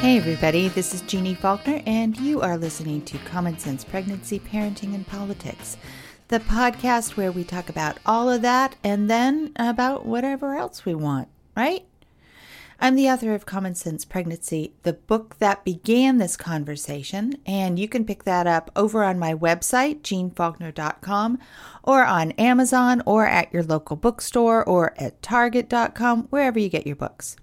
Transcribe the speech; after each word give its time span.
Hey, 0.00 0.16
everybody, 0.16 0.68
this 0.68 0.94
is 0.94 1.02
Jeannie 1.02 1.34
Faulkner, 1.34 1.82
and 1.84 2.16
you 2.16 2.40
are 2.40 2.56
listening 2.56 3.02
to 3.02 3.18
Common 3.18 3.58
Sense 3.58 3.84
Pregnancy, 3.84 4.40
Parenting, 4.40 4.94
and 4.94 5.06
Politics, 5.06 5.76
the 6.28 6.40
podcast 6.40 7.18
where 7.18 7.30
we 7.30 7.44
talk 7.44 7.68
about 7.68 7.98
all 8.06 8.30
of 8.30 8.40
that 8.40 8.76
and 8.82 9.10
then 9.10 9.52
about 9.56 10.06
whatever 10.06 10.54
else 10.54 10.86
we 10.86 10.94
want, 10.94 11.28
right? 11.54 11.84
I'm 12.80 12.94
the 12.94 13.10
author 13.10 13.34
of 13.34 13.44
Common 13.44 13.74
Sense 13.74 14.06
Pregnancy, 14.06 14.72
the 14.84 14.94
book 14.94 15.36
that 15.38 15.64
began 15.66 16.16
this 16.16 16.34
conversation, 16.34 17.34
and 17.44 17.78
you 17.78 17.86
can 17.86 18.06
pick 18.06 18.24
that 18.24 18.46
up 18.46 18.70
over 18.74 19.04
on 19.04 19.18
my 19.18 19.34
website, 19.34 20.00
jeannefaulkner.com, 20.00 21.38
or 21.82 22.06
on 22.06 22.30
Amazon, 22.32 23.02
or 23.04 23.26
at 23.26 23.52
your 23.52 23.62
local 23.62 23.96
bookstore, 23.96 24.64
or 24.64 24.94
at 24.96 25.20
target.com, 25.20 26.22
wherever 26.30 26.58
you 26.58 26.70
get 26.70 26.86
your 26.86 26.96
books. 26.96 27.36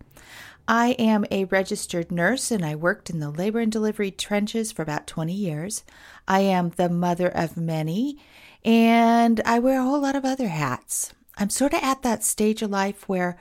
I 0.68 0.90
am 1.00 1.26
a 1.32 1.46
registered 1.46 2.12
nurse 2.12 2.52
and 2.52 2.66
I 2.66 2.76
worked 2.76 3.10
in 3.10 3.20
the 3.20 3.30
labor 3.30 3.60
and 3.60 3.72
delivery 3.72 4.12
trenches 4.12 4.74
for 4.74 4.82
about 4.82 5.08
20 5.08 5.32
years. 5.32 5.84
I 6.28 6.42
am 6.42 6.72
the 6.76 6.90
mother 6.90 7.30
of 7.30 7.56
many 7.56 8.18
and 8.66 9.40
I 9.46 9.60
wear 9.60 9.80
a 9.80 9.84
whole 9.84 10.02
lot 10.02 10.18
of 10.18 10.26
other 10.26 10.50
hats. 10.50 11.14
I'm 11.38 11.50
sort 11.50 11.74
of 11.74 11.82
at 11.82 12.02
that 12.02 12.26
stage 12.26 12.62
of 12.62 12.70
life 12.70 13.08
where 13.08 13.38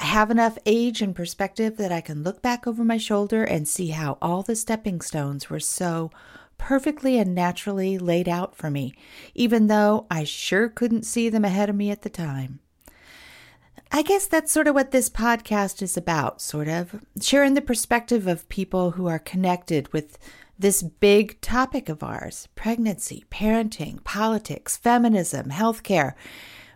I 0.00 0.04
have 0.04 0.32
enough 0.32 0.58
age 0.66 1.00
and 1.00 1.14
perspective 1.14 1.76
that 1.76 1.92
I 1.92 2.00
can 2.00 2.24
look 2.24 2.42
back 2.42 2.66
over 2.66 2.82
my 2.82 2.96
shoulder 2.96 3.44
and 3.44 3.68
see 3.68 3.88
how 3.90 4.18
all 4.20 4.42
the 4.42 4.56
stepping 4.56 5.00
stones 5.00 5.48
were 5.48 5.60
so 5.60 6.10
perfectly 6.58 7.18
and 7.18 7.34
naturally 7.34 7.98
laid 7.98 8.28
out 8.28 8.56
for 8.56 8.70
me, 8.70 8.94
even 9.34 9.68
though 9.68 10.06
I 10.10 10.24
sure 10.24 10.68
couldn't 10.68 11.04
see 11.04 11.28
them 11.28 11.44
ahead 11.44 11.68
of 11.68 11.76
me 11.76 11.90
at 11.90 12.02
the 12.02 12.10
time. 12.10 12.58
I 13.92 14.02
guess 14.02 14.26
that's 14.26 14.50
sort 14.50 14.66
of 14.66 14.74
what 14.74 14.90
this 14.90 15.08
podcast 15.08 15.80
is 15.82 15.96
about, 15.96 16.40
sort 16.40 16.68
of 16.68 17.04
sharing 17.20 17.54
the 17.54 17.60
perspective 17.60 18.26
of 18.26 18.48
people 18.48 18.92
who 18.92 19.06
are 19.06 19.18
connected 19.18 19.92
with 19.92 20.18
this 20.58 20.82
big 20.82 21.40
topic 21.40 21.88
of 21.88 22.02
ours 22.02 22.48
pregnancy, 22.54 23.24
parenting, 23.30 24.02
politics, 24.04 24.76
feminism, 24.76 25.50
healthcare. 25.50 26.14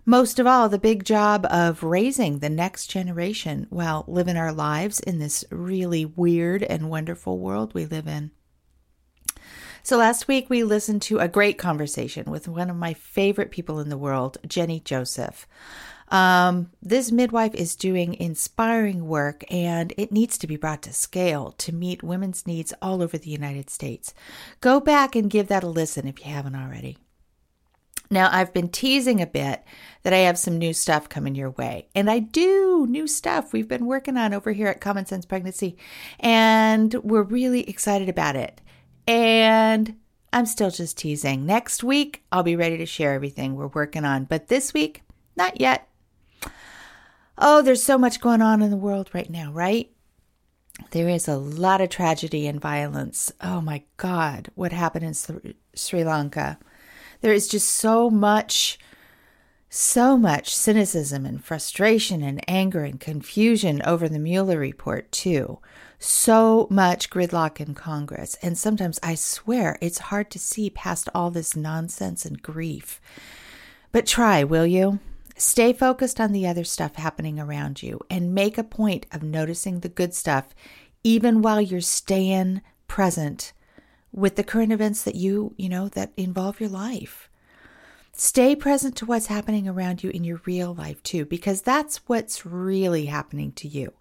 Most 0.04 0.38
of 0.38 0.46
all, 0.46 0.68
the 0.68 0.78
big 0.78 1.04
job 1.04 1.46
of 1.50 1.82
raising 1.82 2.38
the 2.38 2.48
next 2.48 2.86
generation 2.86 3.66
while 3.68 4.04
living 4.08 4.36
our 4.36 4.52
lives 4.52 5.00
in 5.00 5.18
this 5.18 5.44
really 5.50 6.04
weird 6.04 6.62
and 6.62 6.88
wonderful 6.88 7.38
world 7.38 7.74
we 7.74 7.84
live 7.84 8.06
in. 8.06 8.30
So, 9.82 9.96
last 9.96 10.26
week 10.26 10.50
we 10.50 10.64
listened 10.64 11.02
to 11.02 11.18
a 11.18 11.28
great 11.28 11.58
conversation 11.58 12.30
with 12.30 12.48
one 12.48 12.70
of 12.70 12.76
my 12.76 12.94
favorite 12.94 13.50
people 13.50 13.80
in 13.80 13.90
the 13.90 13.98
world, 13.98 14.38
Jenny 14.46 14.80
Joseph. 14.80 15.46
Um, 16.10 16.70
this 16.82 17.12
midwife 17.12 17.54
is 17.54 17.76
doing 17.76 18.14
inspiring 18.14 19.06
work 19.06 19.44
and 19.50 19.92
it 19.96 20.10
needs 20.12 20.38
to 20.38 20.46
be 20.46 20.56
brought 20.56 20.82
to 20.82 20.92
scale 20.92 21.52
to 21.58 21.74
meet 21.74 22.02
women's 22.02 22.46
needs 22.46 22.72
all 22.80 23.02
over 23.02 23.18
the 23.18 23.30
United 23.30 23.70
States. 23.70 24.14
Go 24.60 24.80
back 24.80 25.14
and 25.14 25.30
give 25.30 25.48
that 25.48 25.64
a 25.64 25.68
listen 25.68 26.08
if 26.08 26.24
you 26.24 26.32
haven't 26.32 26.56
already. 26.56 26.96
Now, 28.10 28.30
I've 28.32 28.54
been 28.54 28.70
teasing 28.70 29.20
a 29.20 29.26
bit 29.26 29.62
that 30.02 30.14
I 30.14 30.18
have 30.18 30.38
some 30.38 30.56
new 30.56 30.72
stuff 30.72 31.10
coming 31.10 31.34
your 31.34 31.50
way. 31.50 31.88
And 31.94 32.10
I 32.10 32.20
do 32.20 32.86
new 32.88 33.06
stuff 33.06 33.52
we've 33.52 33.68
been 33.68 33.84
working 33.84 34.16
on 34.16 34.32
over 34.32 34.52
here 34.52 34.68
at 34.68 34.80
Common 34.80 35.04
Sense 35.04 35.26
Pregnancy. 35.26 35.76
And 36.18 36.94
we're 36.94 37.22
really 37.22 37.68
excited 37.68 38.08
about 38.08 38.34
it. 38.34 38.62
And 39.06 39.96
I'm 40.32 40.46
still 40.46 40.70
just 40.70 40.96
teasing. 40.96 41.44
Next 41.44 41.84
week, 41.84 42.22
I'll 42.32 42.42
be 42.42 42.56
ready 42.56 42.78
to 42.78 42.86
share 42.86 43.12
everything 43.12 43.54
we're 43.54 43.66
working 43.66 44.06
on. 44.06 44.24
But 44.24 44.48
this 44.48 44.72
week, 44.72 45.02
not 45.36 45.60
yet. 45.60 45.88
Oh, 47.36 47.62
there's 47.62 47.82
so 47.82 47.98
much 47.98 48.20
going 48.20 48.42
on 48.42 48.62
in 48.62 48.70
the 48.70 48.76
world 48.76 49.10
right 49.12 49.30
now, 49.30 49.52
right? 49.52 49.90
There 50.90 51.08
is 51.08 51.28
a 51.28 51.36
lot 51.36 51.80
of 51.80 51.88
tragedy 51.88 52.46
and 52.46 52.60
violence. 52.60 53.32
Oh 53.40 53.60
my 53.60 53.82
God, 53.96 54.48
what 54.54 54.72
happened 54.72 55.04
in 55.04 55.54
Sri 55.74 56.04
Lanka? 56.04 56.58
There 57.20 57.32
is 57.32 57.48
just 57.48 57.68
so 57.68 58.10
much, 58.10 58.78
so 59.68 60.16
much 60.16 60.54
cynicism 60.54 61.26
and 61.26 61.44
frustration 61.44 62.22
and 62.22 62.48
anger 62.48 62.84
and 62.84 62.98
confusion 62.98 63.82
over 63.82 64.08
the 64.08 64.20
Mueller 64.20 64.58
report, 64.58 65.10
too. 65.10 65.58
So 65.98 66.68
much 66.70 67.10
gridlock 67.10 67.60
in 67.60 67.74
Congress. 67.74 68.36
And 68.40 68.56
sometimes 68.56 69.00
I 69.02 69.16
swear 69.16 69.78
it's 69.80 69.98
hard 69.98 70.30
to 70.30 70.38
see 70.38 70.70
past 70.70 71.08
all 71.12 71.30
this 71.30 71.56
nonsense 71.56 72.24
and 72.24 72.40
grief. 72.40 73.00
But 73.90 74.06
try, 74.06 74.44
will 74.44 74.66
you? 74.66 75.00
Stay 75.40 75.72
focused 75.72 76.18
on 76.20 76.32
the 76.32 76.48
other 76.48 76.64
stuff 76.64 76.96
happening 76.96 77.38
around 77.38 77.80
you 77.80 78.00
and 78.10 78.34
make 78.34 78.58
a 78.58 78.64
point 78.64 79.06
of 79.12 79.22
noticing 79.22 79.80
the 79.80 79.88
good 79.88 80.12
stuff, 80.12 80.52
even 81.04 81.42
while 81.42 81.60
you're 81.60 81.80
staying 81.80 82.60
present 82.88 83.52
with 84.10 84.34
the 84.34 84.42
current 84.42 84.72
events 84.72 85.04
that 85.04 85.14
you, 85.14 85.54
you 85.56 85.68
know, 85.68 85.88
that 85.90 86.12
involve 86.16 86.58
your 86.58 86.68
life. 86.68 87.30
Stay 88.12 88.56
present 88.56 88.96
to 88.96 89.06
what's 89.06 89.26
happening 89.26 89.68
around 89.68 90.02
you 90.02 90.10
in 90.10 90.24
your 90.24 90.40
real 90.44 90.74
life 90.74 91.00
too, 91.04 91.24
because 91.24 91.62
that's 91.62 91.98
what's 92.08 92.44
really 92.44 93.06
happening 93.06 93.52
to 93.52 93.68
you 93.68 93.92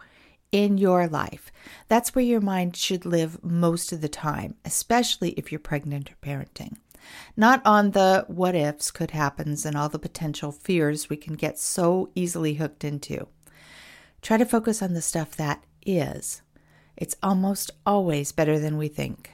in 0.52 0.80
your 0.80 1.08
life. 1.08 1.52
That's 1.88 2.16
where 2.16 2.26
your 2.26 2.42
mind 2.42 2.76
should 2.76 3.06
live 3.06 3.44
most 3.44 3.92
of 3.92 4.02
the 4.02 4.10
time, 4.10 4.56
especially 4.66 5.32
if 5.32 5.52
you're 5.52 5.60
pregnant 5.60 6.10
or 6.10 6.16
parenting 6.16 6.78
not 7.36 7.62
on 7.66 7.92
the 7.92 8.26
what 8.28 8.56
ifs 8.56 8.92
could 8.92 9.12
happens 9.12 9.66
and 9.66 9.76
all 9.76 9.90
the 9.90 10.00
potential 10.00 10.52
fears 10.52 11.10
we 11.10 11.18
can 11.18 11.36
get 11.36 11.60
so 11.60 12.10
easily 12.16 12.56
hooked 12.56 12.84
into. 12.84 13.28
Try 14.22 14.38
to 14.38 14.46
focus 14.46 14.82
on 14.82 14.94
the 14.94 15.02
stuff 15.02 15.36
that 15.36 15.64
is. 15.86 16.42
It's 16.96 17.16
almost 17.22 17.72
always 17.86 18.32
better 18.32 18.60
than 18.60 18.78
we 18.78 18.88
think. 18.88 19.32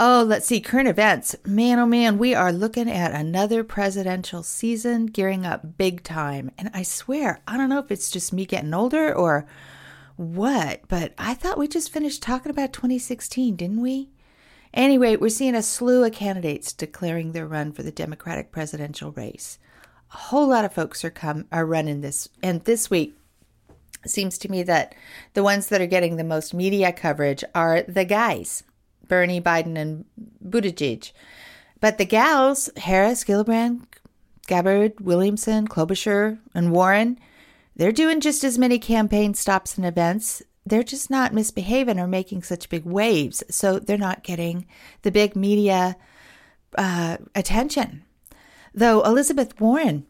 Oh, 0.00 0.24
let's 0.24 0.46
see, 0.46 0.60
current 0.60 0.86
events. 0.86 1.34
Man, 1.44 1.80
oh 1.80 1.86
man, 1.86 2.18
we 2.18 2.32
are 2.32 2.52
looking 2.52 2.88
at 2.88 3.10
another 3.10 3.64
presidential 3.64 4.44
season 4.44 5.06
gearing 5.06 5.44
up 5.44 5.76
big 5.76 6.04
time. 6.04 6.52
And 6.56 6.70
I 6.72 6.84
swear, 6.84 7.40
I 7.48 7.56
don't 7.56 7.68
know 7.68 7.80
if 7.80 7.90
it's 7.90 8.08
just 8.08 8.32
me 8.32 8.46
getting 8.46 8.72
older 8.72 9.12
or 9.12 9.48
what, 10.14 10.82
but 10.86 11.14
I 11.18 11.34
thought 11.34 11.58
we 11.58 11.66
just 11.66 11.92
finished 11.92 12.22
talking 12.22 12.50
about 12.50 12.72
2016, 12.72 13.56
didn't 13.56 13.80
we? 13.80 14.10
Anyway, 14.74 15.16
we're 15.16 15.28
seeing 15.28 15.54
a 15.54 15.62
slew 15.62 16.04
of 16.04 16.12
candidates 16.12 16.72
declaring 16.72 17.32
their 17.32 17.46
run 17.46 17.72
for 17.72 17.82
the 17.82 17.92
Democratic 17.92 18.52
presidential 18.52 19.12
race. 19.12 19.58
A 20.12 20.16
whole 20.16 20.48
lot 20.48 20.64
of 20.64 20.72
folks 20.72 21.04
are 21.04 21.10
come 21.10 21.46
are 21.52 21.66
running 21.66 22.00
this, 22.00 22.28
and 22.42 22.64
this 22.64 22.90
week 22.90 23.16
seems 24.06 24.38
to 24.38 24.50
me 24.50 24.62
that 24.62 24.94
the 25.34 25.42
ones 25.42 25.68
that 25.68 25.80
are 25.80 25.86
getting 25.86 26.16
the 26.16 26.24
most 26.24 26.54
media 26.54 26.92
coverage 26.92 27.44
are 27.54 27.82
the 27.82 28.04
guys, 28.04 28.62
Bernie, 29.06 29.40
Biden, 29.40 29.76
and 29.76 30.04
Buttigieg. 30.44 31.12
But 31.80 31.98
the 31.98 32.04
gals, 32.04 32.70
Harris, 32.76 33.24
Gillibrand, 33.24 33.82
Gabbard, 34.46 35.00
Williamson, 35.00 35.68
Klobuchar, 35.68 36.38
and 36.54 36.72
Warren, 36.72 37.18
they're 37.76 37.92
doing 37.92 38.20
just 38.20 38.42
as 38.44 38.58
many 38.58 38.78
campaign 38.78 39.34
stops 39.34 39.76
and 39.76 39.86
events 39.86 40.42
they're 40.68 40.82
just 40.82 41.10
not 41.10 41.34
misbehaving 41.34 41.98
or 41.98 42.06
making 42.06 42.42
such 42.42 42.68
big 42.68 42.84
waves. 42.84 43.42
So 43.50 43.78
they're 43.78 43.98
not 43.98 44.22
getting 44.22 44.66
the 45.02 45.10
big 45.10 45.36
media 45.36 45.96
uh, 46.76 47.18
attention. 47.34 48.04
Though 48.74 49.02
Elizabeth 49.02 49.60
Warren, 49.60 50.06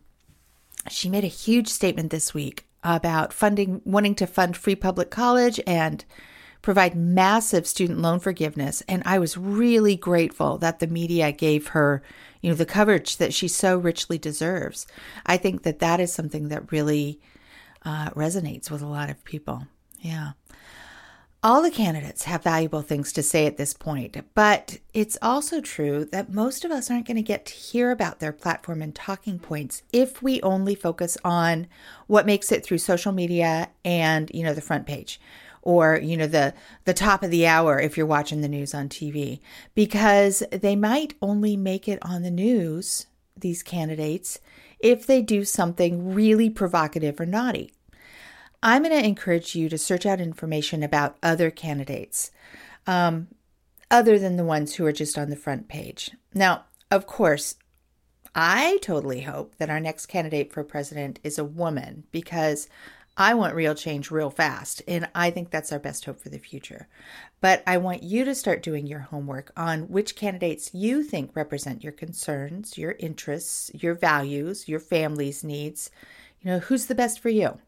she 0.89 1.09
made 1.09 1.25
a 1.25 1.29
huge 1.29 1.69
statement 1.69 2.11
this 2.11 2.35
week 2.35 2.67
about 2.83 3.33
funding, 3.33 3.83
wanting 3.85 4.15
to 4.17 4.27
fund 4.27 4.57
free 4.57 4.77
public 4.77 5.11
college 5.11 5.61
and 5.67 6.05
provide 6.63 6.95
massive 6.95 7.67
student 7.67 8.01
loan 8.01 8.21
forgiveness. 8.21 8.83
And 8.89 9.03
I 9.07 9.19
was 9.19 9.37
really 9.37 9.97
grateful 9.97 10.59
that 10.59 10.81
the 10.81 10.87
media 10.87 11.33
gave 11.33 11.69
her, 11.69 12.03
you 12.41 12.51
know, 12.51 12.57
the 12.57 12.67
coverage 12.67 13.17
that 13.19 13.33
she 13.33 13.49
so 13.49 13.79
richly 13.79 14.19
deserves. 14.19 14.87
I 15.25 15.37
think 15.37 15.63
that 15.63 15.79
that 15.79 16.01
is 16.01 16.13
something 16.13 16.49
that 16.49 16.73
really 16.73 17.21
uh, 17.85 18.11
resonates 18.11 18.71
with 18.71 18.83
a 18.83 18.87
lot 18.87 19.11
of 19.11 19.25
people. 19.25 19.67
Yeah. 20.01 20.33
All 21.41 21.63
the 21.63 21.71
candidates 21.71 22.25
have 22.25 22.43
valuable 22.43 22.83
things 22.83 23.13
to 23.13 23.23
say 23.23 23.47
at 23.47 23.57
this 23.57 23.73
point, 23.73 24.17
but 24.35 24.79
it's 24.93 25.17
also 25.23 25.61
true 25.61 26.05
that 26.07 26.33
most 26.33 26.65
of 26.65 26.73
us 26.73 26.91
aren't 26.91 27.07
going 27.07 27.17
to 27.17 27.23
get 27.23 27.47
to 27.47 27.55
hear 27.55 27.93
about 27.93 28.19
their 28.19 28.33
platform 28.33 28.83
and 28.83 28.93
talking 28.93 29.39
points 29.39 29.83
if 29.93 30.21
we 30.21 30.43
only 30.43 30.75
focus 30.75 31.17
on 31.25 31.69
what 32.09 32.27
makes 32.27 32.51
it 32.51 32.65
through 32.65 32.79
social 32.79 33.13
media 33.13 33.71
and, 33.85 34.33
you 34.35 34.43
know, 34.43 34.53
the 34.53 34.61
front 34.61 34.85
page 34.85 35.21
or, 35.63 36.01
you 36.03 36.17
know, 36.17 36.27
the 36.27 36.55
the 36.87 36.95
top 36.95 37.23
of 37.23 37.31
the 37.31 37.47
hour 37.47 37.79
if 37.79 37.97
you're 37.97 38.05
watching 38.05 38.41
the 38.41 38.49
news 38.49 38.75
on 38.75 38.89
TV 38.89 39.39
because 39.77 40.43
they 40.51 40.75
might 40.75 41.15
only 41.23 41.57
make 41.57 41.87
it 41.87 42.01
on 42.03 42.23
the 42.23 42.33
news 42.33 43.07
these 43.37 43.63
candidates 43.63 44.41
if 44.81 45.07
they 45.07 45.23
do 45.23 45.45
something 45.45 46.13
really 46.15 46.51
provocative 46.51 47.21
or 47.21 47.27
naughty. 47.27 47.71
I'm 48.63 48.83
going 48.83 48.99
to 48.99 49.07
encourage 49.07 49.55
you 49.55 49.69
to 49.69 49.79
search 49.79 50.05
out 50.05 50.21
information 50.21 50.83
about 50.83 51.17
other 51.23 51.51
candidates, 51.51 52.31
um, 52.87 53.29
other 53.91 54.19
than 54.19 54.37
the 54.37 54.45
ones 54.45 54.75
who 54.75 54.85
are 54.87 54.93
just 54.93 55.17
on 55.17 55.31
the 55.31 55.37
front 55.37 55.69
page. 55.69 56.11
Now, 56.35 56.65
of 56.91 57.07
course, 57.07 57.57
I 58.35 58.79
totally 58.83 59.23
hope 59.23 59.57
that 59.57 59.71
our 59.71 59.81
next 59.81 60.07
candidate 60.07 60.53
for 60.53 60.65
president 60.65 61.19
is 61.23 61.39
a 61.39 61.45
woman 61.45 62.05
because 62.11 62.69
I 63.17 63.35
want 63.35 63.57
real 63.57 63.75
change 63.75 64.13
real 64.13 64.31
fast, 64.31 64.81
and 64.87 65.09
I 65.13 65.31
think 65.31 65.51
that's 65.51 65.73
our 65.73 65.81
best 65.81 66.05
hope 66.05 66.21
for 66.21 66.29
the 66.29 66.39
future. 66.39 66.87
But 67.41 67.65
I 67.67 67.79
want 67.79 68.05
you 68.05 68.25
to 68.25 68.35
start 68.35 68.63
doing 68.63 68.87
your 68.87 69.01
homework 69.01 69.51
on 69.57 69.89
which 69.89 70.15
candidates 70.15 70.73
you 70.73 71.03
think 71.03 71.35
represent 71.35 71.83
your 71.83 71.93
concerns, 71.93 72.79
your 72.79 72.93
interests, 73.01 73.73
your 73.75 73.95
values, 73.95 74.69
your 74.69 74.79
family's 74.79 75.43
needs. 75.43 75.91
You 76.41 76.53
know, 76.53 76.59
who's 76.61 76.87
the 76.87 76.95
best 76.95 77.19
for 77.19 77.29
you? 77.29 77.59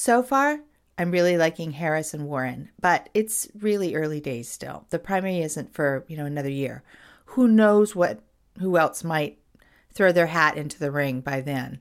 So 0.00 0.22
far, 0.22 0.60
I'm 0.96 1.10
really 1.10 1.36
liking 1.36 1.72
Harris 1.72 2.14
and 2.14 2.26
Warren, 2.28 2.70
but 2.80 3.08
it's 3.14 3.48
really 3.58 3.96
early 3.96 4.20
days 4.20 4.48
still. 4.48 4.86
The 4.90 5.00
primary 5.00 5.40
isn't 5.40 5.74
for, 5.74 6.04
you 6.06 6.16
know, 6.16 6.24
another 6.24 6.48
year. 6.48 6.84
Who 7.24 7.48
knows 7.48 7.96
what 7.96 8.20
who 8.60 8.78
else 8.78 9.02
might 9.02 9.40
throw 9.92 10.12
their 10.12 10.28
hat 10.28 10.56
into 10.56 10.78
the 10.78 10.92
ring 10.92 11.20
by 11.20 11.40
then. 11.40 11.80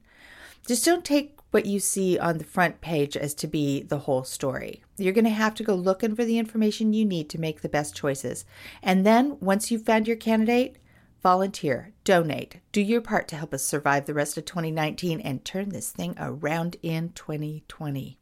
Just 0.68 0.84
don't 0.84 1.06
take 1.06 1.38
what 1.52 1.68
you 1.68 1.80
see 1.80 2.18
on 2.18 2.40
the 2.40 2.44
front 2.44 2.82
page 2.82 3.16
as 3.16 3.36
to 3.36 3.46
be 3.46 3.84
the 3.84 4.00
whole 4.00 4.24
story. 4.24 4.82
You're 4.98 5.14
going 5.14 5.26
to 5.26 5.30
have 5.30 5.54
to 5.54 5.64
go 5.64 5.76
looking 5.76 6.16
for 6.16 6.26
the 6.26 6.40
information 6.40 6.94
you 6.94 7.06
need 7.06 7.30
to 7.30 7.40
make 7.40 7.62
the 7.62 7.70
best 7.70 7.96
choices. 7.96 8.46
And 8.82 9.06
then, 9.06 9.38
once 9.40 9.70
you've 9.70 9.86
found 9.86 10.08
your 10.08 10.18
candidate, 10.18 10.78
volunteer, 11.22 11.94
donate, 12.04 12.58
do 12.72 12.82
your 12.82 13.02
part 13.02 13.28
to 13.30 13.36
help 13.36 13.54
us 13.54 13.64
survive 13.64 14.06
the 14.06 14.14
rest 14.14 14.38
of 14.38 14.46
2019 14.46 15.20
and 15.22 15.44
turn 15.44 15.70
this 15.70 15.92
thing 15.92 16.16
around 16.18 16.78
in 16.82 17.12
2020. 17.14 18.18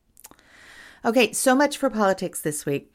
Okay, 1.03 1.31
so 1.33 1.53
much 1.53 1.77
for 1.77 1.89
politics 1.89 2.41
this 2.41 2.65
week. 2.65 2.91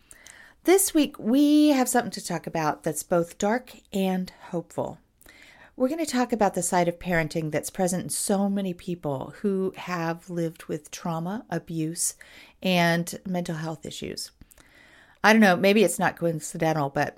This 0.64 0.92
week, 0.92 1.18
we 1.18 1.68
have 1.68 1.88
something 1.88 2.10
to 2.10 2.24
talk 2.24 2.46
about 2.46 2.82
that's 2.82 3.02
both 3.02 3.38
dark 3.38 3.72
and 3.92 4.32
hopeful. 4.50 4.98
We're 5.76 5.88
going 5.88 6.04
to 6.04 6.12
talk 6.12 6.32
about 6.32 6.54
the 6.54 6.62
side 6.62 6.88
of 6.88 6.98
parenting 6.98 7.50
that's 7.50 7.70
present 7.70 8.02
in 8.02 8.10
so 8.10 8.50
many 8.50 8.74
people 8.74 9.32
who 9.40 9.72
have 9.76 10.28
lived 10.28 10.64
with 10.64 10.90
trauma, 10.90 11.46
abuse, 11.48 12.16
and 12.62 13.18
mental 13.26 13.54
health 13.54 13.86
issues. 13.86 14.30
I 15.24 15.32
don't 15.32 15.40
know, 15.40 15.56
maybe 15.56 15.84
it's 15.84 15.98
not 15.98 16.18
coincidental, 16.18 16.90
but 16.90 17.16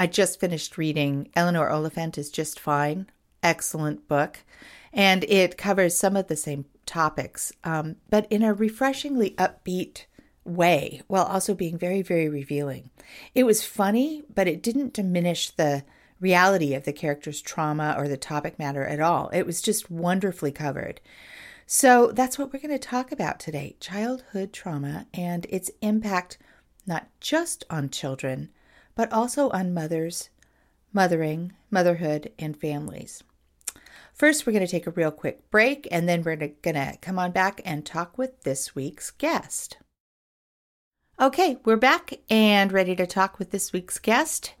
I 0.00 0.06
just 0.06 0.38
finished 0.38 0.78
reading 0.78 1.28
Eleanor 1.34 1.68
Oliphant 1.68 2.16
is 2.16 2.30
Just 2.30 2.60
Fine. 2.60 3.08
Excellent 3.42 4.06
book. 4.06 4.44
And 4.92 5.24
it 5.24 5.58
covers 5.58 5.98
some 5.98 6.14
of 6.14 6.28
the 6.28 6.36
same 6.36 6.66
topics, 6.86 7.52
um, 7.64 7.96
but 8.08 8.30
in 8.30 8.44
a 8.44 8.54
refreshingly 8.54 9.32
upbeat 9.32 10.04
way, 10.44 11.02
while 11.08 11.24
also 11.24 11.52
being 11.52 11.76
very, 11.76 12.00
very 12.00 12.28
revealing. 12.28 12.90
It 13.34 13.42
was 13.42 13.66
funny, 13.66 14.22
but 14.32 14.46
it 14.46 14.62
didn't 14.62 14.94
diminish 14.94 15.50
the 15.50 15.82
reality 16.20 16.74
of 16.74 16.84
the 16.84 16.92
character's 16.92 17.42
trauma 17.42 17.96
or 17.98 18.06
the 18.06 18.16
topic 18.16 18.56
matter 18.56 18.84
at 18.84 19.00
all. 19.00 19.30
It 19.30 19.46
was 19.46 19.60
just 19.60 19.90
wonderfully 19.90 20.52
covered. 20.52 21.00
So 21.66 22.12
that's 22.12 22.38
what 22.38 22.52
we're 22.52 22.60
going 22.60 22.70
to 22.70 22.78
talk 22.78 23.10
about 23.10 23.40
today 23.40 23.74
childhood 23.80 24.52
trauma 24.52 25.06
and 25.12 25.44
its 25.50 25.72
impact 25.82 26.38
not 26.86 27.08
just 27.20 27.64
on 27.68 27.90
children, 27.90 28.48
but 28.98 29.12
also 29.12 29.48
on 29.50 29.72
mothers, 29.72 30.28
mothering, 30.92 31.52
motherhood, 31.70 32.32
and 32.36 32.56
families. 32.56 33.22
First, 34.12 34.44
we're 34.44 34.52
going 34.52 34.66
to 34.66 34.70
take 34.70 34.88
a 34.88 34.90
real 34.90 35.12
quick 35.12 35.48
break 35.52 35.86
and 35.92 36.08
then 36.08 36.24
we're 36.24 36.34
going 36.34 36.74
to 36.74 36.98
come 37.00 37.16
on 37.16 37.30
back 37.30 37.60
and 37.64 37.86
talk 37.86 38.18
with 38.18 38.42
this 38.42 38.74
week's 38.74 39.12
guest. 39.12 39.76
Okay, 41.20 41.58
we're 41.64 41.76
back 41.76 42.14
and 42.28 42.72
ready 42.72 42.96
to 42.96 43.06
talk 43.06 43.38
with 43.38 43.52
this 43.52 43.72
week's 43.72 44.00
guest. 44.00 44.54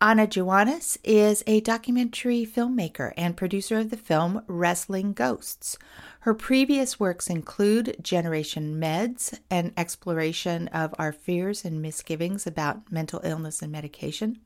Ana 0.00 0.28
Joanes 0.28 0.96
is 1.02 1.42
a 1.48 1.60
documentary 1.60 2.46
filmmaker 2.46 3.12
and 3.16 3.36
producer 3.36 3.80
of 3.80 3.90
the 3.90 3.96
film 3.96 4.42
Wrestling 4.46 5.12
Ghosts. 5.12 5.76
Her 6.20 6.34
previous 6.34 7.00
works 7.00 7.28
include 7.28 7.96
Generation 8.00 8.80
Meds, 8.80 9.40
an 9.50 9.72
exploration 9.76 10.68
of 10.68 10.94
our 11.00 11.10
fears 11.10 11.64
and 11.64 11.82
misgivings 11.82 12.46
about 12.46 12.92
mental 12.92 13.20
illness 13.24 13.60
and 13.60 13.72
medication, 13.72 14.38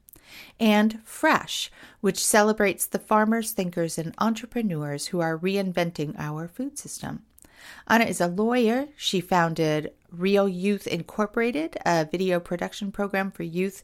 and 0.58 1.00
Fresh, 1.04 1.70
which 2.00 2.24
celebrates 2.24 2.86
the 2.86 2.98
farmers, 2.98 3.52
thinkers, 3.52 3.98
and 3.98 4.14
entrepreneurs 4.16 5.08
who 5.08 5.20
are 5.20 5.38
reinventing 5.38 6.14
our 6.18 6.48
food 6.48 6.78
system. 6.78 7.24
Anna 7.86 8.06
is 8.06 8.22
a 8.22 8.26
lawyer. 8.26 8.88
She 8.96 9.20
founded 9.20 9.92
Real 10.10 10.48
Youth 10.48 10.86
Incorporated, 10.86 11.76
a 11.84 12.06
video 12.06 12.40
production 12.40 12.90
program 12.90 13.30
for 13.30 13.42
youth 13.42 13.82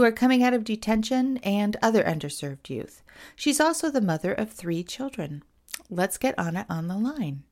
who 0.00 0.06
are 0.06 0.12
coming 0.12 0.42
out 0.42 0.54
of 0.54 0.64
detention 0.64 1.36
and 1.38 1.76
other 1.82 2.02
underserved 2.02 2.70
youth. 2.70 3.02
She's 3.36 3.60
also 3.60 3.90
the 3.90 4.00
mother 4.00 4.32
of 4.32 4.50
three 4.50 4.82
children. 4.82 5.42
Let's 5.90 6.16
get 6.16 6.38
Ana 6.38 6.64
on 6.70 6.88
the 6.88 6.96
line. 6.96 7.42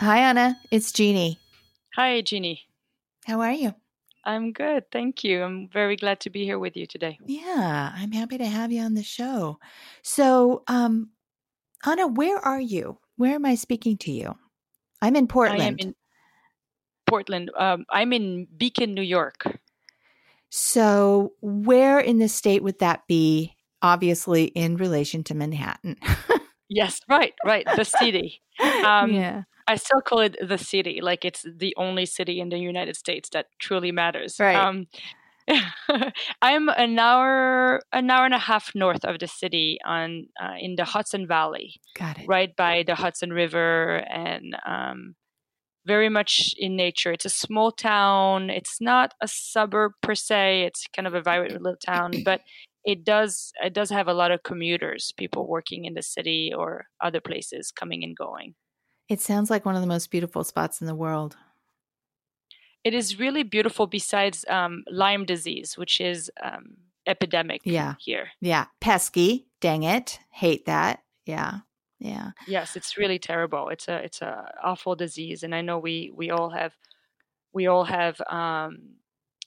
Hi, 0.00 0.18
Ana. 0.28 0.58
It's 0.72 0.90
Jeannie. 0.90 1.38
Hi, 1.94 2.20
Jeannie. 2.20 2.62
How 3.26 3.40
are 3.42 3.52
you? 3.52 3.72
I'm 4.24 4.50
good. 4.50 4.90
Thank 4.90 5.22
you. 5.22 5.44
I'm 5.44 5.68
very 5.68 5.94
glad 5.94 6.18
to 6.20 6.30
be 6.30 6.42
here 6.42 6.58
with 6.58 6.76
you 6.76 6.86
today. 6.86 7.16
Yeah, 7.24 7.92
I'm 7.94 8.10
happy 8.10 8.38
to 8.38 8.46
have 8.46 8.72
you 8.72 8.82
on 8.82 8.94
the 8.94 9.04
show. 9.04 9.60
So, 10.02 10.64
um, 10.66 11.10
Ana, 11.86 12.08
where 12.08 12.38
are 12.38 12.60
you? 12.60 12.98
Where 13.18 13.36
am 13.36 13.46
I 13.46 13.54
speaking 13.54 13.98
to 13.98 14.10
you? 14.10 14.34
I'm 15.00 15.14
in 15.14 15.28
Portland. 15.28 15.62
I 15.62 15.66
am 15.66 15.76
in, 15.78 15.94
Portland. 17.06 17.50
Um, 17.58 17.84
I'm 17.90 18.12
in 18.12 18.46
Beacon, 18.56 18.94
New 18.94 19.02
York. 19.02 19.44
So, 20.50 21.32
where 21.40 21.98
in 21.98 22.18
the 22.18 22.28
state 22.28 22.62
would 22.62 22.78
that 22.78 23.06
be? 23.08 23.54
Obviously, 23.82 24.44
in 24.44 24.76
relation 24.76 25.24
to 25.24 25.34
Manhattan. 25.34 25.96
yes, 26.68 27.00
right, 27.08 27.34
right. 27.44 27.66
The 27.76 27.84
city. 27.84 28.40
Um, 28.84 29.12
yeah. 29.12 29.42
I 29.66 29.76
still 29.76 30.00
call 30.00 30.20
it 30.20 30.36
the 30.40 30.58
city, 30.58 31.00
like 31.02 31.24
it's 31.24 31.44
the 31.44 31.74
only 31.76 32.06
city 32.06 32.40
in 32.40 32.50
the 32.50 32.58
United 32.58 32.96
States 32.96 33.30
that 33.30 33.46
truly 33.58 33.92
matters. 33.92 34.38
Right. 34.38 34.56
Um, 34.56 34.86
I'm 36.42 36.68
an 36.68 36.98
hour, 36.98 37.80
an 37.92 38.10
hour 38.10 38.24
and 38.24 38.34
a 38.34 38.38
half 38.38 38.74
north 38.74 39.04
of 39.04 39.18
the 39.18 39.28
city, 39.28 39.78
on 39.84 40.28
uh, 40.42 40.54
in 40.58 40.76
the 40.76 40.84
Hudson 40.84 41.26
Valley. 41.26 41.80
Got 41.94 42.20
it. 42.20 42.28
Right 42.28 42.54
by 42.56 42.84
the 42.86 42.94
Hudson 42.94 43.32
River 43.32 44.04
and 44.08 44.56
um, 44.64 45.14
very 45.86 46.08
much 46.08 46.54
in 46.56 46.76
nature. 46.76 47.12
It's 47.12 47.24
a 47.24 47.30
small 47.30 47.70
town. 47.72 48.50
It's 48.50 48.80
not 48.80 49.14
a 49.20 49.28
suburb 49.28 49.92
per 50.02 50.14
se. 50.14 50.62
It's 50.62 50.86
kind 50.94 51.06
of 51.06 51.14
a 51.14 51.22
vibrant 51.22 51.62
little 51.62 51.78
town, 51.84 52.12
but 52.24 52.40
it 52.84 53.04
does 53.04 53.52
it 53.62 53.72
does 53.72 53.90
have 53.90 54.08
a 54.08 54.14
lot 54.14 54.30
of 54.30 54.42
commuters, 54.42 55.12
people 55.16 55.48
working 55.48 55.84
in 55.84 55.94
the 55.94 56.02
city 56.02 56.52
or 56.56 56.86
other 57.00 57.20
places 57.20 57.72
coming 57.72 58.04
and 58.04 58.16
going. 58.16 58.54
It 59.08 59.20
sounds 59.20 59.50
like 59.50 59.64
one 59.66 59.74
of 59.74 59.82
the 59.82 59.86
most 59.86 60.10
beautiful 60.10 60.44
spots 60.44 60.80
in 60.80 60.86
the 60.86 60.94
world. 60.94 61.36
It 62.84 62.94
is 62.94 63.18
really 63.18 63.42
beautiful. 63.42 63.86
Besides 63.86 64.44
um, 64.48 64.84
Lyme 64.90 65.24
disease, 65.24 65.76
which 65.76 66.00
is 66.00 66.30
um, 66.42 66.76
epidemic 67.06 67.62
yeah. 67.64 67.94
here. 67.98 68.28
Yeah, 68.40 68.66
pesky. 68.80 69.46
Dang 69.60 69.82
it, 69.82 70.18
hate 70.30 70.66
that. 70.66 71.02
Yeah. 71.24 71.60
Yeah. 72.04 72.32
Yes, 72.46 72.76
it's 72.76 72.98
really 72.98 73.18
terrible. 73.18 73.70
It's 73.70 73.88
a 73.88 73.94
it's 73.94 74.20
a 74.20 74.52
awful 74.62 74.94
disease, 74.94 75.42
and 75.42 75.54
I 75.54 75.62
know 75.62 75.78
we 75.78 76.12
we 76.14 76.30
all 76.30 76.50
have 76.50 76.74
we 77.54 77.66
all 77.66 77.84
have 77.84 78.20
um, 78.28 78.96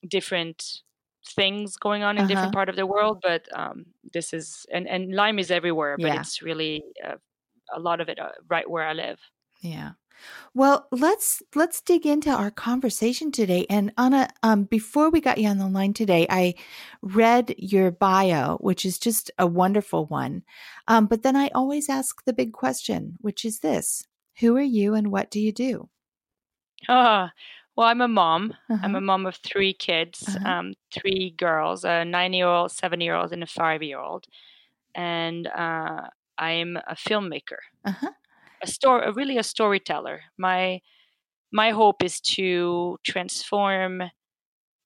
different 0.07 0.81
things 1.35 1.77
going 1.77 2.01
on 2.01 2.17
in 2.17 2.23
uh-huh. 2.23 2.27
different 2.27 2.53
part 2.53 2.67
of 2.67 2.75
the 2.75 2.87
world, 2.87 3.19
but 3.21 3.47
um, 3.55 3.85
this 4.11 4.33
is 4.33 4.65
and 4.73 4.87
and 4.87 5.13
Lyme 5.13 5.37
is 5.37 5.51
everywhere, 5.51 5.97
but 5.99 6.07
yeah. 6.07 6.19
it's 6.19 6.41
really 6.41 6.81
uh, 7.05 7.17
a 7.75 7.79
lot 7.79 8.01
of 8.01 8.09
it 8.09 8.17
uh, 8.17 8.31
right 8.49 8.67
where 8.67 8.87
I 8.87 8.93
live. 8.93 9.19
Yeah. 9.61 9.91
Well, 10.53 10.87
let's 10.91 11.43
let's 11.55 11.81
dig 11.81 12.05
into 12.05 12.29
our 12.29 12.51
conversation 12.51 13.31
today. 13.31 13.65
And 13.69 13.93
Ana, 13.97 14.29
um, 14.43 14.63
before 14.63 15.09
we 15.09 15.21
got 15.21 15.37
you 15.37 15.47
on 15.47 15.57
the 15.57 15.67
line 15.67 15.93
today, 15.93 16.25
I 16.29 16.55
read 17.01 17.53
your 17.57 17.91
bio, 17.91 18.57
which 18.57 18.85
is 18.85 18.97
just 18.97 19.31
a 19.37 19.45
wonderful 19.45 20.05
one. 20.05 20.43
Um, 20.87 21.05
but 21.05 21.23
then 21.23 21.35
I 21.35 21.49
always 21.53 21.89
ask 21.89 22.23
the 22.25 22.33
big 22.33 22.53
question, 22.53 23.17
which 23.21 23.45
is 23.45 23.59
this: 23.59 24.03
Who 24.39 24.55
are 24.57 24.61
you, 24.61 24.93
and 24.93 25.11
what 25.11 25.29
do 25.29 25.39
you 25.39 25.51
do? 25.51 25.89
Uh, 26.87 27.27
well, 27.75 27.87
I'm 27.87 28.01
a 28.01 28.07
mom. 28.07 28.55
Uh-huh. 28.69 28.79
I'm 28.81 28.95
a 28.95 29.01
mom 29.01 29.25
of 29.25 29.35
three 29.35 29.73
kids, 29.73 30.23
uh-huh. 30.27 30.49
um, 30.49 30.73
three 30.91 31.35
girls, 31.37 31.83
a 31.83 32.03
nine-year-old, 32.05 32.71
seven-year-old, 32.71 33.31
and 33.33 33.43
a 33.43 33.47
five-year-old, 33.47 34.25
and 34.95 35.47
uh, 35.47 36.07
I'm 36.37 36.77
a 36.77 36.95
filmmaker. 36.95 37.59
Uh-huh 37.85 38.09
a 38.61 38.67
story, 38.67 39.11
really 39.13 39.37
a 39.37 39.43
storyteller. 39.43 40.21
My 40.37 40.81
my 41.51 41.71
hope 41.71 42.03
is 42.03 42.19
to 42.19 42.97
transform 43.05 44.03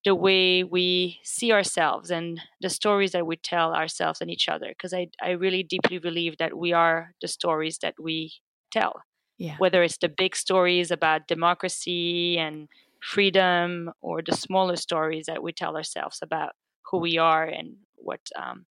the 0.03 0.15
way 0.15 0.63
we 0.63 1.19
see 1.23 1.51
ourselves 1.51 2.09
and 2.09 2.39
the 2.59 2.69
stories 2.69 3.11
that 3.11 3.27
we 3.27 3.35
tell 3.35 3.73
ourselves 3.73 4.21
and 4.21 4.31
each 4.31 4.49
other. 4.49 4.69
Because 4.69 4.93
I 4.93 5.07
I 5.21 5.31
really 5.31 5.63
deeply 5.63 5.99
believe 5.99 6.37
that 6.37 6.57
we 6.57 6.73
are 6.73 7.13
the 7.21 7.27
stories 7.27 7.79
that 7.79 7.95
we 7.99 8.33
tell. 8.71 9.01
Yeah. 9.37 9.55
Whether 9.57 9.83
it's 9.83 9.97
the 9.97 10.09
big 10.09 10.35
stories 10.35 10.91
about 10.91 11.27
democracy 11.27 12.37
and 12.37 12.67
freedom, 13.01 13.91
or 14.01 14.21
the 14.21 14.35
smaller 14.35 14.75
stories 14.75 15.25
that 15.25 15.41
we 15.41 15.51
tell 15.51 15.75
ourselves 15.75 16.19
about 16.21 16.51
who 16.89 16.99
we 16.99 17.17
are 17.17 17.45
and 17.45 17.77
what 17.95 18.21
um, 18.35 18.65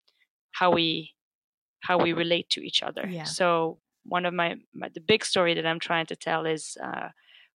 how 0.53 0.71
we 0.71 1.15
how 1.81 1.99
we 1.99 2.13
relate 2.13 2.49
to 2.51 2.61
each 2.61 2.83
other. 2.83 3.07
Yeah. 3.09 3.25
So 3.25 3.79
one 4.11 4.27
of 4.27 4.35
my, 4.35 4.57
my, 4.75 4.89
the 4.93 5.01
big 5.01 5.25
story 5.25 5.55
that 5.55 5.65
I'm 5.65 5.79
trying 5.79 6.07
to 6.07 6.17
tell 6.17 6.45
is 6.45 6.77
uh, 6.83 7.09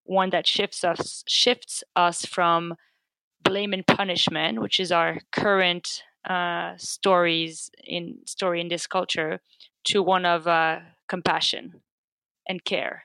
one 0.03 0.29
that 0.29 0.47
shifts 0.47 0.83
us 0.83 1.24
shifts 1.27 1.83
us 1.95 2.25
from 2.25 2.75
blame 3.43 3.74
and 3.74 3.85
punishment, 3.85 4.62
which 4.62 4.79
is 4.79 4.91
our 4.91 5.19
current 5.31 6.03
uh, 6.29 6.74
stories 6.77 7.69
in 7.83 8.19
story 8.25 8.62
in 8.62 8.69
this 8.69 8.88
culture, 8.88 9.39
to 9.83 10.01
one 10.01 10.25
of 10.25 10.47
uh, 10.47 10.79
compassion 11.07 11.81
and 12.47 12.63
care. 12.63 13.03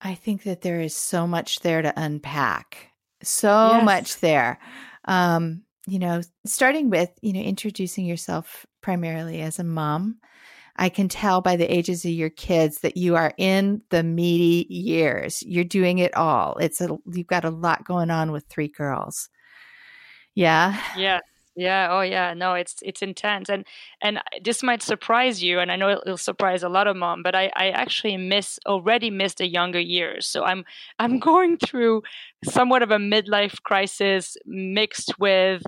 I 0.00 0.14
think 0.14 0.42
that 0.42 0.62
there 0.62 0.80
is 0.80 0.94
so 0.94 1.26
much 1.26 1.60
there 1.60 1.82
to 1.82 1.92
unpack. 1.96 2.90
So 3.22 3.48
yes. 3.48 3.84
much 3.84 4.20
there. 4.20 4.58
Um, 5.04 5.62
you 5.86 5.98
know, 5.98 6.20
starting 6.44 6.90
with, 6.90 7.10
you 7.22 7.32
know, 7.32 7.40
introducing 7.40 8.04
yourself 8.04 8.66
primarily 8.82 9.40
as 9.40 9.58
a 9.58 9.64
mom. 9.64 10.18
I 10.78 10.88
can 10.88 11.08
tell 11.08 11.40
by 11.40 11.56
the 11.56 11.72
ages 11.72 12.04
of 12.04 12.12
your 12.12 12.30
kids 12.30 12.78
that 12.78 12.96
you 12.96 13.16
are 13.16 13.34
in 13.36 13.82
the 13.90 14.02
meaty 14.02 14.72
years. 14.72 15.42
You're 15.42 15.64
doing 15.64 15.98
it 15.98 16.16
all. 16.16 16.56
It's 16.58 16.80
a 16.80 16.96
you've 17.12 17.26
got 17.26 17.44
a 17.44 17.50
lot 17.50 17.84
going 17.84 18.10
on 18.10 18.30
with 18.30 18.46
three 18.48 18.68
girls. 18.68 19.28
Yeah. 20.34 20.80
Yeah. 20.96 21.18
Yeah. 21.56 21.88
Oh, 21.90 22.02
yeah. 22.02 22.32
No, 22.34 22.54
it's 22.54 22.76
it's 22.82 23.02
intense, 23.02 23.48
and 23.48 23.66
and 24.00 24.20
this 24.44 24.62
might 24.62 24.80
surprise 24.80 25.42
you, 25.42 25.58
and 25.58 25.72
I 25.72 25.76
know 25.76 25.90
it'll 25.90 26.16
surprise 26.16 26.62
a 26.62 26.68
lot 26.68 26.86
of 26.86 26.96
mom. 26.96 27.24
But 27.24 27.34
I 27.34 27.50
I 27.56 27.70
actually 27.70 28.16
miss 28.16 28.60
already 28.64 29.10
missed 29.10 29.38
the 29.38 29.48
younger 29.48 29.80
years, 29.80 30.28
so 30.28 30.44
I'm 30.44 30.64
I'm 31.00 31.18
going 31.30 31.56
through 31.58 32.02
somewhat 32.44 32.82
of 32.82 32.92
a 32.92 32.98
midlife 32.98 33.60
crisis 33.64 34.36
mixed 34.46 35.18
with 35.18 35.62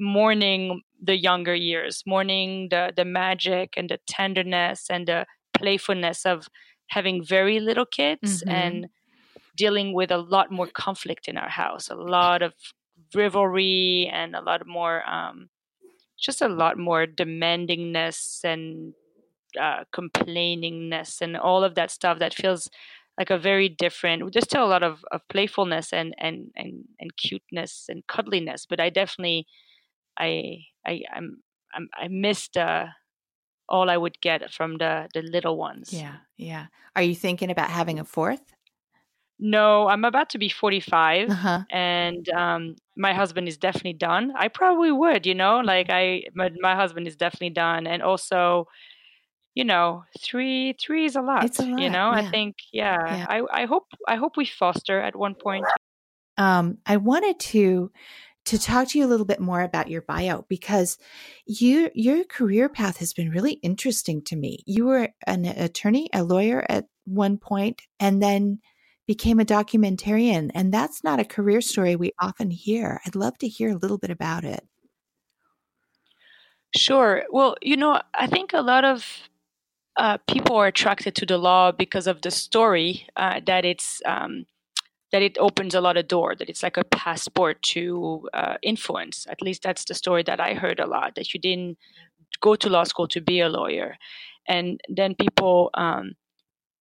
mourning 0.00 0.82
the 1.02 1.16
younger 1.16 1.54
years, 1.54 2.02
mourning 2.06 2.68
the 2.70 2.92
the 2.94 3.04
magic 3.04 3.74
and 3.76 3.88
the 3.88 3.98
tenderness 4.06 4.86
and 4.90 5.06
the 5.06 5.26
playfulness 5.56 6.24
of 6.26 6.48
having 6.88 7.24
very 7.24 7.60
little 7.60 7.86
kids 7.86 8.42
mm-hmm. 8.42 8.50
and 8.50 8.86
dealing 9.56 9.92
with 9.92 10.10
a 10.10 10.18
lot 10.18 10.50
more 10.50 10.68
conflict 10.68 11.28
in 11.28 11.36
our 11.36 11.48
house, 11.48 11.90
a 11.90 11.94
lot 11.94 12.42
of 12.42 12.54
rivalry 13.14 14.10
and 14.12 14.34
a 14.34 14.40
lot 14.40 14.66
more 14.66 15.08
um, 15.08 15.48
just 16.18 16.42
a 16.42 16.48
lot 16.48 16.76
more 16.76 17.06
demandingness 17.06 18.42
and 18.44 18.94
uh, 19.58 19.84
complainingness 19.94 21.20
and 21.20 21.36
all 21.36 21.64
of 21.64 21.74
that 21.74 21.90
stuff 21.90 22.18
that 22.18 22.34
feels 22.34 22.68
like 23.18 23.30
a 23.30 23.38
very 23.38 23.68
different 23.68 24.32
there's 24.32 24.44
still 24.44 24.64
a 24.64 24.68
lot 24.68 24.82
of, 24.82 25.04
of 25.10 25.20
playfulness 25.28 25.92
and, 25.92 26.14
and 26.18 26.50
and 26.54 26.84
and 27.00 27.16
cuteness 27.16 27.86
and 27.88 28.06
cuddliness 28.06 28.66
but 28.68 28.78
i 28.78 28.90
definitely 28.90 29.46
i 30.18 30.58
i 30.86 31.02
i'm, 31.14 31.42
I'm 31.74 31.88
i 31.94 32.08
missed 32.08 32.56
uh 32.56 32.86
all 33.68 33.90
i 33.90 33.96
would 33.96 34.20
get 34.20 34.50
from 34.52 34.78
the 34.78 35.08
the 35.14 35.22
little 35.22 35.56
ones 35.56 35.92
yeah 35.92 36.16
yeah 36.36 36.66
are 36.96 37.02
you 37.02 37.14
thinking 37.14 37.50
about 37.50 37.70
having 37.70 37.98
a 37.98 38.04
fourth 38.04 38.54
no, 39.40 39.86
I'm 39.86 40.04
about 40.04 40.30
to 40.30 40.38
be 40.38 40.48
45, 40.48 41.30
uh-huh. 41.30 41.62
and 41.70 42.28
um, 42.30 42.74
my 42.96 43.14
husband 43.14 43.46
is 43.46 43.56
definitely 43.56 43.92
done. 43.92 44.32
I 44.36 44.48
probably 44.48 44.90
would, 44.90 45.26
you 45.26 45.34
know, 45.34 45.60
like 45.60 45.90
I, 45.90 46.24
my, 46.34 46.50
my 46.60 46.74
husband 46.74 47.06
is 47.06 47.14
definitely 47.14 47.50
done, 47.50 47.86
and 47.86 48.02
also, 48.02 48.66
you 49.54 49.64
know, 49.64 50.02
three 50.18 50.74
three 50.80 51.04
is 51.04 51.14
a 51.14 51.22
lot. 51.22 51.44
It's 51.44 51.60
a 51.60 51.62
lot. 51.62 51.80
You 51.80 51.88
know, 51.88 52.10
yeah. 52.10 52.18
I 52.18 52.30
think, 52.30 52.56
yeah, 52.72 53.16
yeah, 53.16 53.26
I 53.28 53.62
I 53.62 53.66
hope 53.66 53.86
I 54.08 54.16
hope 54.16 54.36
we 54.36 54.44
foster 54.44 55.00
at 55.00 55.14
one 55.14 55.36
point. 55.36 55.66
Um, 56.36 56.78
I 56.84 56.96
wanted 56.96 57.38
to 57.40 57.92
to 58.48 58.58
talk 58.58 58.88
to 58.88 58.98
you 58.98 59.04
a 59.04 59.08
little 59.08 59.26
bit 59.26 59.40
more 59.40 59.60
about 59.60 59.90
your 59.90 60.00
bio 60.00 60.46
because 60.48 60.96
you 61.46 61.90
your 61.94 62.24
career 62.24 62.70
path 62.70 62.96
has 62.96 63.12
been 63.12 63.30
really 63.30 63.52
interesting 63.62 64.22
to 64.22 64.36
me. 64.36 64.64
You 64.66 64.86
were 64.86 65.10
an 65.26 65.44
attorney, 65.44 66.08
a 66.14 66.22
lawyer 66.22 66.64
at 66.66 66.86
one 67.04 67.36
point, 67.36 67.82
and 68.00 68.22
then 68.22 68.60
became 69.06 69.38
a 69.38 69.44
documentarian. 69.44 70.50
And 70.54 70.72
that's 70.72 71.04
not 71.04 71.20
a 71.20 71.26
career 71.26 71.60
story 71.60 71.94
we 71.94 72.12
often 72.18 72.50
hear. 72.50 73.00
I'd 73.04 73.14
love 73.14 73.36
to 73.38 73.48
hear 73.48 73.68
a 73.68 73.76
little 73.76 73.98
bit 73.98 74.10
about 74.10 74.44
it. 74.44 74.66
Sure. 76.74 77.24
Well, 77.30 77.56
you 77.60 77.76
know, 77.76 78.00
I 78.14 78.26
think 78.28 78.54
a 78.54 78.62
lot 78.62 78.84
of 78.84 79.28
uh, 79.98 80.16
people 80.26 80.56
are 80.56 80.68
attracted 80.68 81.14
to 81.16 81.26
the 81.26 81.36
law 81.36 81.70
because 81.70 82.06
of 82.06 82.22
the 82.22 82.30
story 82.30 83.06
uh, 83.16 83.40
that 83.46 83.66
it's 83.66 84.00
um, 84.06 84.46
that 85.12 85.22
it 85.22 85.38
opens 85.38 85.74
a 85.74 85.80
lot 85.80 85.96
of 85.96 86.08
door. 86.08 86.34
That 86.34 86.48
it's 86.48 86.62
like 86.62 86.76
a 86.76 86.84
passport 86.84 87.62
to 87.74 88.28
uh, 88.34 88.56
influence. 88.62 89.26
At 89.28 89.42
least 89.42 89.62
that's 89.62 89.84
the 89.84 89.94
story 89.94 90.22
that 90.24 90.40
I 90.40 90.54
heard 90.54 90.80
a 90.80 90.86
lot. 90.86 91.14
That 91.14 91.32
you 91.32 91.40
didn't 91.40 91.78
go 92.40 92.54
to 92.56 92.68
law 92.68 92.84
school 92.84 93.08
to 93.08 93.20
be 93.20 93.40
a 93.40 93.48
lawyer, 93.48 93.96
and 94.46 94.80
then 94.88 95.14
people 95.14 95.70
um, 95.74 96.12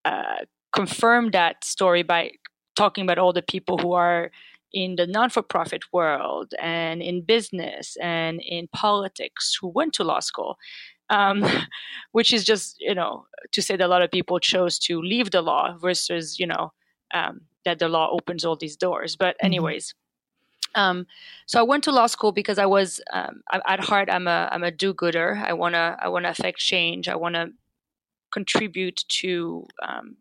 uh, 0.06 0.46
confirm 0.74 1.32
that 1.32 1.64
story 1.64 2.04
by 2.04 2.32
talking 2.76 3.04
about 3.04 3.18
all 3.18 3.34
the 3.34 3.42
people 3.42 3.78
who 3.78 3.94
are 3.94 4.32
in 4.74 4.98
the 4.98 5.08
non-for-profit 5.08 5.82
world 5.94 6.54
and 6.60 7.02
in 7.02 7.22
business 7.22 7.96
and 8.02 8.42
in 8.42 8.68
politics 8.74 9.58
who 9.60 9.70
went 9.70 9.94
to 9.94 10.04
law 10.04 10.20
school 10.20 10.58
um, 11.10 11.44
which 12.12 12.34
is 12.34 12.44
just 12.44 12.76
you 12.80 12.94
know 12.94 13.26
to 13.52 13.62
say 13.62 13.76
that 13.76 13.86
a 13.86 13.88
lot 13.88 14.02
of 14.02 14.12
people 14.12 14.40
chose 14.40 14.78
to 14.80 15.02
leave 15.02 15.32
the 15.32 15.42
law 15.42 15.76
versus 15.78 16.40
you 16.40 16.48
know 16.48 16.72
um, 17.14 17.42
that 17.68 17.80
the 17.80 17.90
law 17.90 18.08
opens 18.12 18.44
all 18.46 18.56
these 18.56 18.78
doors 18.78 19.16
but 19.16 19.36
mm-hmm. 19.36 19.48
anyways 19.48 19.86
mm-hmm. 19.94 20.82
um, 20.82 21.08
so 21.46 21.60
I 21.60 21.64
went 21.64 21.84
to 21.86 21.92
law 21.92 22.08
school 22.08 22.32
because 22.32 22.58
I 22.58 22.66
was 22.66 23.02
um, 23.14 23.42
at 23.52 23.80
heart 23.90 24.10
I'm 24.12 24.28
a 24.28 24.50
I'm 24.52 24.64
a 24.64 24.72
do-gooder 24.72 25.30
I 25.52 25.54
wanna 25.54 25.98
I 26.02 26.08
wanna 26.10 26.30
affect 26.30 26.60
change 26.60 27.08
I 27.08 27.16
wanna 27.16 27.48
contribute 28.32 29.04
to 29.22 29.66
um, 29.88 30.18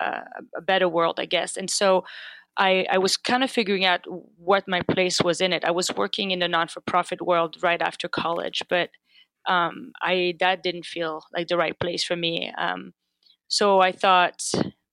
a 0.00 0.60
better 0.60 0.88
world, 0.88 1.20
I 1.20 1.26
guess. 1.26 1.56
And 1.56 1.70
so 1.70 2.04
I, 2.56 2.86
I, 2.90 2.98
was 2.98 3.16
kind 3.16 3.42
of 3.42 3.50
figuring 3.50 3.84
out 3.84 4.04
what 4.36 4.64
my 4.68 4.80
place 4.82 5.20
was 5.20 5.40
in 5.40 5.52
it. 5.52 5.64
I 5.64 5.70
was 5.70 5.90
working 5.94 6.30
in 6.30 6.38
the 6.38 6.48
non-for-profit 6.48 7.20
world 7.22 7.56
right 7.62 7.82
after 7.82 8.08
college, 8.08 8.62
but 8.68 8.90
um, 9.46 9.92
I 10.00 10.36
that 10.40 10.62
didn't 10.62 10.86
feel 10.86 11.24
like 11.34 11.48
the 11.48 11.56
right 11.56 11.78
place 11.78 12.04
for 12.04 12.16
me. 12.16 12.52
Um, 12.56 12.94
so 13.48 13.80
I 13.80 13.92
thought, 13.92 14.42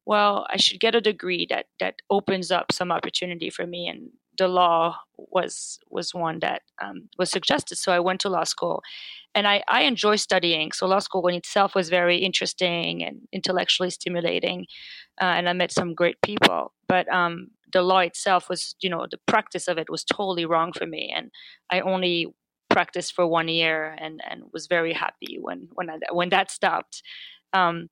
well, 0.05 0.47
I 0.49 0.57
should 0.57 0.79
get 0.79 0.95
a 0.95 1.01
degree 1.01 1.45
that 1.49 1.67
that 1.79 1.95
opens 2.09 2.51
up 2.51 2.71
some 2.71 2.91
opportunity 2.91 3.49
for 3.49 3.65
me, 3.67 3.87
and 3.87 4.09
the 4.37 4.47
law 4.47 4.97
was 5.17 5.79
was 5.89 6.13
one 6.13 6.39
that 6.39 6.63
um, 6.81 7.09
was 7.17 7.29
suggested. 7.29 7.77
So 7.77 7.91
I 7.91 7.99
went 7.99 8.21
to 8.21 8.29
law 8.29 8.43
school, 8.43 8.81
and 9.35 9.47
I, 9.47 9.63
I 9.67 9.83
enjoy 9.83 10.15
studying. 10.15 10.71
So 10.71 10.87
law 10.87 10.99
school 10.99 11.27
in 11.27 11.35
itself 11.35 11.75
was 11.75 11.89
very 11.89 12.17
interesting 12.17 13.03
and 13.03 13.21
intellectually 13.31 13.89
stimulating, 13.91 14.65
uh, 15.21 15.25
and 15.25 15.47
I 15.47 15.53
met 15.53 15.71
some 15.71 15.93
great 15.93 16.17
people. 16.23 16.73
But 16.87 17.11
um, 17.13 17.49
the 17.71 17.81
law 17.81 17.99
itself 17.99 18.49
was, 18.49 18.75
you 18.81 18.89
know, 18.89 19.05
the 19.09 19.19
practice 19.27 19.67
of 19.67 19.77
it 19.77 19.89
was 19.89 20.03
totally 20.03 20.45
wrong 20.45 20.73
for 20.73 20.85
me, 20.85 21.13
and 21.15 21.31
I 21.69 21.81
only 21.81 22.27
practiced 22.69 23.13
for 23.13 23.27
one 23.27 23.49
year 23.49 23.95
and 23.99 24.21
and 24.29 24.43
was 24.53 24.67
very 24.67 24.93
happy 24.93 25.37
when 25.39 25.67
when 25.73 25.89
I, 25.89 25.97
when 26.11 26.29
that 26.29 26.49
stopped. 26.51 27.03
Um, 27.53 27.89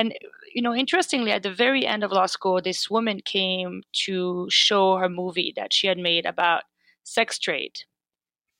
and 0.00 0.14
you 0.54 0.62
know, 0.62 0.74
interestingly, 0.74 1.30
at 1.30 1.42
the 1.42 1.52
very 1.52 1.86
end 1.86 2.02
of 2.02 2.10
law 2.10 2.26
school, 2.26 2.60
this 2.60 2.90
woman 2.90 3.20
came 3.24 3.82
to 4.04 4.46
show 4.50 4.96
her 4.96 5.08
movie 5.08 5.52
that 5.56 5.72
she 5.72 5.86
had 5.86 5.98
made 5.98 6.26
about 6.26 6.62
sex 7.04 7.38
trade 7.38 7.80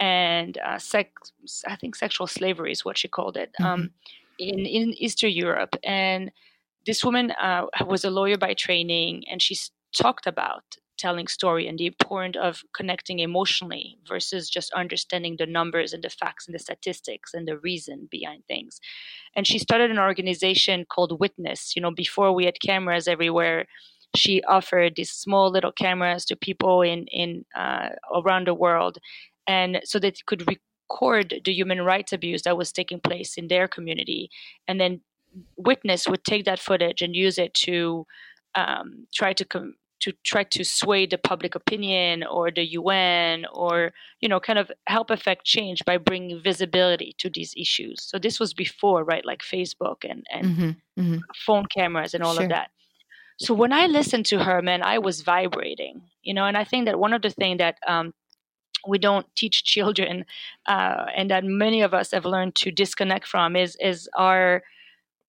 and 0.00 0.58
uh, 0.58 0.78
sex, 0.78 1.32
I 1.66 1.76
think 1.76 1.94
sexual 1.94 2.26
slavery 2.26 2.72
is 2.72 2.84
what 2.84 2.96
she 2.96 3.08
called 3.08 3.36
it, 3.36 3.50
mm-hmm. 3.60 3.66
um, 3.66 3.90
in, 4.38 4.60
in 4.60 4.94
Eastern 4.94 5.30
Europe. 5.30 5.76
And 5.84 6.32
this 6.86 7.04
woman 7.04 7.32
uh, 7.32 7.66
was 7.86 8.04
a 8.04 8.10
lawyer 8.10 8.38
by 8.38 8.54
training, 8.54 9.24
and 9.30 9.42
she 9.42 9.56
talked 9.94 10.26
about 10.26 10.64
telling 11.00 11.26
story 11.26 11.66
and 11.66 11.78
the 11.78 11.86
importance 11.86 12.36
of 12.40 12.62
connecting 12.74 13.18
emotionally 13.18 13.98
versus 14.06 14.50
just 14.50 14.72
understanding 14.72 15.36
the 15.38 15.46
numbers 15.46 15.92
and 15.92 16.04
the 16.04 16.10
facts 16.10 16.46
and 16.46 16.54
the 16.54 16.58
statistics 16.58 17.34
and 17.34 17.48
the 17.48 17.58
reason 17.58 18.08
behind 18.10 18.44
things. 18.46 18.80
And 19.34 19.46
she 19.46 19.58
started 19.58 19.90
an 19.90 19.98
organization 19.98 20.84
called 20.84 21.18
Witness. 21.18 21.74
You 21.74 21.82
know, 21.82 21.90
before 21.90 22.32
we 22.32 22.44
had 22.44 22.60
cameras 22.60 23.08
everywhere, 23.08 23.66
she 24.14 24.42
offered 24.42 24.94
these 24.96 25.10
small 25.10 25.50
little 25.50 25.72
cameras 25.72 26.24
to 26.26 26.36
people 26.36 26.82
in 26.82 27.06
in 27.06 27.44
uh, 27.56 27.90
around 28.14 28.46
the 28.46 28.54
world, 28.54 28.98
and 29.46 29.80
so 29.84 29.98
that 30.00 30.26
could 30.26 30.44
record 30.48 31.40
the 31.44 31.52
human 31.52 31.82
rights 31.82 32.12
abuse 32.12 32.42
that 32.42 32.56
was 32.56 32.72
taking 32.72 33.00
place 33.00 33.38
in 33.38 33.46
their 33.48 33.68
community 33.68 34.28
and 34.66 34.80
then 34.80 35.00
witness 35.56 36.08
would 36.08 36.24
take 36.24 36.44
that 36.44 36.58
footage 36.58 37.02
and 37.02 37.14
use 37.14 37.38
it 37.38 37.54
to 37.54 38.06
um, 38.54 39.06
try 39.14 39.32
to 39.32 39.44
com- 39.44 39.74
to 40.00 40.12
try 40.24 40.44
to 40.44 40.64
sway 40.64 41.06
the 41.06 41.18
public 41.18 41.54
opinion 41.54 42.24
or 42.24 42.50
the 42.50 42.64
UN 42.72 43.44
or 43.52 43.92
you 44.20 44.28
know 44.28 44.40
kind 44.40 44.58
of 44.58 44.70
help 44.86 45.10
affect 45.10 45.44
change 45.44 45.84
by 45.84 45.98
bringing 45.98 46.42
visibility 46.42 47.14
to 47.18 47.30
these 47.30 47.54
issues. 47.56 48.02
So 48.02 48.18
this 48.18 48.40
was 48.40 48.54
before 48.54 49.04
right 49.04 49.24
like 49.24 49.42
Facebook 49.42 50.04
and 50.08 50.24
and 50.30 50.46
mm-hmm, 50.46 51.00
mm-hmm. 51.00 51.18
phone 51.46 51.66
cameras 51.66 52.14
and 52.14 52.22
all 52.22 52.34
sure. 52.34 52.44
of 52.44 52.50
that. 52.50 52.70
So 53.38 53.54
when 53.54 53.72
I 53.72 53.86
listened 53.86 54.26
to 54.26 54.44
her, 54.44 54.60
man, 54.60 54.82
I 54.82 54.98
was 54.98 55.22
vibrating, 55.22 56.02
you 56.22 56.34
know, 56.34 56.44
and 56.44 56.58
I 56.58 56.64
think 56.64 56.84
that 56.84 56.98
one 56.98 57.14
of 57.14 57.22
the 57.22 57.30
things 57.30 57.56
that 57.56 57.78
um, 57.86 58.12
we 58.86 58.98
don't 58.98 59.26
teach 59.34 59.64
children 59.64 60.26
uh, 60.66 61.06
and 61.16 61.30
that 61.30 61.44
many 61.44 61.80
of 61.80 61.94
us 61.94 62.10
have 62.10 62.26
learned 62.26 62.54
to 62.56 62.70
disconnect 62.70 63.26
from 63.26 63.56
is 63.56 63.76
is 63.80 64.08
our 64.16 64.62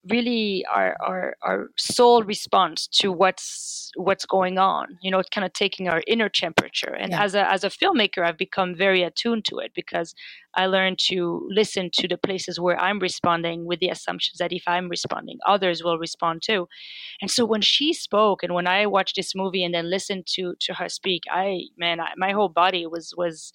really 0.09 0.65
our, 0.73 0.95
our 1.05 1.35
our 1.43 1.69
soul 1.77 2.23
response 2.23 2.87
to 2.87 3.11
what's 3.11 3.91
what's 3.95 4.25
going 4.25 4.57
on 4.57 4.97
you 5.01 5.11
know 5.11 5.19
it's 5.19 5.29
kind 5.29 5.45
of 5.45 5.53
taking 5.53 5.87
our 5.87 6.01
inner 6.07 6.27
temperature 6.27 6.93
and 6.93 7.11
yeah. 7.11 7.23
as 7.23 7.35
a 7.35 7.51
as 7.51 7.63
a 7.63 7.69
filmmaker 7.69 8.25
i've 8.25 8.37
become 8.37 8.73
very 8.75 9.03
attuned 9.03 9.45
to 9.45 9.59
it 9.59 9.71
because 9.75 10.15
i 10.55 10.65
learned 10.65 10.97
to 10.97 11.47
listen 11.51 11.89
to 11.93 12.07
the 12.07 12.17
places 12.17 12.59
where 12.59 12.79
i'm 12.79 12.97
responding 12.99 13.65
with 13.65 13.79
the 13.79 13.89
assumptions 13.89 14.39
that 14.39 14.51
if 14.51 14.63
i'm 14.65 14.89
responding 14.89 15.37
others 15.45 15.83
will 15.83 15.99
respond 15.99 16.41
too 16.43 16.67
and 17.21 17.29
so 17.29 17.45
when 17.45 17.61
she 17.61 17.93
spoke 17.93 18.41
and 18.41 18.55
when 18.55 18.65
i 18.65 18.87
watched 18.87 19.15
this 19.15 19.35
movie 19.35 19.63
and 19.63 19.75
then 19.75 19.89
listened 19.89 20.25
to 20.25 20.55
to 20.59 20.73
her 20.73 20.89
speak 20.89 21.23
i 21.29 21.61
man 21.77 21.99
I, 21.99 22.13
my 22.17 22.31
whole 22.31 22.49
body 22.49 22.87
was 22.87 23.13
was 23.15 23.53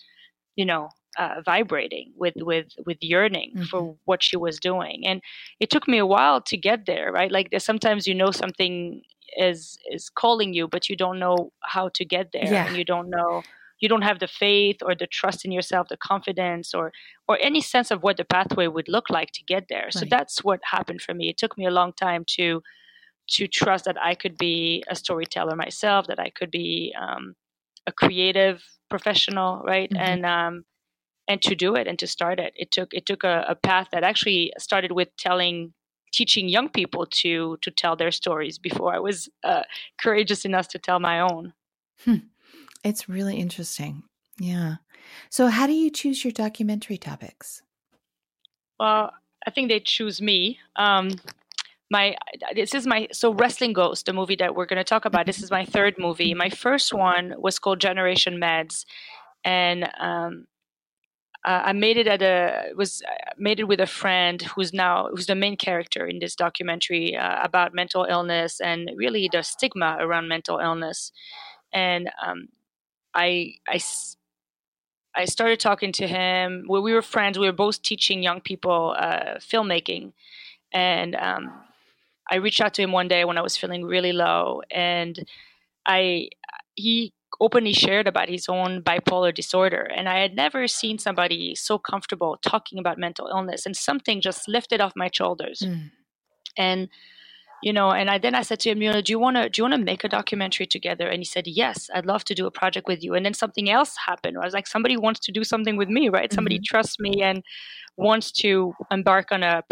you 0.54 0.64
know 0.64 0.90
uh, 1.18 1.40
vibrating 1.44 2.12
with 2.16 2.34
with 2.36 2.66
with 2.84 2.98
yearning 3.00 3.52
mm-hmm. 3.54 3.64
for 3.64 3.96
what 4.04 4.22
she 4.22 4.36
was 4.36 4.58
doing 4.58 5.06
and 5.06 5.22
it 5.60 5.70
took 5.70 5.88
me 5.88 5.98
a 5.98 6.06
while 6.06 6.40
to 6.40 6.56
get 6.56 6.86
there 6.86 7.10
right 7.10 7.32
like 7.32 7.48
sometimes 7.58 8.06
you 8.06 8.14
know 8.14 8.30
something 8.30 9.02
is 9.36 9.78
is 9.90 10.08
calling 10.10 10.52
you 10.52 10.68
but 10.68 10.88
you 10.88 10.96
don't 10.96 11.18
know 11.18 11.52
how 11.62 11.88
to 11.94 12.04
get 12.04 12.32
there 12.32 12.44
yeah. 12.44 12.66
and 12.66 12.76
you 12.76 12.84
don't 12.84 13.08
know 13.08 13.42
you 13.80 13.88
don't 13.88 14.02
have 14.02 14.18
the 14.18 14.28
faith 14.28 14.76
or 14.82 14.94
the 14.94 15.06
trust 15.06 15.44
in 15.44 15.52
yourself 15.52 15.88
the 15.88 15.96
confidence 15.96 16.75
or 16.75 16.92
or 17.28 17.38
any 17.40 17.60
sense 17.60 17.90
of 17.90 18.02
what 18.02 18.16
the 18.16 18.25
pathway 18.25 18.66
would 18.66 18.88
look 18.88 19.10
like 19.10 19.30
to 19.32 19.42
get 19.44 19.66
there 19.68 19.84
right. 19.84 19.94
so 19.94 20.06
that's 20.08 20.44
what 20.44 20.60
happened 20.70 21.00
for 21.00 21.14
me 21.14 21.28
it 21.28 21.36
took 21.36 21.56
me 21.58 21.66
a 21.66 21.70
long 21.70 21.92
time 21.92 22.25
to 22.26 22.62
to 23.28 23.46
trust 23.46 23.84
that 23.84 24.00
i 24.00 24.14
could 24.14 24.36
be 24.38 24.82
a 24.88 24.96
storyteller 24.96 25.56
myself 25.56 26.06
that 26.06 26.20
i 26.20 26.30
could 26.30 26.50
be 26.50 26.94
um, 27.00 27.34
a 27.86 27.92
creative 27.92 28.62
professional 28.88 29.62
right 29.64 29.90
mm-hmm. 29.90 30.02
and 30.02 30.26
um, 30.26 30.64
and 31.28 31.42
to 31.42 31.54
do 31.54 31.75
it 31.75 31.87
and 31.87 31.99
to 31.99 32.06
start 32.06 32.38
it. 32.38 32.52
It 32.56 32.71
took 32.71 32.92
it 32.95 33.06
took 33.06 33.25
a, 33.25 33.45
a 33.49 33.54
path 33.54 33.88
that 33.92 34.04
actually 34.04 34.52
started 34.59 34.92
with 34.92 35.16
telling 35.16 35.73
teaching 36.12 36.49
young 36.49 36.68
people 36.68 37.06
to 37.06 37.59
to 37.62 37.71
tell 37.71 37.97
their 37.97 38.12
stories 38.12 38.59
before 38.59 38.95
I 38.95 38.99
was 38.99 39.28
uh, 39.45 39.62
courageous 39.99 40.45
enough 40.45 40.68
to 40.68 40.78
tell 40.78 41.00
my 41.00 41.21
own. 41.21 41.52
Hmm. 42.04 42.26
It's 42.85 43.09
really 43.09 43.37
interesting. 43.37 44.04
Yeah. 44.38 44.76
So, 45.30 45.49
how 45.49 45.66
do 45.66 45.73
you 45.73 45.90
choose 45.90 46.25
your 46.25 46.33
documentary 46.33 46.99
topics? 46.99 47.62
Well, 48.78 49.12
I 49.47 49.50
think 49.50 49.68
they 49.68 49.80
choose 49.80 50.21
me. 50.21 50.59
Um, 50.76 51.11
my 51.90 52.16
this 52.54 52.75
is 52.75 52.87
my 52.87 53.09
so 53.12 53.33
wrestling 53.33 53.73
ghost 53.73 54.06
the 54.06 54.12
movie 54.12 54.37
that 54.37 54.54
we're 54.54 54.66
going 54.66 54.78
to 54.78 54.85
talk 54.85 55.04
about 55.04 55.25
this 55.25 55.40
is 55.40 55.52
my 55.52 55.64
third 55.64 55.95
movie 55.99 56.35
my 56.35 56.50
first 56.50 56.92
one 56.92 57.33
was 57.38 57.61
called 57.61 57.80
generation 57.80 58.40
meds 58.40 58.85
and 59.45 59.88
um, 60.00 60.47
uh, 61.46 61.62
I 61.66 61.72
made 61.72 61.96
it 61.96 62.08
at 62.08 62.22
a 62.22 62.72
was 62.76 63.02
uh, 63.02 63.30
made 63.38 63.60
it 63.60 63.68
with 63.68 63.80
a 63.80 63.86
friend 63.86 64.42
who's 64.42 64.72
now 64.74 65.08
who's 65.10 65.26
the 65.26 65.36
main 65.36 65.56
character 65.56 66.06
in 66.06 66.18
this 66.18 66.34
documentary 66.34 67.16
uh, 67.16 67.38
about 67.42 67.72
mental 67.74 68.04
illness 68.04 68.60
and 68.60 68.90
really 68.96 69.30
the 69.32 69.42
stigma 69.42 69.96
around 70.00 70.28
mental 70.28 70.58
illness. 70.58 71.12
And 71.72 72.10
um, 72.26 72.48
I 73.14 73.54
I 73.68 73.80
I 75.14 75.24
started 75.24 75.60
talking 75.60 75.92
to 75.92 76.06
him. 76.06 76.66
Well, 76.68 76.82
we 76.82 76.92
were 76.92 77.02
friends. 77.02 77.38
We 77.38 77.46
were 77.46 77.52
both 77.52 77.82
teaching 77.82 78.22
young 78.22 78.40
people 78.40 78.94
uh, 78.98 79.36
filmmaking, 79.38 80.12
and 80.72 81.16
um, 81.16 81.52
I 82.30 82.36
reached 82.36 82.60
out 82.60 82.74
to 82.74 82.82
him 82.82 82.92
one 82.92 83.08
day 83.08 83.24
when 83.24 83.38
I 83.38 83.42
was 83.42 83.56
feeling 83.56 83.84
really 83.84 84.12
low, 84.12 84.62
and 84.70 85.26
I 85.86 86.30
he 86.74 87.12
openly 87.40 87.73
shared 87.73 88.07
about 88.07 88.28
his 88.28 88.49
own 88.49 88.83
bipolar 88.83 89.35
disorder. 89.35 89.83
And 89.95 90.09
I 90.09 90.21
had 90.21 90.35
never 90.35 90.66
seen 90.66 90.99
somebody 90.99 91.55
so 91.55 91.78
comfortable 91.78 92.38
talking 92.43 92.78
about 92.78 92.99
mental 92.99 93.28
illness, 93.28 93.66
and 93.66 93.76
something 93.76 94.20
just 94.20 94.49
lifted 94.49 94.81
off 94.81 94.92
my 94.96 95.11
shoulders. 95.12 95.62
Mm. 95.64 95.90
And 96.57 96.88
you 97.62 97.72
know, 97.72 97.90
and 97.90 98.11
I 98.11 98.18
then 98.18 98.35
I 98.35 98.42
said 98.42 98.61
to 98.61 98.70
him, 98.70 98.83
you 98.83 98.92
know, 98.92 99.01
do 99.01 99.11
you 99.11 99.18
want 99.18 99.37
to 99.37 99.49
do 99.49 99.61
you 99.61 99.64
want 99.64 99.75
to 99.81 99.85
make 99.85 100.05
a 100.05 100.09
documentary 100.09 100.66
together? 100.66 101.09
And 101.09 101.20
he 101.20 101.25
said, 101.25 101.46
yes, 101.46 101.88
I'd 101.94 102.07
love 102.07 102.22
to 102.25 102.35
do 102.35 102.46
a 102.46 102.51
project 102.51 102.87
with 102.87 103.03
you. 103.03 103.14
And 103.14 103.25
then 103.25 103.35
something 103.35 103.70
else 103.70 103.96
happened. 104.07 104.37
I 104.37 104.44
was 104.44 104.53
like, 104.55 104.66
somebody 104.66 104.96
wants 104.96 105.20
to 105.20 105.33
do 105.33 105.42
something 105.42 105.77
with 105.77 105.88
me, 105.88 106.09
right? 106.09 106.29
Mm-hmm. 106.29 106.35
Somebody 106.35 106.59
trusts 106.59 107.01
me 107.01 107.22
and 107.22 107.42
wants 107.96 108.31
to 108.42 108.75
embark 108.90 109.33
on 109.33 109.42
a 109.42 109.62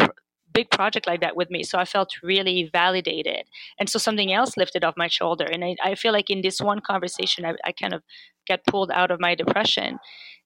big 0.55 0.69
project 0.77 1.05
like 1.07 1.21
that 1.21 1.35
with 1.39 1.49
me. 1.55 1.61
So 1.63 1.77
I 1.83 1.85
felt 1.85 2.21
really 2.31 2.69
validated. 2.81 3.43
And 3.79 3.87
so 3.89 3.97
something 3.99 4.31
else 4.39 4.57
lifted 4.57 4.83
off 4.85 5.03
my 5.03 5.09
shoulder. 5.19 5.47
And 5.53 5.63
I, 5.63 5.75
I 5.89 5.95
feel 5.95 6.13
like 6.17 6.29
in 6.29 6.41
this 6.41 6.59
one 6.71 6.81
conversation, 6.91 7.45
I, 7.45 7.53
I 7.69 7.71
kind 7.81 7.93
of 7.93 8.01
get 8.49 8.65
pulled 8.71 8.91
out 8.91 9.11
of 9.11 9.19
my 9.19 9.35
depression. 9.35 9.99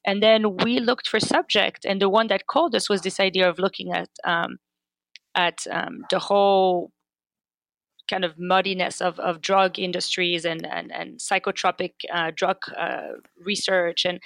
And 0.06 0.24
then 0.24 0.42
we 0.64 0.80
looked 0.80 1.08
for 1.10 1.20
subject, 1.20 1.86
and 1.86 2.02
the 2.02 2.10
one 2.10 2.28
that 2.28 2.48
called 2.48 2.74
us 2.76 2.90
was 2.90 3.02
this 3.02 3.20
idea 3.20 3.50
of 3.50 3.60
looking 3.60 3.92
at 3.92 4.10
um, 4.24 4.52
at 5.36 5.58
um, 5.70 6.06
the 6.10 6.20
whole 6.20 6.92
kind 8.10 8.26
of 8.26 8.34
muddiness 8.40 9.02
of, 9.02 9.20
of 9.20 9.42
drug 9.42 9.78
industries 9.78 10.46
and 10.46 10.66
and, 10.66 10.92
and 10.92 11.20
psychotropic 11.20 11.94
uh, 12.14 12.32
drug 12.34 12.58
uh, 12.78 13.20
research 13.46 14.06
and 14.06 14.20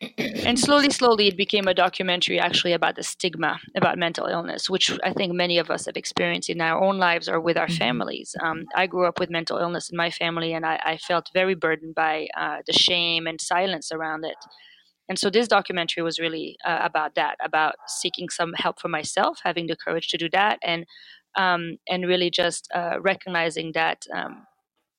and 0.00 0.58
slowly, 0.58 0.90
slowly, 0.90 1.28
it 1.28 1.36
became 1.36 1.66
a 1.66 1.74
documentary 1.74 2.38
actually 2.38 2.72
about 2.72 2.96
the 2.96 3.02
stigma 3.02 3.58
about 3.76 3.98
mental 3.98 4.26
illness, 4.26 4.68
which 4.68 4.92
I 5.02 5.12
think 5.12 5.32
many 5.32 5.58
of 5.58 5.70
us 5.70 5.86
have 5.86 5.96
experienced 5.96 6.50
in 6.50 6.60
our 6.60 6.82
own 6.82 6.98
lives 6.98 7.28
or 7.28 7.40
with 7.40 7.56
our 7.56 7.66
mm-hmm. 7.66 7.76
families. 7.76 8.34
Um, 8.42 8.66
I 8.74 8.86
grew 8.86 9.06
up 9.06 9.18
with 9.18 9.30
mental 9.30 9.58
illness 9.58 9.88
in 9.90 9.96
my 9.96 10.10
family, 10.10 10.52
and 10.52 10.66
I, 10.66 10.80
I 10.84 10.96
felt 10.98 11.30
very 11.32 11.54
burdened 11.54 11.94
by 11.94 12.28
uh, 12.36 12.58
the 12.66 12.72
shame 12.72 13.26
and 13.26 13.40
silence 13.40 13.90
around 13.90 14.24
it. 14.24 14.36
And 15.08 15.18
so, 15.18 15.30
this 15.30 15.48
documentary 15.48 16.02
was 16.02 16.18
really 16.18 16.56
uh, 16.64 16.80
about 16.82 17.14
that, 17.14 17.36
about 17.42 17.76
seeking 17.86 18.28
some 18.28 18.52
help 18.54 18.80
for 18.80 18.88
myself, 18.88 19.38
having 19.44 19.66
the 19.66 19.76
courage 19.76 20.08
to 20.08 20.18
do 20.18 20.28
that, 20.30 20.58
and 20.62 20.84
um, 21.36 21.78
and 21.88 22.06
really 22.06 22.30
just 22.30 22.68
uh, 22.74 22.96
recognizing 23.00 23.72
that 23.72 24.04
um, 24.14 24.46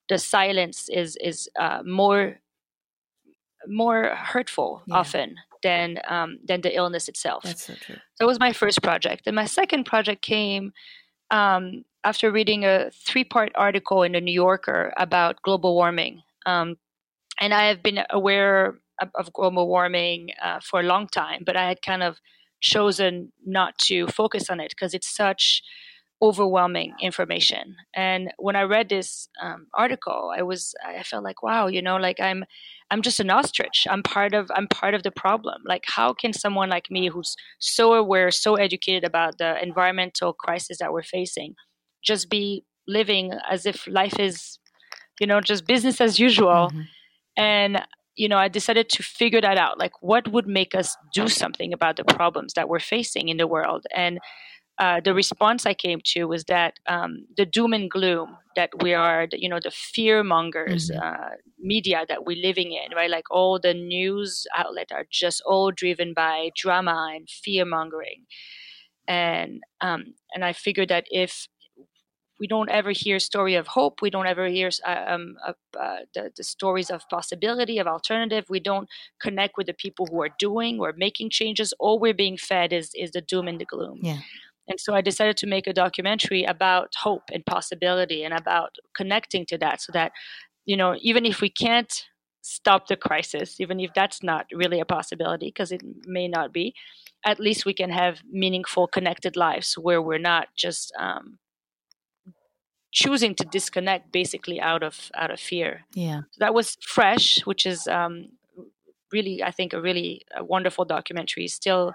the 0.10 0.17
silence 0.17 0.89
is 0.89 1.17
is 1.21 1.49
uh, 1.60 1.81
more 1.86 2.39
more 3.69 4.15
hurtful 4.15 4.82
yeah. 4.86 4.95
often 4.95 5.36
than 5.63 5.99
um, 6.08 6.39
than 6.45 6.62
the 6.62 6.75
illness 6.75 7.08
itself. 7.08 7.43
That's 7.43 7.65
so 7.65 7.73
true. 7.75 7.95
That 8.19 8.25
was 8.25 8.39
my 8.39 8.53
first 8.53 8.82
project, 8.82 9.27
and 9.27 9.36
my 9.36 9.45
second 9.45 9.86
project 9.86 10.21
came 10.21 10.73
um, 11.32 11.84
after 12.03 12.32
reading 12.32 12.63
a 12.63 12.89
three-part 12.91 13.51
article 13.56 14.03
in 14.03 14.13
the 14.13 14.21
New 14.21 14.34
Yorker 14.34 14.93
about 14.97 15.41
global 15.41 15.75
warming. 15.75 16.21
Um, 16.45 16.77
and 17.39 17.53
I 17.53 17.67
have 17.67 17.84
been 17.84 17.99
aware 18.10 18.80
of, 19.01 19.10
of 19.15 19.34
global 19.34 19.67
warming 19.67 20.32
uh, 20.41 20.60
for 20.62 20.80
a 20.80 20.84
long 20.84 21.08
time, 21.08 21.43
but 21.45 21.58
I 21.58 21.67
had 21.67 21.82
kind 21.82 22.01
of 22.01 22.17
chosen 22.62 23.32
not 23.45 23.77
to 23.77 24.08
focus 24.08 24.49
on 24.49 24.60
it 24.60 24.69
because 24.69 24.93
it's 24.93 25.13
such 25.13 25.62
overwhelming 26.21 26.93
information. 27.01 27.75
And 27.93 28.32
when 28.38 28.56
I 28.56 28.63
read 28.63 28.89
this 28.89 29.30
um, 29.41 29.67
article, 29.73 30.32
I 30.36 30.41
was 30.41 30.73
I 30.86 31.03
felt 31.03 31.23
like, 31.23 31.43
wow, 31.43 31.67
you 31.67 31.82
know, 31.82 31.97
like 31.97 32.19
I'm 32.19 32.43
I'm 32.89 33.01
just 33.01 33.19
an 33.19 33.30
ostrich. 33.30 33.86
I'm 33.89 34.03
part 34.03 34.34
of 34.34 34.49
I'm 34.56 34.67
part 34.67 34.93
of 34.93 35.03
the 35.03 35.12
problem. 35.12 35.62
Like 35.65 35.84
how 35.86 36.13
can 36.13 36.34
someone 36.34 36.69
like 36.69 36.89
me 36.89 37.10
who's 37.10 37.36
so 37.60 37.93
aware, 37.93 38.32
so 38.32 38.56
educated 38.56 39.03
about 39.03 39.38
the 39.38 39.62
environmental 39.62 40.34
crisis 40.34 40.80
that 40.80 40.91
we're 40.91 41.03
facing 41.03 41.56
just 42.03 42.30
be 42.30 42.63
living 42.88 43.34
as 43.49 43.65
if 43.65 43.86
life 43.88 44.17
is 44.19 44.60
you 45.19 45.27
know 45.27 45.41
just 45.41 45.67
business 45.67 46.01
as 46.01 46.19
usual. 46.19 46.69
Mm-hmm. 46.69 46.82
And 47.38 47.82
you 48.15 48.27
know, 48.27 48.38
I 48.38 48.47
decided 48.47 48.89
to 48.89 49.03
figure 49.03 49.41
that 49.41 49.60
out. 49.60 49.77
Like 49.77 49.91
what 50.01 50.32
would 50.32 50.47
make 50.47 50.73
us 50.73 50.97
do 51.13 51.27
something 51.27 51.71
about 51.71 51.97
the 51.97 52.03
problems 52.03 52.53
that 52.56 52.67
we're 52.67 52.80
facing 52.80 53.30
in 53.30 53.38
the 53.38 53.45
world? 53.45 53.86
And 53.95 54.19
uh, 54.79 54.99
the 54.99 55.13
response 55.13 55.65
I 55.65 55.73
came 55.73 56.01
to 56.05 56.25
was 56.25 56.43
that 56.45 56.79
um, 56.87 57.25
the 57.35 57.45
doom 57.45 57.73
and 57.73 57.89
gloom 57.89 58.37
that 58.55 58.69
we 58.81 58.93
are, 58.93 59.27
you 59.31 59.49
know, 59.49 59.59
the 59.61 59.71
fear 59.71 60.23
mongers 60.23 60.91
mm-hmm. 60.91 61.01
uh, 61.01 61.35
media 61.59 62.05
that 62.07 62.25
we're 62.25 62.41
living 62.41 62.71
in, 62.71 62.95
right? 62.95 63.09
Like 63.09 63.25
all 63.31 63.59
the 63.59 63.73
news 63.73 64.45
outlets 64.55 64.91
are 64.91 65.05
just 65.11 65.41
all 65.45 65.71
driven 65.71 66.13
by 66.13 66.51
drama 66.55 67.11
and 67.15 67.27
fear 67.29 67.65
mongering, 67.65 68.25
and 69.07 69.61
um, 69.81 70.13
and 70.33 70.45
I 70.45 70.53
figured 70.53 70.89
that 70.89 71.05
if 71.09 71.47
we 72.39 72.47
don't 72.47 72.69
ever 72.69 72.91
hear 72.91 73.19
story 73.19 73.55
of 73.55 73.67
hope, 73.67 74.01
we 74.01 74.09
don't 74.09 74.27
ever 74.27 74.47
hear 74.47 74.69
uh, 74.85 75.05
um, 75.07 75.35
uh, 75.45 75.53
the, 76.13 76.31
the 76.35 76.43
stories 76.43 76.89
of 76.89 77.01
possibility 77.09 77.79
of 77.79 77.87
alternative. 77.87 78.45
We 78.47 78.59
don't 78.59 78.87
connect 79.19 79.57
with 79.57 79.67
the 79.67 79.73
people 79.73 80.05
who 80.05 80.21
are 80.21 80.29
doing 80.37 80.79
or 80.79 80.93
making 80.95 81.31
changes. 81.31 81.73
All 81.79 81.99
we're 81.99 82.13
being 82.13 82.37
fed 82.37 82.73
is 82.73 82.91
is 82.93 83.11
the 83.11 83.21
doom 83.21 83.47
and 83.47 83.59
the 83.59 83.65
gloom. 83.65 83.99
Yeah. 84.03 84.19
And 84.67 84.80
so 84.80 84.93
I 84.93 85.01
decided 85.01 85.38
to 85.38 85.47
make 85.47 85.67
a 85.67 85.73
documentary 85.73 86.43
about 86.43 86.93
hope 87.01 87.23
and 87.32 87.45
possibility 87.45 88.23
and 88.23 88.34
about 88.34 88.75
connecting 88.95 89.45
to 89.47 89.58
that 89.60 89.82
so 89.82 89.91
that, 89.93 90.12
you 90.65 90.75
know, 90.75 90.95
even 91.01 91.25
if 91.25 91.41
we 91.41 91.49
can't 91.49 92.06
stop 92.41 92.88
the 92.88 92.95
crisis, 92.95 93.60
even 93.60 93.80
if 93.80 93.91
that's 93.93 94.23
not 94.23 94.45
really 94.53 94.80
a 94.80 94.86
possibility, 94.86 95.47
because 95.47 95.71
it 95.71 95.82
may 96.06 96.27
not 96.27 96.53
be, 96.53 96.73
at 97.25 97.39
least 97.39 97.65
we 97.65 97.73
can 97.73 97.89
have 97.89 98.21
meaningful, 98.30 98.88
connected 98.88 99.36
lives 99.36 99.77
where 99.77 100.01
we're 100.01 100.17
not 100.17 100.47
just 100.56 100.93
um, 100.97 101.39
choosing 102.91 103.36
to 103.36 103.45
disconnect 103.45 104.12
basically 104.12 104.60
out 104.62 104.84
of 104.84 105.12
out 105.15 105.32
of 105.32 105.39
fear. 105.39 105.82
Yeah, 105.93 106.21
so 106.32 106.38
that 106.39 106.53
was 106.53 106.77
fresh, 106.82 107.39
which 107.45 107.65
is 107.65 107.88
um, 107.88 108.30
really, 109.12 109.43
I 109.43 109.51
think, 109.51 109.73
a 109.73 109.82
really 109.82 110.21
a 110.36 110.43
wonderful 110.43 110.86
documentary. 110.86 111.47
Still 111.47 111.93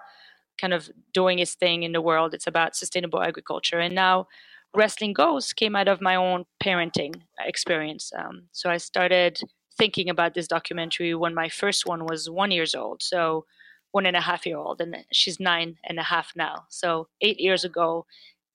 kind 0.63 0.73
of 0.73 0.89
doing 1.13 1.39
his 1.39 1.55
thing 1.55 1.83
in 1.83 1.93
the 1.93 2.01
world. 2.01 2.33
It's 2.33 2.47
about 2.47 2.77
sustainable 2.77 3.23
agriculture. 3.23 3.81
And 3.81 3.95
now 3.95 4.29
Wrestling 4.75 5.13
Ghosts 5.13 5.53
came 5.53 5.77
out 5.77 5.89
of 5.89 6.01
my 6.01 6.15
own 6.15 6.45
parenting 6.65 7.15
experience. 7.45 8.13
Um, 8.17 8.45
so 8.53 8.71
I 8.71 8.79
started 8.79 9.41
thinking 9.77 10.09
about 10.09 10.35
this 10.35 10.47
documentary 10.47 11.15
when 11.15 11.35
my 11.35 11.49
first 11.49 11.85
one 11.87 12.07
was 12.07 12.31
one 12.31 12.53
years 12.53 12.75
old. 12.75 13.03
So 13.03 13.45
one 13.91 14.07
and 14.07 14.17
a 14.17 14.21
half 14.21 14.47
year 14.47 14.57
old, 14.57 14.81
and 14.81 14.97
she's 15.13 15.39
nine 15.39 15.77
and 15.85 15.99
a 15.99 16.05
half 16.05 16.33
now. 16.35 16.65
So 16.71 17.09
eight 17.21 17.41
years 17.41 17.65
ago 17.65 18.07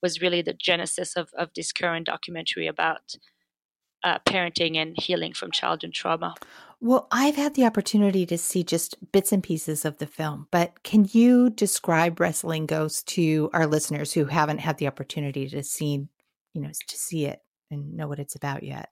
was 0.01 0.21
really 0.21 0.41
the 0.41 0.53
genesis 0.53 1.15
of, 1.15 1.29
of 1.37 1.49
this 1.55 1.71
current 1.71 2.05
documentary 2.05 2.67
about 2.67 3.15
uh, 4.03 4.19
parenting 4.25 4.77
and 4.77 4.95
healing 4.97 5.33
from 5.33 5.51
childhood 5.51 5.93
trauma. 5.93 6.35
Well, 6.79 7.07
I've 7.11 7.35
had 7.35 7.55
the 7.55 7.65
opportunity 7.65 8.25
to 8.27 8.37
see 8.37 8.63
just 8.63 9.11
bits 9.11 9.31
and 9.31 9.41
pieces 9.41 9.83
of 9.83 9.97
the 9.97 10.05
film, 10.05 10.47
but 10.51 10.83
can 10.83 11.07
you 11.11 11.49
describe 11.49 12.19
Wrestling 12.19 12.67
Ghosts 12.67 13.01
to 13.13 13.49
our 13.51 13.65
listeners 13.65 14.13
who 14.13 14.25
haven't 14.25 14.59
had 14.59 14.77
the 14.77 14.87
opportunity 14.87 15.49
to 15.49 15.63
see, 15.63 16.07
you 16.53 16.61
know, 16.61 16.69
to 16.69 16.97
see 16.97 17.25
it 17.25 17.41
and 17.71 17.95
know 17.95 18.07
what 18.07 18.19
it's 18.19 18.35
about 18.35 18.61
yet? 18.61 18.89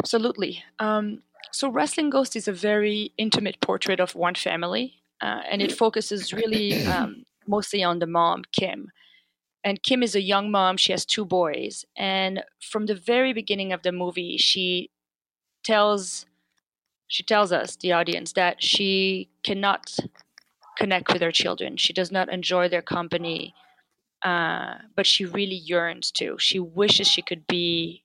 Absolutely. 0.00 0.64
Um, 0.80 1.22
so, 1.52 1.68
Wrestling 1.68 2.10
Ghost 2.10 2.34
is 2.34 2.48
a 2.48 2.52
very 2.52 3.12
intimate 3.16 3.60
portrait 3.60 4.00
of 4.00 4.16
one 4.16 4.34
family, 4.34 4.94
uh, 5.20 5.42
and 5.48 5.62
it 5.62 5.72
focuses 5.72 6.32
really 6.32 6.84
um, 6.86 7.24
mostly 7.46 7.84
on 7.84 8.00
the 8.00 8.06
mom, 8.06 8.42
Kim. 8.52 8.90
And 9.64 9.82
Kim 9.82 10.02
is 10.02 10.14
a 10.14 10.22
young 10.22 10.50
mom. 10.50 10.76
She 10.76 10.92
has 10.92 11.04
two 11.04 11.24
boys. 11.24 11.84
And 11.96 12.42
from 12.60 12.86
the 12.86 12.94
very 12.94 13.32
beginning 13.32 13.72
of 13.72 13.82
the 13.82 13.92
movie, 13.92 14.36
she 14.36 14.90
tells 15.64 16.26
she 17.08 17.22
tells 17.22 17.52
us, 17.52 17.76
the 17.76 17.92
audience, 17.92 18.32
that 18.34 18.62
she 18.62 19.28
cannot 19.42 19.96
connect 20.76 21.12
with 21.12 21.22
her 21.22 21.32
children. 21.32 21.76
She 21.76 21.92
does 21.92 22.12
not 22.12 22.30
enjoy 22.30 22.68
their 22.68 22.82
company, 22.82 23.54
uh, 24.22 24.74
but 24.94 25.06
she 25.06 25.24
really 25.24 25.56
yearns 25.56 26.10
to. 26.12 26.36
She 26.38 26.58
wishes 26.58 27.08
she 27.08 27.22
could 27.22 27.46
be 27.46 28.04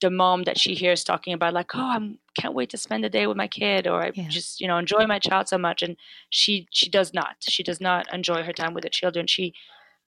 the 0.00 0.10
mom 0.10 0.44
that 0.44 0.58
she 0.58 0.74
hears 0.74 1.04
talking 1.04 1.34
about, 1.34 1.54
like, 1.54 1.74
"Oh, 1.74 1.80
I 1.80 1.98
can't 2.34 2.54
wait 2.54 2.70
to 2.70 2.78
spend 2.78 3.04
the 3.04 3.10
day 3.10 3.26
with 3.26 3.36
my 3.36 3.46
kid," 3.48 3.86
or 3.86 4.02
"I 4.02 4.12
yeah. 4.14 4.28
just, 4.28 4.60
you 4.60 4.66
know, 4.66 4.78
enjoy 4.78 5.06
my 5.06 5.18
child 5.18 5.48
so 5.48 5.58
much." 5.58 5.82
And 5.82 5.96
she 6.30 6.66
she 6.70 6.88
does 6.88 7.12
not. 7.14 7.36
She 7.40 7.62
does 7.62 7.80
not 7.80 8.12
enjoy 8.12 8.42
her 8.42 8.52
time 8.52 8.74
with 8.74 8.84
the 8.84 8.90
children. 8.90 9.26
She 9.26 9.54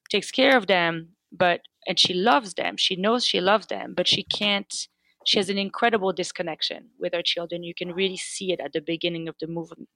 takes 0.10 0.32
care 0.32 0.58
of 0.58 0.68
them, 0.68 1.16
but 1.32 1.62
and 1.88 2.00
she 2.00 2.14
loves 2.14 2.56
them. 2.56 2.76
She 2.78 2.96
knows 2.96 3.26
she 3.26 3.40
loves 3.40 3.68
them, 3.68 3.94
but 3.94 4.08
she 4.08 4.24
can't 4.24 4.88
she 5.26 5.40
has 5.40 5.50
an 5.50 5.58
incredible 5.58 6.14
disconnection 6.14 6.90
with 7.00 7.14
her 7.14 7.22
children. 7.22 7.64
You 7.64 7.74
can 7.74 7.94
really 7.94 8.18
see 8.18 8.52
it 8.52 8.60
at 8.60 8.74
the 8.74 8.82
beginning 8.82 9.28
of 9.28 9.36
the 9.40 9.48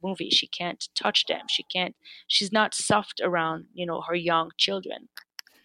movie. 0.03 0.29
She 0.29 0.47
can't 0.47 0.87
touch 0.95 1.25
them. 1.27 1.41
She 1.49 1.63
can't. 1.63 1.95
She's 2.27 2.51
not 2.51 2.73
soft 2.73 3.21
around, 3.23 3.65
you 3.73 3.85
know, 3.85 4.01
her 4.01 4.15
young 4.15 4.51
children, 4.57 5.09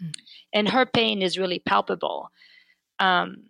mm. 0.02 0.12
and 0.52 0.68
her 0.68 0.86
pain 0.86 1.22
is 1.22 1.38
really 1.38 1.58
palpable. 1.58 2.30
Um, 2.98 3.44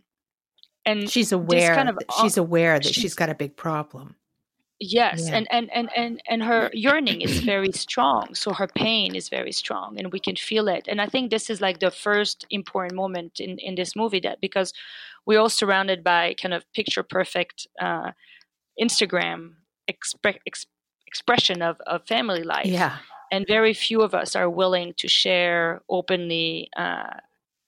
and 0.84 1.08
she's 1.08 1.32
aware. 1.32 1.74
Kind 1.74 1.88
of, 1.88 1.98
she's 2.20 2.36
aware 2.36 2.78
that 2.78 2.86
she's, 2.86 2.94
she's 3.02 3.14
got 3.14 3.28
a 3.28 3.34
big 3.34 3.56
problem. 3.56 4.16
Yes, 4.84 5.28
yeah. 5.28 5.36
and, 5.36 5.46
and 5.52 5.70
and 5.72 5.90
and 5.96 6.22
and 6.28 6.42
her 6.42 6.68
yearning 6.72 7.20
is 7.20 7.38
very 7.38 7.70
strong. 7.70 8.34
So 8.34 8.52
her 8.52 8.66
pain 8.66 9.14
is 9.14 9.28
very 9.28 9.52
strong, 9.52 9.96
and 9.96 10.12
we 10.12 10.18
can 10.18 10.34
feel 10.34 10.66
it. 10.66 10.88
And 10.88 11.00
I 11.00 11.06
think 11.06 11.30
this 11.30 11.48
is 11.48 11.60
like 11.60 11.78
the 11.78 11.92
first 11.92 12.46
important 12.50 12.96
moment 12.96 13.38
in 13.38 13.60
in 13.60 13.76
this 13.76 13.94
movie 13.94 14.18
that 14.20 14.40
because 14.40 14.72
we're 15.24 15.38
all 15.38 15.48
surrounded 15.48 16.02
by 16.02 16.34
kind 16.34 16.52
of 16.52 16.64
picture 16.72 17.04
perfect 17.04 17.68
uh, 17.80 18.10
Instagram 18.80 19.52
expre- 19.88 20.40
ex- 20.48 20.66
expression 21.06 21.62
of 21.62 21.76
of 21.86 22.04
family 22.08 22.42
life. 22.42 22.66
Yeah, 22.66 22.96
and 23.30 23.46
very 23.46 23.74
few 23.74 24.02
of 24.02 24.14
us 24.14 24.34
are 24.34 24.50
willing 24.50 24.94
to 24.96 25.06
share 25.08 25.82
openly. 25.88 26.70
Uh, 26.76 27.20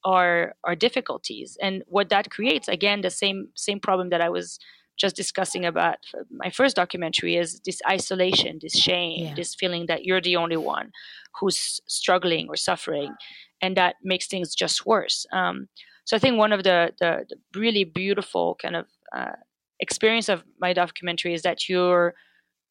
our 0.06 0.54
our 0.64 0.76
difficulties 0.76 1.56
and 1.62 1.82
what 1.86 2.10
that 2.10 2.30
creates 2.30 2.68
again 2.68 3.00
the 3.00 3.08
same 3.08 3.48
same 3.54 3.80
problem 3.80 4.10
that 4.10 4.20
i 4.20 4.28
was 4.28 4.58
just 4.96 5.16
discussing 5.16 5.64
about 5.64 5.98
my 6.30 6.50
first 6.50 6.76
documentary 6.76 7.36
is 7.36 7.60
this 7.64 7.80
isolation, 7.88 8.58
this 8.62 8.78
shame, 8.78 9.26
yeah. 9.26 9.34
this 9.34 9.54
feeling 9.54 9.86
that 9.86 10.04
you're 10.04 10.20
the 10.20 10.36
only 10.36 10.56
one 10.56 10.92
who's 11.40 11.80
struggling 11.88 12.48
or 12.48 12.56
suffering, 12.56 13.14
and 13.60 13.76
that 13.76 13.96
makes 14.02 14.26
things 14.26 14.54
just 14.54 14.86
worse. 14.86 15.26
Um, 15.32 15.68
so 16.04 16.16
I 16.16 16.20
think 16.20 16.38
one 16.38 16.52
of 16.52 16.62
the, 16.62 16.92
the, 17.00 17.24
the 17.28 17.58
really 17.58 17.84
beautiful 17.84 18.56
kind 18.60 18.76
of 18.76 18.86
uh, 19.16 19.32
experience 19.80 20.28
of 20.28 20.44
my 20.60 20.72
documentary 20.72 21.34
is 21.34 21.42
that 21.42 21.68
you're 21.68 22.14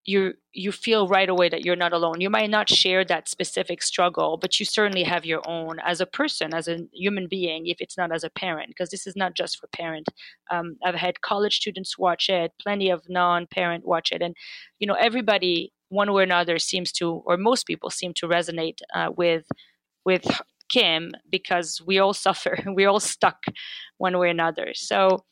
you 0.05 0.33
you 0.51 0.71
feel 0.71 1.07
right 1.07 1.29
away 1.29 1.49
that 1.49 1.65
you're 1.65 1.75
not 1.75 1.93
alone. 1.93 2.21
You 2.21 2.29
might 2.29 2.49
not 2.49 2.69
share 2.69 3.03
that 3.05 3.29
specific 3.29 3.81
struggle, 3.81 4.37
but 4.37 4.59
you 4.59 4.65
certainly 4.65 5.03
have 5.03 5.25
your 5.25 5.41
own 5.47 5.79
as 5.83 6.01
a 6.01 6.05
person, 6.05 6.53
as 6.53 6.67
a 6.67 6.79
human 6.93 7.27
being, 7.27 7.67
if 7.67 7.77
it's 7.79 7.97
not 7.97 8.11
as 8.13 8.23
a 8.23 8.29
parent, 8.29 8.69
because 8.69 8.89
this 8.89 9.07
is 9.07 9.15
not 9.15 9.33
just 9.33 9.59
for 9.59 9.67
parent. 9.67 10.07
Um, 10.51 10.75
I've 10.83 10.95
had 10.95 11.21
college 11.21 11.55
students 11.55 11.97
watch 11.97 12.29
it, 12.29 12.51
plenty 12.61 12.89
of 12.89 13.03
non-parent 13.09 13.85
watch 13.85 14.11
it, 14.11 14.21
and 14.21 14.35
you 14.79 14.87
know 14.87 14.95
everybody, 14.95 15.71
one 15.89 16.11
way 16.11 16.21
or 16.21 16.23
another, 16.23 16.59
seems 16.59 16.91
to, 16.93 17.23
or 17.25 17.37
most 17.37 17.65
people 17.65 17.89
seem 17.89 18.13
to 18.15 18.27
resonate 18.27 18.79
uh, 18.93 19.09
with 19.15 19.45
with 20.05 20.25
Kim 20.69 21.13
because 21.29 21.81
we 21.85 21.99
all 21.99 22.13
suffer, 22.27 22.57
we're 22.65 22.89
all 22.89 22.99
stuck 22.99 23.45
one 23.97 24.17
way 24.17 24.27
or 24.27 24.31
another. 24.31 24.71
So 24.73 25.23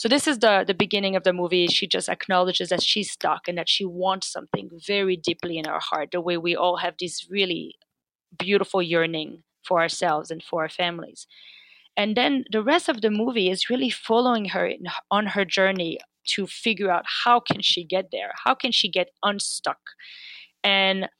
so 0.00 0.08
this 0.08 0.26
is 0.26 0.38
the 0.38 0.64
the 0.66 0.72
beginning 0.72 1.14
of 1.14 1.24
the 1.24 1.32
movie. 1.34 1.66
She 1.66 1.86
just 1.86 2.08
acknowledges 2.08 2.70
that 2.70 2.82
she's 2.82 3.10
stuck 3.10 3.46
and 3.46 3.58
that 3.58 3.68
she 3.68 3.84
wants 3.84 4.32
something 4.32 4.70
very 4.86 5.14
deeply 5.14 5.58
in 5.58 5.66
her 5.66 5.78
heart. 5.78 6.08
The 6.12 6.22
way 6.22 6.38
we 6.38 6.56
all 6.56 6.78
have 6.78 6.94
this 6.98 7.28
really 7.28 7.74
beautiful 8.38 8.80
yearning 8.80 9.42
for 9.62 9.78
ourselves 9.78 10.30
and 10.30 10.42
for 10.42 10.62
our 10.62 10.70
families. 10.70 11.26
And 11.98 12.16
then 12.16 12.44
the 12.50 12.62
rest 12.62 12.88
of 12.88 13.02
the 13.02 13.10
movie 13.10 13.50
is 13.50 13.68
really 13.68 13.90
following 13.90 14.46
her 14.46 14.66
in, 14.66 14.86
on 15.10 15.26
her 15.26 15.44
journey 15.44 15.98
to 16.28 16.46
figure 16.46 16.90
out 16.90 17.04
how 17.24 17.38
can 17.38 17.60
she 17.60 17.84
get 17.84 18.06
there? 18.10 18.32
How 18.44 18.54
can 18.54 18.72
she 18.72 18.88
get 18.88 19.10
unstuck? 19.22 19.80
And 20.64 21.10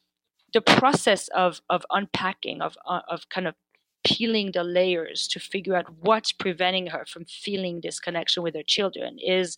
the 0.55 0.63
process 0.63 1.29
of 1.35 1.61
of 1.69 1.85
unpacking 1.91 2.63
of 2.63 2.79
of 2.87 3.29
kind 3.29 3.47
of 3.47 3.57
peeling 4.05 4.53
the 4.53 4.65
layers 4.65 5.29
to 5.29 5.41
figure 5.41 5.75
out 5.75 5.87
what's 6.01 6.33
preventing 6.33 6.89
her 6.89 7.05
from 7.07 7.25
feeling 7.25 7.81
this 7.83 8.01
connection 8.01 8.43
with 8.43 8.55
her 8.55 8.63
children 8.67 9.19
is 9.19 9.57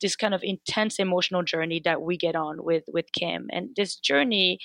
this 0.00 0.16
kind 0.16 0.34
of 0.34 0.42
intense 0.42 0.98
emotional 0.98 1.42
journey 1.42 1.80
that 1.84 2.02
we 2.02 2.16
get 2.16 2.34
on 2.34 2.64
with 2.64 2.84
with 2.88 3.06
Kim. 3.12 3.48
And 3.52 3.70
this 3.76 3.96
journey, 3.96 4.58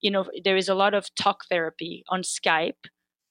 you 0.00 0.10
know, 0.10 0.26
there 0.44 0.56
is 0.56 0.68
a 0.68 0.74
lot 0.74 0.94
of 0.94 1.12
talk 1.14 1.44
therapy 1.48 2.04
on 2.08 2.22
Skype 2.22 2.84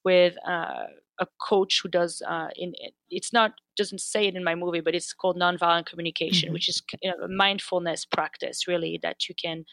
with 0.04 0.36
uh, 0.48 0.86
a 1.20 1.28
coach 1.40 1.82
who 1.82 1.90
does 1.90 2.22
uh, 2.28 2.50
in 2.56 2.74
it's 3.10 3.32
not 3.32 3.52
doesn't 3.78 4.02
say 4.02 4.28
it 4.28 4.36
in 4.36 4.44
my 4.44 4.56
movie, 4.56 4.82
but 4.82 4.96
it's 4.96 5.14
called 5.14 5.38
nonviolent 5.38 5.86
communication, 5.86 6.48
mm-hmm. 6.48 6.54
which 6.54 6.68
is 6.68 6.82
you 7.02 7.12
know, 7.12 7.24
a 7.24 7.28
mindfulness 7.28 8.06
practice 8.06 8.68
really 8.68 9.00
that 9.04 9.30
you 9.30 9.36
can 9.36 9.64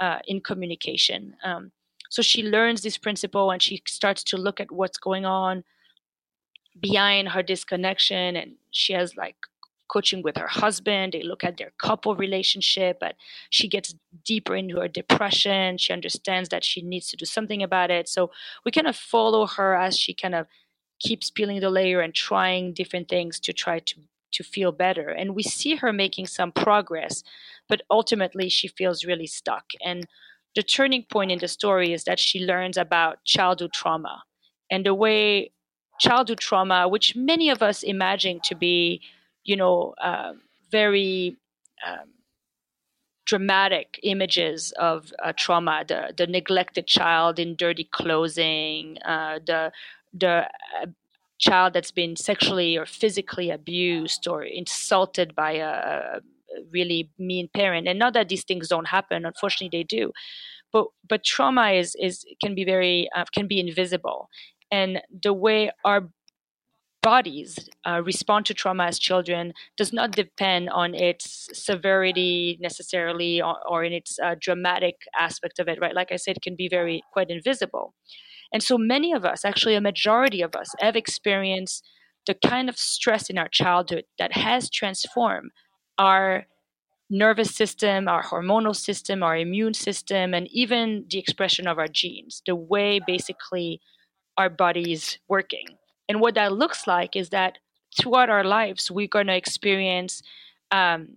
uh, 0.00 0.18
in 0.26 0.40
communication. 0.40 1.34
Um, 1.44 1.72
so 2.12 2.20
she 2.20 2.42
learns 2.42 2.82
this 2.82 2.98
principle 2.98 3.50
and 3.50 3.62
she 3.62 3.82
starts 3.86 4.22
to 4.24 4.36
look 4.36 4.60
at 4.60 4.70
what's 4.70 4.98
going 4.98 5.24
on 5.24 5.64
behind 6.78 7.30
her 7.30 7.42
disconnection. 7.42 8.36
And 8.36 8.56
she 8.70 8.92
has 8.92 9.16
like 9.16 9.36
coaching 9.90 10.20
with 10.22 10.36
her 10.36 10.46
husband. 10.46 11.14
They 11.14 11.22
look 11.22 11.42
at 11.42 11.56
their 11.56 11.72
couple 11.78 12.14
relationship, 12.14 12.98
but 13.00 13.14
she 13.48 13.66
gets 13.66 13.94
deeper 14.26 14.54
into 14.54 14.76
her 14.80 14.88
depression. 14.88 15.78
She 15.78 15.94
understands 15.94 16.50
that 16.50 16.64
she 16.64 16.82
needs 16.82 17.08
to 17.08 17.16
do 17.16 17.24
something 17.24 17.62
about 17.62 17.90
it. 17.90 18.10
So 18.10 18.30
we 18.62 18.72
kind 18.72 18.86
of 18.86 18.94
follow 18.94 19.46
her 19.46 19.74
as 19.74 19.96
she 19.96 20.12
kind 20.12 20.34
of 20.34 20.46
keeps 21.00 21.30
peeling 21.30 21.60
the 21.60 21.70
layer 21.70 22.02
and 22.02 22.12
trying 22.14 22.74
different 22.74 23.08
things 23.08 23.40
to 23.40 23.54
try 23.54 23.78
to 23.78 24.00
to 24.32 24.44
feel 24.44 24.72
better. 24.72 25.08
And 25.08 25.34
we 25.34 25.42
see 25.42 25.76
her 25.76 25.92
making 25.94 26.26
some 26.26 26.52
progress, 26.52 27.22
but 27.68 27.82
ultimately 27.90 28.50
she 28.50 28.68
feels 28.68 29.02
really 29.04 29.26
stuck. 29.26 29.72
And 29.82 30.06
the 30.54 30.62
turning 30.62 31.04
point 31.04 31.30
in 31.30 31.38
the 31.38 31.48
story 31.48 31.92
is 31.92 32.04
that 32.04 32.18
she 32.18 32.44
learns 32.44 32.76
about 32.76 33.24
childhood 33.24 33.72
trauma 33.72 34.22
and 34.70 34.86
the 34.86 34.94
way 34.94 35.52
childhood 36.00 36.40
trauma, 36.40 36.88
which 36.88 37.14
many 37.14 37.48
of 37.50 37.62
us 37.62 37.82
imagine 37.82 38.40
to 38.44 38.54
be, 38.54 39.00
you 39.44 39.56
know, 39.56 39.94
uh, 40.02 40.32
very 40.70 41.36
um, 41.86 42.08
dramatic 43.24 44.00
images 44.02 44.72
of 44.72 45.12
uh, 45.22 45.32
trauma, 45.36 45.84
the 45.86 46.12
the 46.16 46.26
neglected 46.26 46.86
child 46.86 47.38
in 47.38 47.54
dirty 47.56 47.84
clothing, 47.84 48.98
uh, 49.04 49.38
the 49.46 49.72
the 50.12 50.46
uh, 50.80 50.86
child 51.38 51.72
that's 51.72 51.90
been 51.92 52.16
sexually 52.16 52.76
or 52.76 52.86
physically 52.86 53.50
abused 53.50 54.26
or 54.28 54.42
insulted 54.42 55.34
by 55.34 55.52
a, 55.52 56.20
really 56.70 57.10
mean 57.18 57.48
parent 57.54 57.88
and 57.88 57.98
not 57.98 58.14
that 58.14 58.28
these 58.28 58.44
things 58.44 58.68
don't 58.68 58.88
happen 58.88 59.24
unfortunately 59.24 59.78
they 59.78 59.84
do. 59.84 60.12
But 60.72 60.86
but 61.08 61.24
trauma 61.24 61.70
is 61.70 61.94
is 62.00 62.24
can 62.42 62.54
be 62.54 62.64
very 62.64 63.08
uh, 63.14 63.24
can 63.34 63.46
be 63.46 63.60
invisible. 63.60 64.28
And 64.70 65.02
the 65.22 65.34
way 65.34 65.70
our 65.84 66.08
bodies 67.02 67.58
uh, 67.84 68.00
respond 68.04 68.46
to 68.46 68.54
trauma 68.54 68.84
as 68.84 68.98
children 68.98 69.52
does 69.76 69.92
not 69.92 70.12
depend 70.12 70.70
on 70.70 70.94
its 70.94 71.48
severity 71.52 72.56
necessarily 72.60 73.42
or, 73.42 73.56
or 73.68 73.84
in 73.84 73.92
its 73.92 74.18
uh, 74.20 74.36
dramatic 74.40 74.94
aspect 75.18 75.58
of 75.58 75.68
it 75.68 75.78
right? 75.80 75.94
Like 75.94 76.12
i 76.12 76.16
said 76.16 76.40
can 76.42 76.54
be 76.56 76.68
very 76.68 77.02
quite 77.12 77.28
invisible. 77.28 77.94
And 78.52 78.62
so 78.62 78.78
many 78.78 79.12
of 79.12 79.24
us 79.24 79.44
actually 79.44 79.74
a 79.74 79.80
majority 79.80 80.42
of 80.42 80.54
us 80.54 80.74
have 80.78 80.96
experienced 80.96 81.84
the 82.26 82.34
kind 82.34 82.68
of 82.68 82.78
stress 82.78 83.28
in 83.28 83.38
our 83.38 83.48
childhood 83.48 84.04
that 84.18 84.32
has 84.32 84.70
transformed 84.70 85.50
our 85.98 86.46
nervous 87.10 87.54
system, 87.54 88.08
our 88.08 88.22
hormonal 88.22 88.74
system, 88.74 89.22
our 89.22 89.36
immune 89.36 89.74
system, 89.74 90.32
and 90.32 90.48
even 90.50 91.04
the 91.10 91.18
expression 91.18 91.66
of 91.66 91.78
our 91.78 91.88
genes, 91.88 92.42
the 92.46 92.54
way 92.54 93.00
basically 93.06 93.80
our 94.38 94.48
body 94.48 94.92
is 94.92 95.18
working. 95.28 95.66
And 96.08 96.20
what 96.20 96.34
that 96.34 96.52
looks 96.52 96.86
like 96.86 97.14
is 97.14 97.28
that 97.30 97.58
throughout 97.98 98.30
our 98.30 98.44
lives, 98.44 98.90
we're 98.90 99.06
going 99.06 99.26
to 99.26 99.36
experience 99.36 100.22
um, 100.70 101.16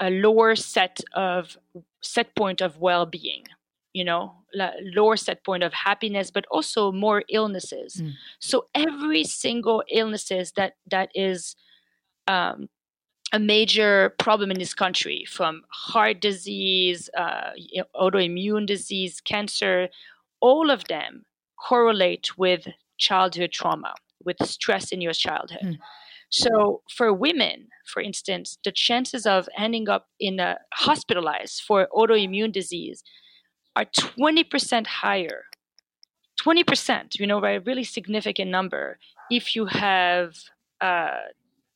a 0.00 0.10
lower 0.10 0.56
set 0.56 1.00
of 1.12 1.56
set 2.02 2.34
point 2.36 2.60
of 2.60 2.78
well-being 2.78 3.44
you 3.92 4.04
know 4.04 4.32
lower 4.94 5.16
set 5.16 5.44
point 5.44 5.62
of 5.62 5.72
happiness 5.72 6.30
but 6.30 6.44
also 6.50 6.92
more 6.92 7.24
illnesses 7.28 8.00
mm. 8.00 8.12
so 8.38 8.66
every 8.74 9.24
single 9.24 9.82
illnesses 9.90 10.52
that 10.56 10.74
that 10.90 11.10
is 11.14 11.56
um, 12.28 12.68
a 13.32 13.38
major 13.38 14.14
problem 14.18 14.50
in 14.50 14.58
this 14.58 14.74
country 14.74 15.24
from 15.28 15.62
heart 15.68 16.20
disease 16.20 17.10
uh, 17.16 17.50
autoimmune 17.94 18.66
disease 18.66 19.20
cancer 19.20 19.88
all 20.40 20.70
of 20.70 20.84
them 20.84 21.24
correlate 21.58 22.38
with 22.38 22.68
childhood 22.96 23.52
trauma 23.52 23.94
with 24.24 24.36
stress 24.44 24.92
in 24.92 25.00
your 25.00 25.12
childhood 25.12 25.62
mm. 25.62 25.78
so 26.30 26.82
for 26.90 27.12
women 27.12 27.68
for 27.86 28.00
instance 28.00 28.58
the 28.64 28.72
chances 28.72 29.26
of 29.26 29.48
ending 29.56 29.88
up 29.88 30.06
in 30.18 30.40
a 30.40 30.56
hospitalized 30.74 31.62
for 31.66 31.88
autoimmune 31.94 32.52
disease 32.52 33.02
are 33.76 33.84
20% 33.84 34.86
higher 34.86 35.44
20% 36.40 37.18
you 37.18 37.26
know 37.26 37.40
by 37.40 37.50
a 37.50 37.60
really 37.60 37.84
significant 37.84 38.50
number 38.50 38.98
if 39.30 39.54
you 39.54 39.66
have 39.66 40.34
uh, 40.80 41.18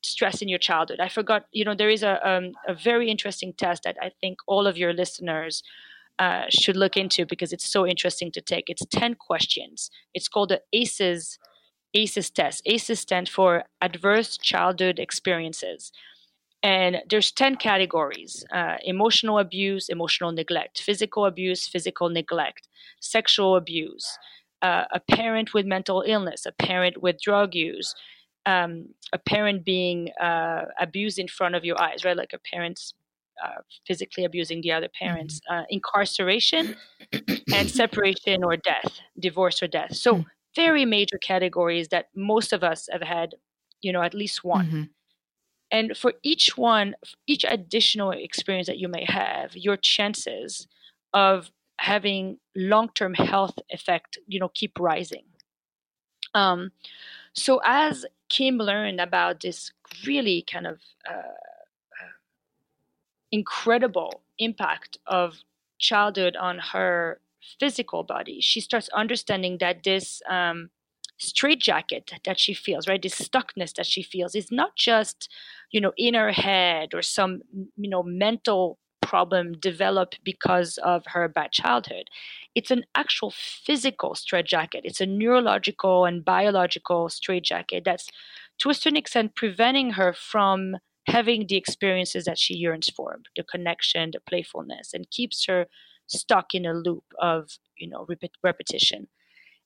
stress 0.03 0.43
in 0.43 0.49
your 0.49 0.59
childhood. 0.59 1.01
I 1.01 1.09
forgot 1.09 1.47
you 1.53 1.65
know 1.65 1.75
there 1.75 1.91
is 1.91 2.03
a, 2.03 2.15
um, 2.29 2.53
a 2.67 2.75
very 2.75 3.11
interesting 3.11 3.53
test 3.53 3.83
that 3.85 3.97
i 4.01 4.11
think 4.21 4.39
all 4.47 4.67
of 4.67 4.77
your 4.77 4.93
listeners 4.93 5.63
uh, 6.19 6.45
should 6.51 6.77
look 6.77 6.97
into 6.97 7.27
because 7.27 7.53
it's 7.53 7.71
so 7.71 7.87
interesting 7.87 8.31
to 8.31 8.41
take. 8.41 8.69
It's 8.69 8.85
10 8.87 9.15
questions. 9.15 9.91
It's 10.15 10.29
called 10.29 10.51
the 10.51 10.61
ACEs 10.73 11.39
ACEs 11.95 12.31
test. 12.31 12.63
ACEs 12.65 13.01
stand 13.01 13.29
for 13.29 13.65
adverse 13.81 14.39
childhood 14.39 14.99
experiences. 14.99 15.93
And 16.63 17.03
there's 17.11 17.33
10 17.33 17.57
categories 17.57 18.45
uh, 18.53 18.77
emotional 18.85 19.41
abuse 19.41 19.89
emotional 19.89 20.31
neglect 20.31 20.81
physical 20.81 21.27
abuse 21.27 21.67
physical 21.67 22.09
neglect 22.09 22.69
sexual 23.01 23.57
abuse 23.57 24.17
uh, 24.63 24.85
a 24.93 25.01
parent 25.01 25.53
with 25.55 25.67
mental 25.67 26.05
illness 26.07 26.47
a 26.47 26.53
parent 26.53 27.03
with 27.03 27.21
drug 27.21 27.57
use 27.57 27.97
um, 28.47 28.89
a 29.13 29.19
parent 29.19 29.65
being 29.65 30.11
uh, 30.21 30.65
abused 30.81 31.19
in 31.19 31.29
front 31.29 31.55
of 31.55 31.65
your 31.65 31.81
eyes 31.81 32.05
right 32.05 32.17
like 32.17 32.33
a 32.33 32.39
parent's 32.39 32.95
uh, 33.43 33.61
physically 33.87 34.25
abusing 34.25 34.61
the 34.61 34.73
other 34.73 34.89
parents 34.99 35.41
mm-hmm. 35.51 35.61
Uh, 35.61 35.65
incarceration 35.71 36.77
and 37.55 37.71
separation 37.83 38.45
or 38.45 38.57
death 38.57 39.01
divorce 39.19 39.63
or 39.63 39.67
death 39.67 39.95
so 39.95 40.15
mm-hmm. 40.15 40.29
very 40.55 40.85
major 40.85 41.19
categories 41.19 41.89
that 41.89 42.07
most 42.15 42.53
of 42.53 42.63
us 42.63 42.89
have 42.93 43.03
had 43.03 43.35
you 43.81 43.93
know 43.93 44.03
at 44.03 44.15
least 44.15 44.45
one 44.45 44.67
mm-hmm 44.67 44.83
and 45.73 45.97
for 45.97 46.13
each 46.23 46.57
one, 46.59 46.95
each 47.27 47.47
additional 47.49 48.11
experience 48.11 48.67
that 48.67 48.79
you 48.79 48.89
may 48.89 49.07
have, 49.09 49.57
your 49.57 49.79
chances 49.79 50.69
of 51.15 51.51
having 51.79 52.39
long-term 52.55 53.15
health 53.15 53.59
effect, 53.71 54.19
you 54.27 54.39
know, 54.39 54.51
keep 54.55 54.79
rising. 54.79 55.25
Um, 56.35 56.73
so 57.33 57.61
as 57.65 58.05
Kim 58.33 58.57
learned 58.57 59.01
about 59.01 59.41
this 59.41 59.73
really 60.07 60.45
kind 60.51 60.67
of 60.67 60.79
uh, 61.09 61.35
uh 62.01 62.13
incredible 63.31 64.23
impact 64.39 64.99
of 65.07 65.45
childhood 65.79 66.35
on 66.37 66.59
her 66.73 67.21
physical 67.59 68.03
body, 68.03 68.41
she 68.41 68.61
starts 68.61 68.89
understanding 68.91 69.59
that 69.59 69.83
this 69.85 70.23
um, 70.29 70.71
straitjacket 71.19 72.13
that 72.25 72.39
she 72.39 72.55
feels, 72.55 72.89
right? 72.89 73.03
This 73.03 73.21
stuckness 73.21 73.75
that 73.75 73.87
she 73.87 74.03
feels 74.03 74.35
is 74.35 74.51
not 74.51 74.77
just, 74.77 75.29
you 75.71 75.81
know, 75.81 75.93
in 75.97 76.15
her 76.15 76.33
head 76.33 76.91
or 76.95 77.03
some, 77.03 77.43
you 77.77 77.91
know, 77.91 78.03
mental 78.03 78.79
problem 79.03 79.53
developed 79.55 80.21
because 80.25 80.79
of 80.79 81.05
her 81.09 81.29
bad 81.29 81.53
childhood. 81.53 82.09
It's 82.55 82.71
an 82.71 82.85
actual 82.95 83.31
physical 83.31 84.15
straitjacket. 84.15 84.83
It's 84.85 85.01
a 85.01 85.07
neurological 85.07 86.05
and 86.05 86.25
biological 86.25 87.09
straitjacket 87.09 87.85
that's, 87.85 88.09
to 88.59 88.71
a 88.71 88.75
certain 88.75 88.97
extent, 88.97 89.35
preventing 89.35 89.93
her 89.93 90.13
from 90.13 90.77
having 91.07 91.47
the 91.47 91.57
experiences 91.57 92.25
that 92.27 92.39
she 92.39 92.55
yearns 92.55 92.89
for, 92.89 93.21
the 93.37 93.43
connection, 93.43 94.11
the 94.13 94.21
playfulness, 94.21 94.95
and 94.95 95.11
keeps 95.11 95.47
her 95.47 95.67
stuck 96.07 96.55
in 96.55 96.65
a 96.65 96.73
loop 96.75 97.05
of, 97.19 97.59
you 97.77 97.89
know, 97.89 98.07
rep- 98.09 98.31
repetition 98.43 99.09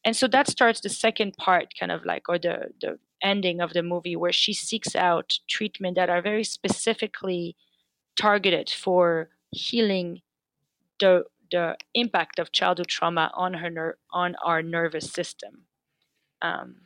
and 0.04 0.16
so 0.16 0.28
that 0.28 0.48
starts 0.48 0.80
the 0.80 0.88
second 0.88 1.36
part 1.36 1.74
kind 1.78 1.92
of 1.92 2.04
like 2.04 2.28
or 2.28 2.38
the 2.38 2.68
the 2.80 2.98
ending 3.22 3.60
of 3.60 3.72
the 3.72 3.82
movie 3.82 4.14
where 4.14 4.32
she 4.32 4.52
seeks 4.52 4.94
out 4.94 5.38
treatment 5.48 5.96
that 5.96 6.10
are 6.10 6.22
very 6.22 6.44
specifically 6.44 7.56
targeted 8.16 8.70
for 8.70 9.30
healing 9.50 10.20
the 11.00 11.24
the 11.50 11.76
impact 11.94 12.38
of 12.38 12.50
childhood 12.50 12.88
trauma 12.88 13.30
on 13.34 13.54
her 13.54 13.70
ner- 13.70 13.98
on 14.10 14.34
our 14.44 14.62
nervous 14.62 15.10
system 15.10 15.62
um, 16.42 16.76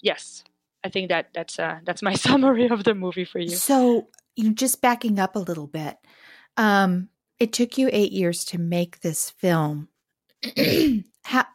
yes 0.00 0.44
i 0.84 0.88
think 0.88 1.08
that 1.08 1.28
that's 1.34 1.58
uh, 1.58 1.78
that's 1.84 2.02
my 2.02 2.14
summary 2.26 2.68
of 2.68 2.84
the 2.84 2.94
movie 2.94 3.24
for 3.24 3.38
you 3.38 3.48
so 3.48 4.08
you 4.36 4.52
just 4.52 4.80
backing 4.80 5.18
up 5.18 5.36
a 5.36 5.40
little 5.40 5.66
bit 5.66 5.96
um, 6.56 7.08
it 7.38 7.52
took 7.52 7.78
you 7.78 7.88
eight 7.92 8.12
years 8.12 8.44
to 8.44 8.58
make 8.58 9.00
this 9.00 9.30
film 9.30 9.88
how 11.24 11.46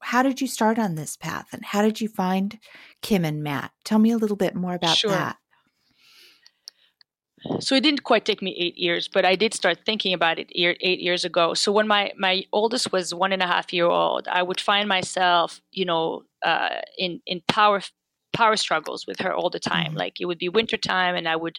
how 0.00 0.22
did 0.22 0.40
you 0.40 0.46
start 0.46 0.78
on 0.78 0.94
this 0.94 1.16
path 1.16 1.48
and 1.52 1.64
how 1.64 1.82
did 1.82 2.00
you 2.00 2.08
find 2.08 2.58
Kim 3.02 3.24
and 3.24 3.42
Matt? 3.42 3.72
Tell 3.84 3.98
me 3.98 4.10
a 4.10 4.16
little 4.16 4.36
bit 4.36 4.54
more 4.54 4.74
about 4.74 4.96
sure. 4.96 5.10
that. 5.10 5.36
So 7.60 7.74
it 7.74 7.82
didn't 7.82 8.04
quite 8.04 8.24
take 8.24 8.40
me 8.42 8.56
eight 8.58 8.78
years, 8.78 9.08
but 9.08 9.24
I 9.24 9.36
did 9.36 9.52
start 9.52 9.84
thinking 9.84 10.12
about 10.12 10.38
it 10.38 10.50
eight 10.54 11.00
years 11.00 11.24
ago. 11.24 11.54
So 11.54 11.70
when 11.70 11.86
my 11.86 12.12
my 12.16 12.44
oldest 12.52 12.92
was 12.92 13.14
one 13.14 13.32
and 13.32 13.42
a 13.42 13.46
half 13.46 13.72
year 13.72 13.86
old, 13.86 14.26
I 14.28 14.42
would 14.42 14.60
find 14.60 14.88
myself, 14.88 15.60
you 15.70 15.84
know, 15.84 16.22
uh, 16.42 16.80
in 16.98 17.20
in 17.26 17.42
power 17.46 17.82
power 18.32 18.56
struggles 18.56 19.06
with 19.06 19.20
her 19.20 19.34
all 19.34 19.50
the 19.50 19.60
time. 19.60 19.88
Mm-hmm. 19.88 19.98
Like 19.98 20.20
it 20.20 20.24
would 20.24 20.38
be 20.38 20.48
wintertime, 20.48 21.14
and 21.14 21.28
I 21.28 21.36
would, 21.36 21.58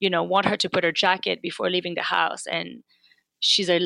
you 0.00 0.10
know, 0.10 0.22
want 0.22 0.46
her 0.46 0.56
to 0.56 0.68
put 0.68 0.84
her 0.84 0.92
jacket 0.92 1.40
before 1.40 1.70
leaving 1.70 1.94
the 1.94 2.02
house, 2.02 2.46
and 2.46 2.82
she's 3.42 3.68
a 3.68 3.80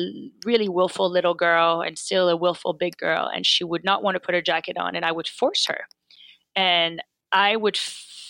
really 0.45 0.69
willful 0.69 1.09
little 1.09 1.33
girl 1.33 1.81
and 1.81 1.97
still 1.97 2.29
a 2.29 2.37
willful 2.37 2.73
big 2.73 2.95
girl 2.97 3.27
and 3.33 3.43
she 3.43 3.63
would 3.63 3.83
not 3.83 4.03
want 4.03 4.13
to 4.13 4.19
put 4.19 4.35
her 4.35 4.41
jacket 4.41 4.77
on 4.77 4.95
and 4.95 5.03
i 5.03 5.11
would 5.11 5.27
force 5.27 5.65
her 5.65 5.87
and 6.55 7.01
i 7.31 7.55
would 7.55 7.75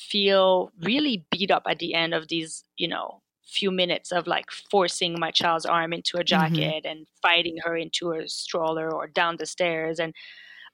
feel 0.10 0.72
really 0.84 1.26
beat 1.32 1.52
up 1.52 1.64
at 1.68 1.80
the 1.80 1.94
end 1.94 2.14
of 2.14 2.28
these 2.28 2.64
you 2.78 2.88
know 2.88 3.22
few 3.48 3.72
minutes 3.72 4.12
of 4.12 4.28
like 4.28 4.52
forcing 4.52 5.18
my 5.20 5.32
child's 5.32 5.66
arm 5.66 5.94
into 5.94 6.18
a 6.18 6.20
mm-hmm. 6.20 6.26
jacket 6.26 6.84
mm-hmm. 6.84 6.88
and 6.88 7.08
fighting 7.22 7.58
her 7.64 7.76
into 7.76 8.12
a 8.12 8.28
stroller 8.28 8.94
or 8.94 9.08
down 9.08 9.38
the 9.38 9.46
stairs 9.46 10.00
and 10.00 10.14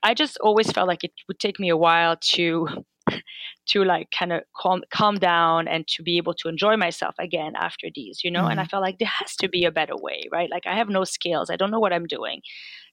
i 0.01 0.13
just 0.13 0.37
always 0.39 0.71
felt 0.71 0.87
like 0.87 1.03
it 1.03 1.11
would 1.27 1.39
take 1.39 1.59
me 1.59 1.69
a 1.69 1.77
while 1.77 2.17
to 2.17 2.67
to 3.67 3.83
like 3.83 4.09
kind 4.11 4.33
of 4.33 4.41
calm 4.55 4.81
calm 4.91 5.15
down 5.15 5.67
and 5.67 5.87
to 5.87 6.01
be 6.01 6.17
able 6.17 6.33
to 6.33 6.47
enjoy 6.47 6.75
myself 6.75 7.13
again 7.19 7.53
after 7.55 7.87
these 7.93 8.23
you 8.23 8.31
know 8.31 8.41
mm-hmm. 8.41 8.51
and 8.51 8.59
i 8.59 8.63
mm-hmm. 8.63 8.69
felt 8.69 8.81
like 8.81 8.97
there 8.97 9.07
has 9.19 9.35
to 9.35 9.47
be 9.47 9.65
a 9.65 9.71
better 9.71 9.95
way 9.95 10.27
right 10.31 10.49
like 10.49 10.65
i 10.65 10.75
have 10.75 10.89
no 10.89 11.03
skills 11.03 11.49
i 11.49 11.55
don't 11.55 11.71
know 11.71 11.79
what 11.79 11.93
i'm 11.93 12.07
doing 12.07 12.41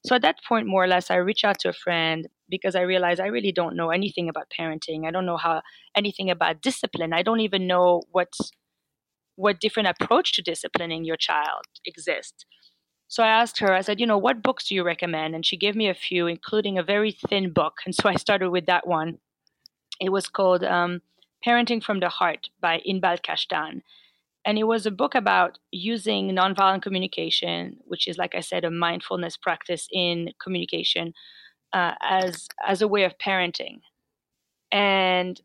so 0.05 0.15
at 0.15 0.21
that 0.21 0.37
point 0.47 0.67
more 0.67 0.83
or 0.83 0.87
less 0.87 1.09
i 1.09 1.15
reached 1.15 1.45
out 1.45 1.57
to 1.59 1.69
a 1.69 1.73
friend 1.73 2.27
because 2.51 2.75
i 2.75 2.81
realized 2.81 3.19
i 3.19 3.27
really 3.27 3.51
don't 3.51 3.75
know 3.75 3.89
anything 3.89 4.29
about 4.29 4.51
parenting 4.57 5.07
i 5.07 5.11
don't 5.11 5.25
know 5.25 5.37
how 5.37 5.61
anything 5.95 6.29
about 6.29 6.61
discipline 6.61 7.13
i 7.13 7.23
don't 7.23 7.39
even 7.39 7.65
know 7.65 8.03
what 8.11 8.33
what 9.35 9.59
different 9.59 9.89
approach 9.89 10.33
to 10.33 10.41
disciplining 10.43 11.03
your 11.03 11.17
child 11.17 11.63
exists 11.85 12.45
so 13.11 13.23
I 13.23 13.27
asked 13.27 13.59
her, 13.59 13.73
I 13.73 13.81
said, 13.81 13.99
you 13.99 14.07
know, 14.07 14.17
what 14.17 14.41
books 14.41 14.69
do 14.69 14.73
you 14.73 14.85
recommend? 14.85 15.35
And 15.35 15.45
she 15.45 15.57
gave 15.57 15.75
me 15.75 15.89
a 15.89 15.93
few, 15.93 16.27
including 16.27 16.77
a 16.77 16.83
very 16.83 17.11
thin 17.11 17.51
book. 17.51 17.73
And 17.85 17.93
so 17.93 18.07
I 18.07 18.15
started 18.15 18.51
with 18.51 18.67
that 18.67 18.87
one. 18.87 19.17
It 19.99 20.13
was 20.13 20.29
called 20.29 20.63
um, 20.63 21.01
Parenting 21.45 21.83
from 21.83 21.99
the 21.99 22.07
Heart 22.07 22.47
by 22.61 22.81
Inbal 22.87 23.21
Kashtan. 23.21 23.81
And 24.45 24.57
it 24.57 24.63
was 24.63 24.85
a 24.85 24.91
book 24.91 25.13
about 25.13 25.59
using 25.71 26.29
nonviolent 26.29 26.83
communication, 26.83 27.79
which 27.83 28.07
is, 28.07 28.17
like 28.17 28.33
I 28.33 28.39
said, 28.39 28.63
a 28.63 28.71
mindfulness 28.71 29.35
practice 29.35 29.89
in 29.91 30.29
communication, 30.41 31.13
uh, 31.73 31.93
as 32.01 32.47
as 32.67 32.81
a 32.81 32.87
way 32.87 33.03
of 33.03 33.17
parenting, 33.17 33.81
and 34.71 35.41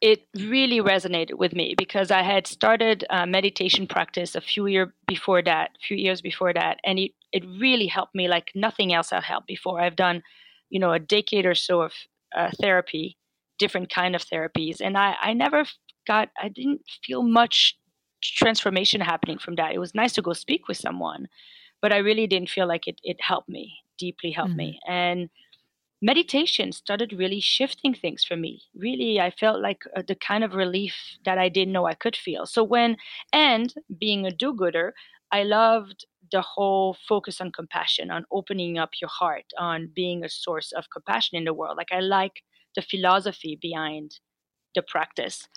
it 0.00 0.26
really 0.36 0.80
resonated 0.80 1.34
with 1.34 1.54
me 1.54 1.74
because 1.76 2.10
I 2.10 2.22
had 2.22 2.46
started 2.46 3.04
uh, 3.10 3.26
meditation 3.26 3.86
practice 3.86 4.34
a 4.34 4.40
few 4.40 4.66
years 4.66 4.88
before 5.06 5.42
that, 5.42 5.70
few 5.86 5.96
years 5.96 6.20
before 6.20 6.52
that, 6.52 6.78
and 6.84 6.98
it 6.98 7.12
it 7.32 7.44
really 7.60 7.86
helped 7.86 8.14
me 8.14 8.28
like 8.28 8.52
nothing 8.54 8.92
else 8.92 9.10
had 9.10 9.24
helped 9.24 9.46
before. 9.46 9.80
I've 9.80 9.96
done, 9.96 10.22
you 10.70 10.78
know, 10.80 10.92
a 10.92 10.98
decade 10.98 11.46
or 11.46 11.54
so 11.54 11.82
of 11.82 11.92
uh, 12.36 12.50
therapy, 12.60 13.16
different 13.58 13.90
kind 13.90 14.14
of 14.14 14.22
therapies, 14.22 14.80
and 14.80 14.96
I 14.96 15.16
I 15.20 15.32
never 15.32 15.64
got 16.06 16.28
I 16.40 16.48
didn't 16.48 16.82
feel 17.04 17.22
much 17.22 17.76
transformation 18.22 19.00
happening 19.00 19.38
from 19.38 19.56
that. 19.56 19.72
It 19.74 19.78
was 19.78 19.94
nice 19.94 20.12
to 20.14 20.22
go 20.22 20.32
speak 20.32 20.68
with 20.68 20.76
someone, 20.76 21.28
but 21.82 21.92
I 21.92 21.98
really 21.98 22.26
didn't 22.26 22.50
feel 22.50 22.68
like 22.68 22.86
it 22.86 23.00
it 23.02 23.20
helped 23.20 23.48
me 23.48 23.78
deeply 23.98 24.30
helped 24.30 24.50
mm-hmm. 24.50 24.58
me 24.58 24.80
and 24.86 25.28
meditation 26.00 26.72
started 26.72 27.12
really 27.12 27.40
shifting 27.40 27.94
things 27.94 28.24
for 28.24 28.36
me. 28.36 28.62
Really, 28.74 29.20
I 29.20 29.30
felt 29.30 29.60
like 29.60 29.82
uh, 29.96 30.02
the 30.06 30.14
kind 30.14 30.44
of 30.44 30.54
relief 30.54 30.94
that 31.24 31.38
I 31.38 31.48
didn't 31.48 31.72
know 31.72 31.86
I 31.86 31.94
could 31.94 32.16
feel. 32.16 32.46
So, 32.46 32.62
when, 32.62 32.96
and 33.32 33.74
being 33.98 34.26
a 34.26 34.30
do 34.30 34.54
gooder, 34.54 34.94
I 35.32 35.42
loved 35.42 36.06
the 36.30 36.42
whole 36.42 36.96
focus 37.08 37.40
on 37.40 37.52
compassion, 37.52 38.10
on 38.10 38.24
opening 38.30 38.78
up 38.78 38.90
your 39.00 39.10
heart, 39.10 39.44
on 39.58 39.90
being 39.94 40.24
a 40.24 40.28
source 40.28 40.72
of 40.72 40.90
compassion 40.92 41.36
in 41.36 41.44
the 41.44 41.54
world. 41.54 41.76
Like, 41.76 41.92
I 41.92 42.00
like 42.00 42.42
the 42.74 42.82
philosophy 42.82 43.58
behind 43.60 44.20
the 44.74 44.82
practice. 44.82 45.48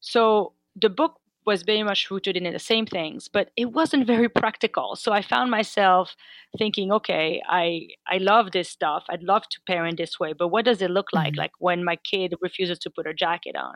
So, 0.00 0.54
the 0.80 0.88
book 0.88 1.16
was 1.44 1.62
very 1.62 1.82
much 1.82 2.10
rooted 2.10 2.36
in 2.36 2.50
the 2.52 2.58
same 2.58 2.86
things, 2.86 3.28
but 3.28 3.50
it 3.56 3.72
wasn't 3.72 4.06
very 4.06 4.28
practical. 4.28 4.96
So 4.96 5.12
I 5.12 5.22
found 5.22 5.50
myself 5.50 6.14
thinking, 6.56 6.92
okay, 6.92 7.42
I 7.48 7.88
I 8.06 8.18
love 8.18 8.52
this 8.52 8.68
stuff. 8.68 9.04
I'd 9.10 9.22
love 9.22 9.48
to 9.50 9.60
parent 9.66 9.98
this 9.98 10.20
way, 10.20 10.32
but 10.32 10.48
what 10.48 10.64
does 10.64 10.82
it 10.82 10.90
look 10.90 11.12
like? 11.12 11.32
Mm-hmm. 11.32 11.40
Like 11.40 11.52
when 11.58 11.84
my 11.84 11.96
kid 11.96 12.34
refuses 12.40 12.78
to 12.80 12.90
put 12.90 13.06
her 13.06 13.14
jacket 13.14 13.56
on. 13.56 13.74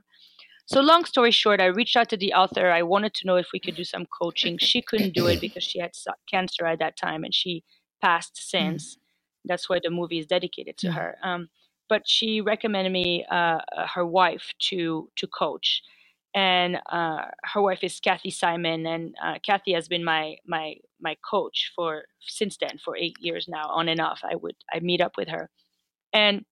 So 0.66 0.80
long 0.80 1.04
story 1.04 1.30
short, 1.30 1.60
I 1.60 1.66
reached 1.66 1.96
out 1.96 2.08
to 2.10 2.16
the 2.16 2.32
author. 2.32 2.70
I 2.72 2.82
wanted 2.82 3.14
to 3.14 3.26
know 3.26 3.36
if 3.36 3.48
we 3.52 3.60
could 3.60 3.76
do 3.76 3.84
some 3.84 4.06
coaching. 4.06 4.58
She 4.58 4.82
couldn't 4.82 5.14
do 5.14 5.28
it 5.28 5.40
because 5.40 5.62
she 5.62 5.78
had 5.78 5.92
cancer 6.28 6.66
at 6.66 6.80
that 6.80 6.96
time, 6.96 7.22
and 7.22 7.32
she 7.34 7.62
passed 8.02 8.36
since. 8.36 8.94
Mm-hmm. 8.94 9.48
That's 9.48 9.68
why 9.68 9.78
the 9.82 9.90
movie 9.90 10.18
is 10.18 10.26
dedicated 10.26 10.76
to 10.78 10.90
her. 10.90 11.18
Um, 11.22 11.48
but 11.88 12.02
she 12.06 12.40
recommended 12.40 12.92
me 12.92 13.24
uh, 13.30 13.60
her 13.94 14.04
wife 14.04 14.52
to 14.68 15.08
to 15.16 15.26
coach 15.28 15.82
and 16.36 16.78
uh, 16.92 17.22
her 17.44 17.62
wife 17.62 17.80
is 17.82 17.98
Kathy 17.98 18.30
Simon, 18.30 18.86
and 18.86 19.16
uh, 19.24 19.36
Kathy 19.44 19.72
has 19.72 19.88
been 19.88 20.04
my 20.04 20.36
my 20.46 20.76
my 21.00 21.16
coach 21.28 21.72
for 21.74 22.04
since 22.20 22.58
then 22.58 22.78
for 22.84 22.96
eight 22.96 23.16
years 23.20 23.48
now, 23.48 23.68
on 23.70 23.88
and 23.88 24.00
off. 24.00 24.20
I 24.22 24.36
would 24.36 24.56
I 24.72 24.80
meet 24.80 25.00
up 25.00 25.16
with 25.16 25.28
her, 25.28 25.50
and 26.12 26.44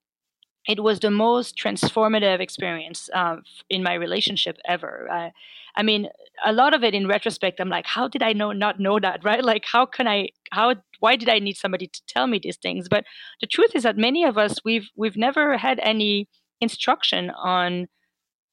it 0.66 0.82
was 0.82 1.00
the 1.00 1.10
most 1.10 1.58
transformative 1.58 2.40
experience 2.40 3.10
uh, 3.14 3.36
in 3.68 3.82
my 3.82 3.94
relationship 3.94 4.56
ever. 4.64 5.08
I, 5.12 5.32
I 5.76 5.82
mean, 5.82 6.08
a 6.46 6.52
lot 6.54 6.74
of 6.74 6.82
it 6.82 6.94
in 6.94 7.06
retrospect, 7.06 7.60
I'm 7.60 7.68
like, 7.68 7.86
how 7.86 8.08
did 8.08 8.22
I 8.22 8.32
know 8.32 8.52
not 8.52 8.80
know 8.80 8.98
that, 9.00 9.20
right? 9.24 9.44
Like, 9.44 9.64
how 9.66 9.86
can 9.86 10.08
I? 10.08 10.30
How? 10.52 10.76
Why 11.00 11.16
did 11.16 11.28
I 11.28 11.38
need 11.38 11.58
somebody 11.58 11.88
to 11.88 12.02
tell 12.08 12.26
me 12.26 12.40
these 12.42 12.56
things? 12.56 12.88
But 12.88 13.04
the 13.42 13.46
truth 13.46 13.72
is 13.74 13.82
that 13.82 13.98
many 13.98 14.24
of 14.24 14.38
us 14.38 14.60
we've 14.64 14.88
we've 14.96 15.18
never 15.18 15.58
had 15.58 15.78
any 15.82 16.28
instruction 16.62 17.30
on 17.30 17.88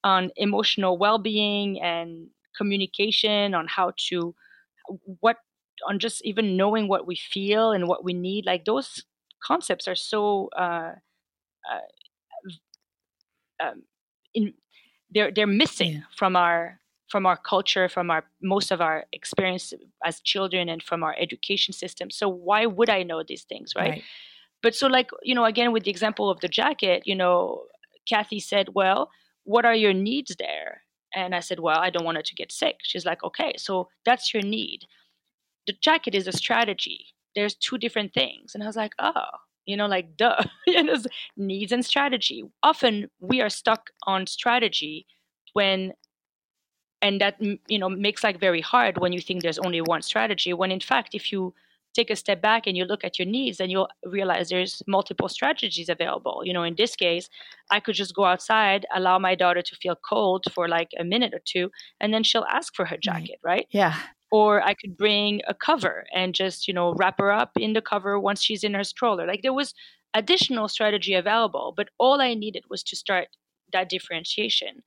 on 0.03 0.31
emotional 0.35 0.97
well-being 0.97 1.81
and 1.81 2.27
communication 2.57 3.53
on 3.53 3.67
how 3.67 3.93
to 3.97 4.35
what 5.19 5.37
on 5.87 5.99
just 5.99 6.23
even 6.25 6.57
knowing 6.57 6.87
what 6.87 7.07
we 7.07 7.15
feel 7.15 7.71
and 7.71 7.87
what 7.87 8.03
we 8.03 8.13
need 8.13 8.45
like 8.45 8.65
those 8.65 9.03
concepts 9.43 9.87
are 9.87 9.95
so 9.95 10.49
uh, 10.57 10.91
uh, 11.71 11.79
um, 13.63 13.83
in, 14.33 14.53
they're 15.09 15.31
they're 15.31 15.47
missing 15.47 15.93
yeah. 15.93 16.01
from 16.15 16.35
our 16.35 16.79
from 17.09 17.25
our 17.25 17.37
culture 17.37 17.89
from 17.89 18.09
our 18.09 18.23
most 18.41 18.71
of 18.71 18.81
our 18.81 19.05
experience 19.11 19.73
as 20.05 20.21
children 20.21 20.69
and 20.69 20.81
from 20.81 21.03
our 21.03 21.15
education 21.19 21.73
system 21.73 22.09
so 22.09 22.27
why 22.27 22.65
would 22.65 22.89
i 22.89 23.03
know 23.03 23.23
these 23.23 23.43
things 23.43 23.73
right, 23.75 23.89
right. 23.89 24.03
but 24.63 24.73
so 24.73 24.87
like 24.87 25.09
you 25.23 25.35
know 25.35 25.45
again 25.45 25.71
with 25.71 25.83
the 25.83 25.91
example 25.91 26.29
of 26.29 26.39
the 26.39 26.47
jacket 26.47 27.03
you 27.05 27.15
know 27.15 27.63
kathy 28.07 28.39
said 28.39 28.69
well 28.73 29.09
what 29.43 29.65
are 29.65 29.75
your 29.75 29.93
needs 29.93 30.35
there? 30.37 30.81
And 31.13 31.35
I 31.35 31.39
said, 31.39 31.59
well, 31.59 31.79
I 31.79 31.89
don't 31.89 32.05
want 32.05 32.17
her 32.17 32.23
to 32.23 32.35
get 32.35 32.51
sick. 32.51 32.77
She's 32.83 33.05
like, 33.05 33.23
okay, 33.23 33.53
so 33.57 33.89
that's 34.05 34.33
your 34.33 34.43
need. 34.43 34.85
The 35.67 35.73
jacket 35.81 36.15
is 36.15 36.27
a 36.27 36.31
strategy. 36.31 37.05
There's 37.35 37.55
two 37.55 37.77
different 37.77 38.13
things. 38.13 38.53
And 38.53 38.63
I 38.63 38.67
was 38.67 38.75
like, 38.75 38.93
oh, 38.99 39.25
you 39.65 39.77
know, 39.77 39.87
like, 39.87 40.15
duh, 40.17 40.43
you 40.67 40.83
know, 40.83 40.95
needs 41.37 41.71
and 41.71 41.85
strategy. 41.85 42.43
Often 42.63 43.09
we 43.19 43.41
are 43.41 43.49
stuck 43.49 43.89
on 44.03 44.25
strategy 44.27 45.05
when, 45.53 45.93
and 47.01 47.19
that, 47.19 47.41
you 47.41 47.79
know, 47.79 47.89
makes 47.89 48.23
like 48.23 48.39
very 48.39 48.61
hard 48.61 48.97
when 48.97 49.11
you 49.11 49.21
think 49.21 49.41
there's 49.41 49.59
only 49.59 49.81
one 49.81 50.01
strategy. 50.01 50.53
When 50.53 50.71
in 50.71 50.79
fact, 50.79 51.13
if 51.13 51.31
you 51.31 51.53
take 51.93 52.09
a 52.09 52.15
step 52.15 52.41
back 52.41 52.67
and 52.67 52.77
you 52.77 52.85
look 52.85 53.03
at 53.03 53.19
your 53.19 53.25
needs 53.25 53.59
and 53.59 53.71
you'll 53.71 53.89
realize 54.05 54.49
there's 54.49 54.81
multiple 54.87 55.27
strategies 55.27 55.89
available. 55.89 56.41
You 56.45 56.53
know 56.53 56.63
in 56.63 56.75
this 56.75 56.95
case 56.95 57.29
i 57.69 57.79
could 57.79 57.95
just 57.95 58.15
go 58.15 58.25
outside 58.25 58.85
allow 58.95 59.17
my 59.19 59.35
daughter 59.35 59.61
to 59.61 59.75
feel 59.75 59.95
cold 60.07 60.43
for 60.53 60.67
like 60.67 60.91
a 60.99 61.03
minute 61.03 61.33
or 61.33 61.41
two 61.45 61.71
and 61.99 62.13
then 62.13 62.23
she'll 62.23 62.45
ask 62.49 62.75
for 62.75 62.85
her 62.85 62.97
mm. 62.97 63.01
jacket 63.01 63.39
right, 63.43 63.51
right? 63.53 63.67
yeah. 63.71 63.95
Or 64.31 64.61
i 64.61 64.73
could 64.73 64.97
bring 64.97 65.41
a 65.47 65.53
cover 65.53 66.05
and 66.13 66.33
just 66.33 66.67
you 66.67 66.73
know 66.73 66.93
wrap 66.93 67.19
her 67.19 67.31
up 67.31 67.51
in 67.57 67.73
the 67.73 67.81
cover 67.81 68.19
once 68.19 68.41
she's 68.43 68.63
in 68.63 68.73
her 68.73 68.83
stroller. 68.83 69.27
Like 69.27 69.41
there 69.41 69.53
was 69.53 69.73
additional 70.13 70.67
strategy 70.67 71.13
available 71.13 71.73
but 71.75 71.89
all 71.97 72.19
i 72.21 72.33
needed 72.33 72.65
was 72.69 72.83
to 72.83 72.95
start 72.95 73.27
that 73.73 73.87
differentiation. 73.89 74.83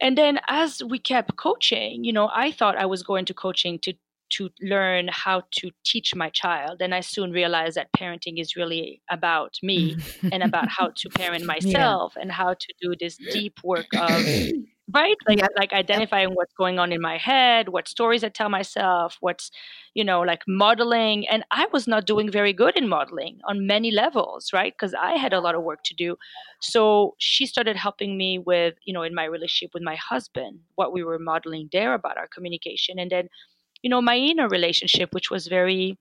And 0.00 0.16
then 0.16 0.40
as 0.48 0.82
we 0.82 0.98
kept 0.98 1.36
coaching 1.36 2.04
you 2.04 2.12
know 2.12 2.30
i 2.32 2.52
thought 2.52 2.76
i 2.76 2.86
was 2.86 3.02
going 3.02 3.24
to 3.26 3.34
coaching 3.34 3.78
to 3.80 3.92
to 4.30 4.50
learn 4.60 5.08
how 5.10 5.42
to 5.52 5.70
teach 5.84 6.14
my 6.14 6.30
child. 6.30 6.80
And 6.80 6.94
I 6.94 7.00
soon 7.00 7.32
realized 7.32 7.76
that 7.76 7.92
parenting 7.92 8.40
is 8.40 8.56
really 8.56 9.02
about 9.10 9.56
me 9.62 9.96
and 10.32 10.42
about 10.42 10.68
how 10.68 10.92
to 10.96 11.08
parent 11.10 11.44
myself 11.44 12.14
yeah. 12.16 12.22
and 12.22 12.32
how 12.32 12.54
to 12.54 12.74
do 12.80 12.94
this 12.98 13.18
deep 13.32 13.58
work 13.64 13.86
of 13.96 14.24
right 14.94 15.16
like 15.28 15.38
yep. 15.38 15.50
like 15.56 15.72
identifying 15.72 16.30
what's 16.30 16.54
going 16.54 16.78
on 16.78 16.92
in 16.92 17.00
my 17.00 17.18
head 17.18 17.68
what 17.68 17.88
stories 17.88 18.24
i 18.24 18.28
tell 18.28 18.48
myself 18.48 19.16
what's 19.20 19.50
you 19.94 20.02
know 20.02 20.20
like 20.20 20.42
modeling 20.48 21.28
and 21.28 21.44
i 21.50 21.66
was 21.72 21.86
not 21.86 22.06
doing 22.06 22.30
very 22.30 22.52
good 22.52 22.76
in 22.76 22.88
modeling 22.88 23.38
on 23.44 23.66
many 23.66 23.90
levels 23.90 24.50
right 24.52 24.74
because 24.74 24.94
i 24.94 25.12
had 25.12 25.32
a 25.32 25.40
lot 25.40 25.54
of 25.54 25.62
work 25.62 25.82
to 25.84 25.94
do 25.94 26.16
so 26.60 27.14
she 27.18 27.44
started 27.44 27.76
helping 27.76 28.16
me 28.16 28.38
with 28.38 28.74
you 28.84 28.94
know 28.94 29.02
in 29.02 29.14
my 29.14 29.24
relationship 29.24 29.70
with 29.74 29.82
my 29.82 29.96
husband 29.96 30.58
what 30.76 30.92
we 30.92 31.02
were 31.02 31.18
modeling 31.18 31.68
there 31.72 31.94
about 31.94 32.16
our 32.16 32.28
communication 32.28 32.98
and 32.98 33.10
then 33.10 33.28
you 33.82 33.90
know, 33.90 34.00
my 34.00 34.16
inner 34.16 34.48
relationship, 34.48 35.10
which 35.12 35.30
was 35.30 35.46
very, 35.46 35.96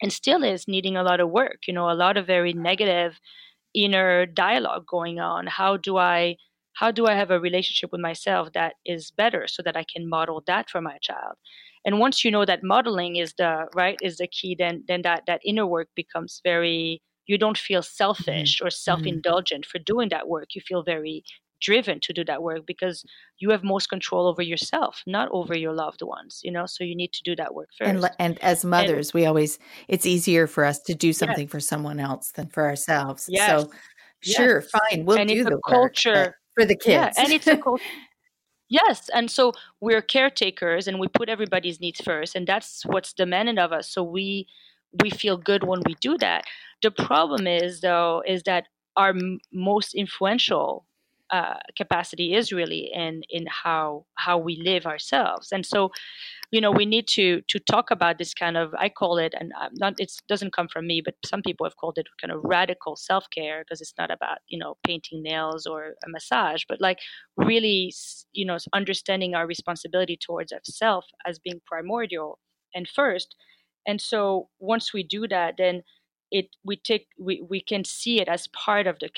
and 0.00 0.12
still 0.12 0.42
is 0.42 0.68
needing 0.68 0.96
a 0.96 1.02
lot 1.02 1.20
of 1.20 1.30
work, 1.30 1.58
you 1.66 1.74
know, 1.74 1.90
a 1.90 1.94
lot 1.94 2.16
of 2.16 2.26
very 2.26 2.52
negative 2.52 3.18
inner 3.74 4.26
dialogue 4.26 4.86
going 4.86 5.20
on. 5.20 5.46
How 5.46 5.76
do 5.76 5.96
I, 5.98 6.36
how 6.74 6.90
do 6.90 7.06
I 7.06 7.14
have 7.14 7.30
a 7.30 7.40
relationship 7.40 7.90
with 7.92 8.00
myself 8.00 8.52
that 8.54 8.74
is 8.84 9.10
better 9.10 9.46
so 9.46 9.62
that 9.62 9.76
I 9.76 9.84
can 9.84 10.08
model 10.08 10.42
that 10.46 10.70
for 10.70 10.80
my 10.80 10.98
child? 11.02 11.36
And 11.84 11.98
once 11.98 12.24
you 12.24 12.30
know 12.30 12.44
that 12.44 12.62
modeling 12.62 13.16
is 13.16 13.34
the 13.36 13.66
right 13.74 13.98
is 14.00 14.18
the 14.18 14.28
key, 14.28 14.54
then 14.56 14.84
then 14.86 15.02
that 15.02 15.24
that 15.26 15.40
inner 15.44 15.66
work 15.66 15.88
becomes 15.96 16.40
very 16.44 17.02
you 17.26 17.38
don't 17.38 17.58
feel 17.58 17.80
mm-hmm. 17.80 17.96
selfish 17.96 18.60
or 18.60 18.66
mm-hmm. 18.66 18.70
self-indulgent 18.70 19.66
for 19.66 19.78
doing 19.78 20.08
that 20.10 20.28
work 20.28 20.48
you 20.54 20.60
feel 20.60 20.82
very 20.82 21.22
driven 21.62 22.00
to 22.00 22.12
do 22.12 22.24
that 22.24 22.42
work 22.42 22.66
because 22.66 23.04
you 23.38 23.50
have 23.50 23.62
most 23.62 23.88
control 23.88 24.26
over 24.26 24.42
yourself 24.42 25.02
not 25.06 25.28
over 25.32 25.56
your 25.56 25.72
loved 25.72 26.02
ones 26.02 26.40
you 26.42 26.50
know 26.50 26.66
so 26.66 26.84
you 26.84 26.94
need 26.94 27.12
to 27.12 27.22
do 27.22 27.34
that 27.36 27.54
work 27.54 27.68
first 27.78 27.88
and, 27.88 28.10
and 28.18 28.38
as 28.42 28.64
mothers 28.64 29.08
and, 29.10 29.14
we 29.14 29.26
always 29.26 29.58
it's 29.88 30.04
easier 30.04 30.46
for 30.46 30.64
us 30.64 30.80
to 30.80 30.94
do 30.94 31.12
something 31.12 31.44
yes. 31.44 31.50
for 31.50 31.60
someone 31.60 32.00
else 32.00 32.32
than 32.32 32.48
for 32.48 32.64
ourselves 32.64 33.26
yes. 33.28 33.48
so 33.48 33.70
yes. 34.22 34.36
sure 34.36 34.62
fine 34.62 35.04
we'll 35.04 35.18
and 35.18 35.28
do 35.28 35.44
the 35.44 35.60
culture 35.68 36.12
work, 36.14 36.34
for 36.54 36.64
the 36.66 36.76
kids 36.76 37.14
yeah, 37.16 37.22
and 37.22 37.32
it's 37.32 37.46
a 37.46 37.56
culture 37.68 37.84
Yes. 38.72 39.10
And 39.12 39.30
so 39.30 39.52
we're 39.82 40.00
caretakers 40.00 40.88
and 40.88 40.98
we 40.98 41.06
put 41.06 41.28
everybody's 41.28 41.78
needs 41.78 42.00
first. 42.00 42.34
And 42.34 42.46
that's 42.46 42.86
what's 42.86 43.12
demanded 43.12 43.58
of 43.58 43.70
us. 43.70 43.86
So 43.86 44.02
we 44.02 44.48
we 45.02 45.10
feel 45.10 45.36
good 45.36 45.64
when 45.64 45.82
we 45.84 45.94
do 46.00 46.16
that. 46.18 46.44
The 46.82 46.90
problem 46.90 47.46
is 47.46 47.82
though, 47.82 48.22
is 48.26 48.44
that 48.44 48.68
our 48.96 49.10
m- 49.10 49.40
most 49.52 49.92
influential 49.94 50.86
uh, 51.32 51.54
capacity 51.76 52.34
is 52.34 52.52
really 52.52 52.90
in 52.94 53.22
in 53.30 53.46
how 53.46 54.04
how 54.14 54.38
we 54.38 54.56
live 54.62 54.86
ourselves. 54.86 55.50
And 55.52 55.64
so 55.66 55.90
you 56.52 56.60
know 56.60 56.70
we 56.70 56.86
need 56.86 57.08
to 57.08 57.40
to 57.48 57.58
talk 57.58 57.90
about 57.90 58.18
this 58.18 58.34
kind 58.34 58.56
of 58.56 58.72
i 58.78 58.88
call 58.88 59.18
it 59.18 59.34
and 59.38 59.52
I'm 59.58 59.72
not 59.74 59.94
it 59.98 60.12
doesn't 60.28 60.52
come 60.52 60.68
from 60.68 60.86
me 60.86 61.00
but 61.04 61.14
some 61.24 61.42
people 61.42 61.66
have 61.66 61.76
called 61.76 61.98
it 61.98 62.06
kind 62.20 62.30
of 62.30 62.40
radical 62.44 62.94
self-care 62.94 63.64
because 63.64 63.80
it's 63.80 63.94
not 63.98 64.10
about 64.10 64.38
you 64.48 64.58
know 64.58 64.76
painting 64.86 65.22
nails 65.22 65.66
or 65.66 65.94
a 66.04 66.08
massage 66.08 66.62
but 66.68 66.80
like 66.80 66.98
really 67.36 67.92
you 68.32 68.44
know 68.44 68.58
understanding 68.72 69.34
our 69.34 69.46
responsibility 69.46 70.16
towards 70.16 70.52
ourselves 70.52 71.08
as 71.26 71.38
being 71.38 71.60
primordial 71.66 72.38
and 72.74 72.88
first. 72.88 73.34
And 73.86 74.00
so 74.00 74.48
once 74.60 74.92
we 74.92 75.02
do 75.02 75.26
that 75.28 75.54
then 75.58 75.82
it 76.30 76.46
we 76.64 76.76
take 76.76 77.08
we, 77.18 77.42
we 77.48 77.60
can 77.60 77.84
see 77.84 78.20
it 78.20 78.28
as 78.28 78.48
part 78.48 78.86
of 78.86 78.98
the 79.00 79.10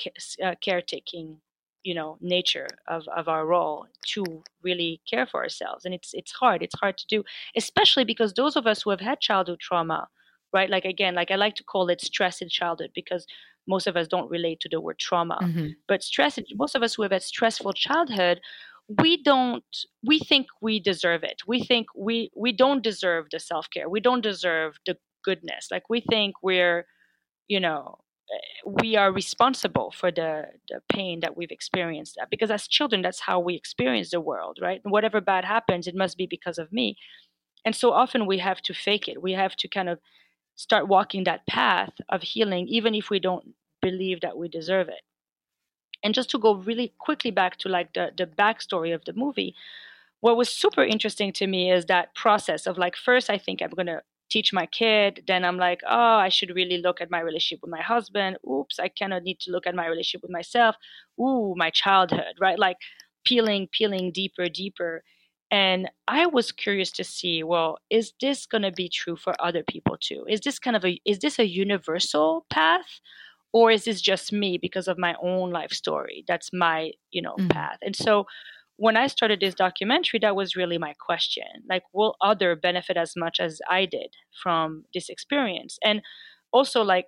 uh, 0.43 0.55
caretaking 0.61 1.37
you 1.85 1.95
know 1.95 2.17
nature 2.19 2.67
of, 2.87 3.03
of 3.15 3.25
our 3.27 3.45
role 3.45 3.85
to 4.13 4.23
really 4.63 5.01
care 5.09 5.25
for 5.25 5.39
ourselves. 5.43 5.85
And 5.85 5.93
it's 5.93 6.11
it's 6.13 6.33
hard 6.41 6.59
it's 6.61 6.79
hard 6.83 6.97
to 6.97 7.07
do 7.07 7.23
especially 7.55 8.05
because 8.05 8.33
those 8.33 8.55
of 8.57 8.65
us 8.67 8.81
who 8.81 8.89
have 8.89 9.01
had 9.09 9.19
childhood 9.21 9.59
trauma 9.61 10.07
right? 10.53 10.69
Like 10.69 10.85
again 10.85 11.15
like 11.15 11.31
i 11.31 11.35
like 11.35 11.55
to 11.55 11.63
call 11.63 11.89
it 11.89 12.01
stress 12.01 12.41
in 12.41 12.49
childhood 12.49 12.91
because 12.95 13.25
most 13.67 13.87
of 13.87 13.97
us 13.97 14.07
don't 14.07 14.29
relate 14.29 14.59
to 14.61 14.69
the 14.69 14.79
word 14.79 14.99
trauma. 14.99 15.37
Mm-hmm. 15.41 15.67
but 15.87 16.03
stress 16.03 16.39
most 16.55 16.75
of 16.75 16.83
us 16.83 16.95
who 16.95 17.03
have 17.03 17.11
had 17.11 17.23
stressful 17.23 17.73
childhood 17.73 18.39
we 18.87 19.21
don't 19.23 19.63
we 20.03 20.19
think 20.19 20.47
we 20.61 20.79
deserve 20.79 21.23
it. 21.23 21.41
We 21.47 21.63
think 21.63 21.87
we 21.95 22.31
we 22.35 22.51
don't 22.51 22.83
deserve 22.83 23.27
the 23.31 23.39
self-care. 23.39 23.89
We 23.89 23.99
don't 23.99 24.21
deserve 24.21 24.77
the 24.85 24.97
goodness. 25.23 25.69
Like 25.71 25.89
we 25.89 26.01
think 26.01 26.35
we're 26.43 26.85
you 27.47 27.59
know 27.59 27.97
we 28.65 28.95
are 28.95 29.11
responsible 29.11 29.91
for 29.91 30.11
the, 30.11 30.45
the 30.69 30.81
pain 30.91 31.19
that 31.19 31.37
we've 31.37 31.51
experienced. 31.51 32.17
Because 32.29 32.51
as 32.51 32.67
children 32.67 33.01
that's 33.01 33.21
how 33.21 33.39
we 33.39 33.55
experience 33.55 34.11
the 34.11 34.21
world 34.21 34.59
right? 34.61 34.81
And 34.83 34.91
whatever 34.91 35.21
bad 35.21 35.45
happens 35.45 35.87
it 35.87 35.95
must 35.95 36.17
be 36.17 36.25
because 36.25 36.57
of 36.57 36.71
me. 36.71 36.97
And 37.63 37.75
so 37.75 37.91
often 37.91 38.25
we 38.25 38.39
have 38.39 38.61
to 38.61 38.73
fake 38.73 39.07
it. 39.07 39.21
We 39.21 39.33
have 39.33 39.55
to 39.57 39.67
kind 39.67 39.89
of 39.89 39.99
start 40.55 40.87
walking 40.87 41.23
that 41.25 41.45
path 41.47 41.93
of 42.09 42.21
healing 42.21 42.67
even 42.67 42.95
if 42.95 43.09
we 43.09 43.19
don't 43.19 43.53
believe 43.81 44.21
that 44.21 44.37
we 44.37 44.47
deserve 44.47 44.89
it. 44.89 45.01
And 46.03 46.13
just 46.13 46.29
to 46.31 46.39
go 46.39 46.55
really 46.55 46.93
quickly 46.99 47.31
back 47.31 47.57
to 47.57 47.69
like 47.69 47.93
the, 47.93 48.11
the 48.15 48.25
backstory 48.25 48.93
of 48.93 49.05
the 49.05 49.13
movie 49.13 49.55
what 50.21 50.37
was 50.37 50.49
super 50.49 50.83
interesting 50.83 51.31
to 51.33 51.45
me 51.45 51.71
is 51.71 51.85
that 51.85 52.15
process 52.15 52.65
of 52.65 52.79
like 52.79 52.95
first 52.95 53.29
i 53.29 53.37
think 53.37 53.61
i'm 53.61 53.69
going 53.69 53.85
to 53.85 54.01
teach 54.29 54.51
my 54.53 54.65
kid 54.65 55.23
then 55.27 55.45
i'm 55.45 55.57
like 55.57 55.81
oh 55.87 56.17
i 56.17 56.29
should 56.29 56.55
really 56.55 56.77
look 56.77 57.01
at 57.01 57.11
my 57.11 57.19
relationship 57.19 57.59
with 57.61 57.71
my 57.71 57.81
husband. 57.81 58.37
Oops 58.49 58.79
i 58.79 58.87
cannot 58.87 59.23
need 59.23 59.39
to 59.39 59.51
look 59.51 59.67
at 59.67 59.75
my 59.75 59.87
relationship 59.87 60.21
with 60.21 60.31
myself. 60.31 60.75
Ooh 61.19 61.53
my 61.55 61.69
childhood 61.69 62.35
right? 62.39 62.59
Like 62.59 62.77
peeling 63.25 63.67
peeling 63.71 64.11
deeper 64.11 64.47
deeper. 64.49 65.03
And 65.51 65.89
i 66.07 66.25
was 66.25 66.51
curious 66.51 66.91
to 66.93 67.03
see 67.03 67.43
well 67.43 67.77
is 67.89 68.13
this 68.19 68.45
going 68.45 68.63
to 68.63 68.71
be 68.71 68.89
true 68.89 69.15
for 69.15 69.33
other 69.39 69.63
people 69.63 69.97
too? 69.99 70.25
Is 70.27 70.41
this 70.41 70.59
kind 70.59 70.75
of 70.75 70.83
a 70.85 70.99
is 71.05 71.19
this 71.19 71.39
a 71.39 71.47
universal 71.47 72.45
path? 72.49 72.99
Or 73.53 73.71
is 73.71 73.85
this 73.85 74.01
just 74.01 74.33
me 74.33 74.57
because 74.57 74.89
of 74.89 74.97
my 74.97 75.15
own 75.23 75.49
life 75.49 75.71
story? 75.71 76.25
That's 76.27 76.51
my 76.51 76.91
you 77.11 77.21
know 77.21 77.35
mm-hmm. 77.35 77.47
path. 77.49 77.77
And 77.81 77.95
so 77.95 78.25
when 78.77 78.97
I 78.97 79.07
started 79.07 79.39
this 79.39 79.55
documentary, 79.55 80.19
that 80.19 80.35
was 80.35 80.55
really 80.55 80.77
my 80.77 80.93
question. 80.99 81.45
Like, 81.69 81.83
will 81.93 82.15
other 82.21 82.55
benefit 82.55 82.97
as 82.97 83.13
much 83.15 83.39
as 83.39 83.59
I 83.69 83.85
did 83.85 84.13
from 84.43 84.85
this 84.93 85.09
experience? 85.09 85.77
And 85.83 86.01
also, 86.51 86.83
like, 86.83 87.07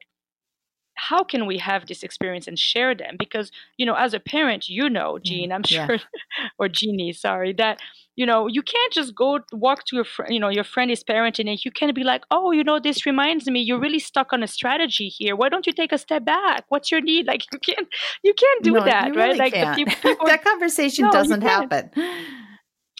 how 0.98 1.24
can 1.24 1.46
we 1.46 1.58
have 1.60 1.86
this 1.86 2.04
experience 2.04 2.48
and 2.48 2.58
share 2.58 2.94
them? 2.94 3.16
Because, 3.18 3.52
you 3.78 3.86
know, 3.86 3.96
as 3.96 4.14
a 4.14 4.20
parent, 4.20 4.68
you 4.68 4.90
know, 4.90 5.14
mm, 5.14 5.24
Jean, 5.24 5.52
I'm 5.52 5.64
sure, 5.64 5.94
yeah. 5.94 5.98
or 6.60 6.68
Jeannie, 6.68 7.14
sorry, 7.14 7.54
that, 7.54 7.80
you 8.16 8.26
know, 8.26 8.48
you 8.48 8.64
can't 8.64 8.92
just 8.92 9.16
go 9.16 9.40
walk 9.54 9.86
to 9.86 9.96
your 9.96 10.06
friend, 10.06 10.34
you 10.34 10.40
know, 10.40 10.50
your 10.50 10.64
friend 10.64 10.90
is 10.90 11.04
parenting 11.04 11.48
and 11.50 11.64
you 11.64 11.72
can't 11.72 11.94
be 11.94 12.04
like, 12.04 12.24
oh, 12.32 12.52
you 12.52 12.64
know, 12.64 12.80
this 12.80 13.06
reminds 13.06 13.48
me, 13.48 13.62
you're 13.62 13.80
really 13.80 14.00
stuck 14.00 14.34
on 14.34 14.42
a 14.42 14.48
strategy 14.48 15.08
here. 15.08 15.36
Why 15.36 15.50
don't 15.50 15.68
you 15.68 15.74
take 15.74 15.92
a 15.92 15.98
step 15.98 16.26
back? 16.26 16.66
What's 16.70 16.92
your 16.92 17.02
need? 17.02 17.28
Like, 17.38 17.44
you 17.52 17.60
can't, 17.60 17.88
you 18.24 18.34
can't 18.34 18.64
do 18.64 18.72
no, 18.72 18.86
that, 18.86 19.14
really 19.14 19.38
right? 19.38 19.54
Like. 19.54 19.76
People, 20.04 20.26
that 20.28 20.44
conversation 20.44 21.06
no, 21.06 21.12
doesn't 21.12 21.42
happen 21.42 21.92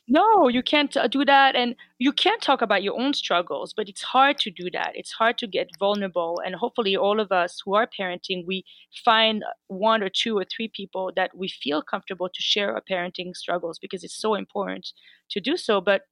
no 0.08 0.48
you 0.48 0.64
can't 0.64 0.96
uh, 0.96 1.08
do 1.08 1.26
that 1.26 1.56
and 1.56 1.76
you 2.00 2.12
can't 2.14 2.42
talk 2.42 2.62
about 2.62 2.84
your 2.84 3.00
own 3.00 3.14
struggles 3.14 3.74
but 3.74 3.90
it's 3.90 4.02
hard 4.02 4.38
to 4.38 4.50
do 4.50 4.70
that 4.72 4.92
it's 4.96 5.12
hard 5.12 5.38
to 5.38 5.48
get 5.48 5.70
vulnerable 5.80 6.42
and 6.46 6.56
hopefully 6.56 6.96
all 6.96 7.20
of 7.20 7.32
us 7.32 7.62
who 7.66 7.76
are 7.76 7.88
parenting 8.00 8.46
we 8.46 8.64
find 9.04 9.44
one 9.68 10.02
or 10.02 10.10
two 10.10 10.38
or 10.38 10.46
three 10.46 10.70
people 10.74 11.12
that 11.16 11.36
we 11.36 11.48
feel 11.48 11.82
comfortable 11.82 12.30
to 12.30 12.42
share 12.42 12.74
our 12.74 12.82
parenting 12.90 13.36
struggles 13.36 13.80
because 13.80 14.04
it's 14.04 14.18
so 14.20 14.34
important 14.36 14.94
to 15.30 15.42
do 15.42 15.58
so 15.58 15.82
but 15.82 16.04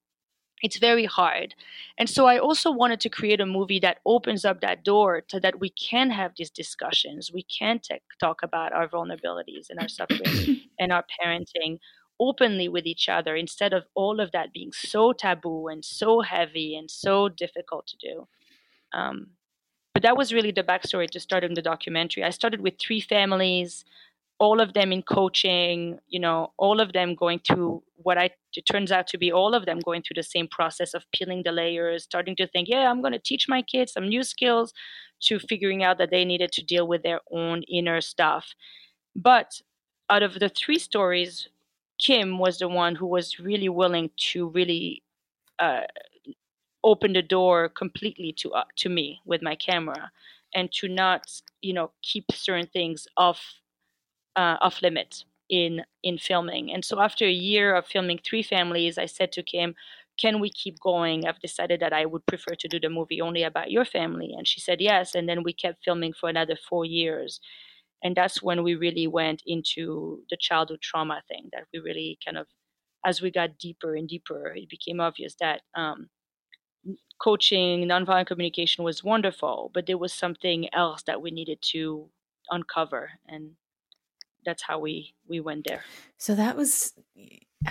it's 0.63 0.77
very 0.77 1.05
hard. 1.05 1.53
And 1.97 2.09
so 2.09 2.27
I 2.27 2.37
also 2.39 2.71
wanted 2.71 2.99
to 3.01 3.09
create 3.09 3.41
a 3.41 3.45
movie 3.45 3.79
that 3.79 3.97
opens 4.05 4.45
up 4.45 4.61
that 4.61 4.83
door 4.83 5.23
so 5.27 5.39
that 5.39 5.59
we 5.59 5.69
can 5.69 6.09
have 6.11 6.31
these 6.37 6.49
discussions. 6.49 7.31
We 7.31 7.43
can 7.43 7.79
t- 7.79 7.99
talk 8.19 8.39
about 8.41 8.71
our 8.73 8.87
vulnerabilities 8.87 9.69
and 9.69 9.79
our 9.79 9.87
suffering 9.89 10.61
and 10.79 10.91
our 10.93 11.03
parenting 11.21 11.77
openly 12.20 12.68
with 12.68 12.86
each 12.86 13.09
other 13.09 13.36
instead 13.36 13.74
of 13.74 13.86
all 13.95 14.20
of 14.20 14.32
that 14.32 14.53
being 14.53 14.72
so 14.72 15.13
taboo 15.13 15.68
and 15.68 15.84
so 15.84 16.22
heavy 16.22 16.76
and 16.76 16.89
so 16.89 17.30
difficult 17.30 17.88
to 17.88 17.97
do. 17.97 18.28
Um, 18.93 19.28
but 19.93 20.03
that 20.03 20.18
was 20.18 20.34
really 20.34 20.51
the 20.51 20.63
backstory 20.63 21.09
to 21.09 21.20
starting 21.20 21.53
the 21.53 21.61
documentary. 21.61 22.24
I 22.24 22.30
started 22.30 22.61
with 22.61 22.76
three 22.80 22.99
families, 22.99 23.86
all 24.39 24.59
of 24.59 24.74
them 24.74 24.91
in 24.91 25.01
coaching, 25.01 25.99
you 26.07 26.20
know, 26.20 26.51
all 26.57 26.82
of 26.82 26.91
them 26.91 27.16
going 27.16 27.39
through 27.39 27.82
what 27.95 28.18
I 28.18 28.32
it 28.55 28.66
turns 28.66 28.91
out 28.91 29.07
to 29.07 29.18
be 29.18 29.32
all 29.32 29.53
of 29.53 29.66
them 29.66 29.80
going 29.80 30.01
through 30.01 30.16
the 30.16 30.24
same 30.24 30.47
process 30.47 30.93
of 30.93 31.05
peeling 31.13 31.43
the 31.43 31.51
layers, 31.51 32.03
starting 32.03 32.36
to 32.38 32.47
think, 32.47 32.70
yeah, 32.70 32.89
I'm 32.89 33.01
going 33.01 33.13
to 33.13 33.20
teach 33.20 33.47
my 33.47 33.61
kids 33.61 33.93
some 33.93 34.07
new 34.07 34.24
skills, 34.24 34.74
to 35.22 35.39
figuring 35.39 35.84
out 35.84 35.97
that 35.97 36.11
they 36.11 36.26
needed 36.26 36.51
to 36.53 36.63
deal 36.63 36.88
with 36.88 37.03
their 37.03 37.22
own 37.32 37.63
inner 37.63 38.01
stuff. 38.01 38.53
But 39.16 39.61
out 40.09 40.24
of 40.24 40.39
the 40.39 40.49
three 40.49 40.80
stories, 40.80 41.49
Kim 41.99 42.39
was 42.39 42.59
the 42.59 42.67
one 42.67 42.95
who 42.95 43.07
was 43.07 43.39
really 43.39 43.69
willing 43.69 44.11
to 44.17 44.49
really 44.49 45.03
uh, 45.59 45.81
open 46.83 47.13
the 47.13 47.21
door 47.21 47.69
completely 47.69 48.31
to 48.33 48.53
uh, 48.53 48.63
to 48.77 48.89
me 48.89 49.19
with 49.25 49.41
my 49.41 49.55
camera, 49.55 50.11
and 50.53 50.71
to 50.73 50.87
not 50.87 51.41
you 51.61 51.73
know 51.73 51.91
keep 52.01 52.25
certain 52.31 52.67
things 52.67 53.07
off 53.17 53.41
uh, 54.35 54.57
off 54.61 54.81
limits 54.81 55.25
in 55.49 55.83
in 56.03 56.17
filming. 56.17 56.73
And 56.73 56.83
so 56.85 57.01
after 57.01 57.25
a 57.25 57.31
year 57.31 57.75
of 57.75 57.87
filming 57.87 58.19
three 58.19 58.43
families, 58.43 58.97
I 58.97 59.05
said 59.07 59.31
to 59.33 59.43
Kim, 59.43 59.75
"Can 60.17 60.39
we 60.39 60.49
keep 60.49 60.79
going? 60.79 61.27
I've 61.27 61.39
decided 61.41 61.79
that 61.81 61.93
I 61.93 62.05
would 62.05 62.25
prefer 62.25 62.55
to 62.55 62.67
do 62.67 62.79
the 62.79 62.89
movie 62.89 63.21
only 63.21 63.43
about 63.43 63.71
your 63.71 63.85
family." 63.85 64.33
And 64.37 64.47
she 64.47 64.59
said 64.61 64.81
yes. 64.81 65.15
And 65.15 65.29
then 65.29 65.43
we 65.43 65.53
kept 65.53 65.83
filming 65.85 66.13
for 66.13 66.29
another 66.29 66.55
four 66.57 66.85
years 66.85 67.39
and 68.03 68.15
that's 68.15 68.41
when 68.41 68.63
we 68.63 68.75
really 68.75 69.07
went 69.07 69.41
into 69.45 70.21
the 70.29 70.37
childhood 70.39 70.81
trauma 70.81 71.21
thing 71.27 71.49
that 71.51 71.63
we 71.73 71.79
really 71.79 72.17
kind 72.23 72.37
of 72.37 72.47
as 73.05 73.21
we 73.21 73.31
got 73.31 73.57
deeper 73.57 73.95
and 73.95 74.07
deeper 74.07 74.53
it 74.55 74.69
became 74.69 74.99
obvious 74.99 75.35
that 75.39 75.61
um, 75.75 76.09
coaching 77.19 77.87
nonviolent 77.87 78.27
communication 78.27 78.83
was 78.83 79.03
wonderful 79.03 79.71
but 79.73 79.85
there 79.85 79.97
was 79.97 80.13
something 80.13 80.73
else 80.73 81.03
that 81.03 81.21
we 81.21 81.31
needed 81.31 81.57
to 81.61 82.09
uncover 82.49 83.11
and 83.27 83.51
that's 84.45 84.63
how 84.63 84.77
we 84.77 85.15
we 85.27 85.39
went 85.39 85.65
there 85.65 85.83
so 86.17 86.35
that 86.35 86.55
was 86.55 86.93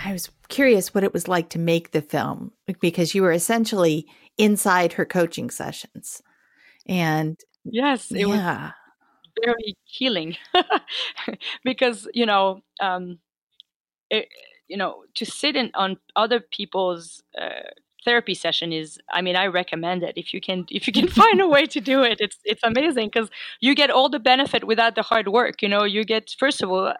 i 0.03 0.11
was 0.11 0.29
curious 0.49 0.93
what 0.93 1.03
it 1.03 1.13
was 1.13 1.27
like 1.27 1.49
to 1.49 1.59
make 1.59 1.91
the 1.91 2.01
film 2.01 2.51
because 2.81 3.15
you 3.15 3.21
were 3.21 3.31
essentially 3.31 4.05
inside 4.37 4.93
her 4.93 5.05
coaching 5.05 5.49
sessions 5.49 6.21
and 6.87 7.39
yes 7.63 8.11
it 8.11 8.27
yeah. 8.27 8.63
was 8.65 8.71
very 9.43 9.75
healing. 9.85 10.37
Because 11.63 12.07
you 12.13 12.25
know 12.25 12.61
um, 12.79 13.19
it, 14.09 14.27
you 14.67 14.77
know 14.77 15.03
to 15.15 15.25
sit 15.25 15.55
in 15.55 15.71
on 15.75 15.97
other 16.15 16.39
people's 16.39 17.23
uh, 17.39 17.69
therapy 18.05 18.33
session 18.35 18.71
is 18.73 18.99
i 19.11 19.21
mean 19.21 19.35
i 19.35 19.45
recommend 19.47 20.03
it. 20.03 20.13
If 20.17 20.33
you 20.33 20.41
can 20.41 20.65
if 20.69 20.87
you 20.87 20.93
can 20.93 21.07
find 21.21 21.41
a 21.41 21.47
way 21.47 21.65
to 21.67 21.81
do 21.81 22.03
it 22.03 22.17
it's 22.21 22.37
it's 22.45 22.63
amazing 22.63 23.09
because 23.13 23.29
you 23.61 23.75
get 23.75 23.89
all 23.91 24.09
the 24.09 24.19
benefit 24.19 24.65
without 24.65 24.95
the 24.95 25.03
hard 25.03 25.27
work 25.29 25.61
you 25.61 25.69
know? 25.69 25.83
You 25.83 26.03
get 26.05 26.35
first 26.39 26.61
of 26.63 26.71
all 26.71 26.93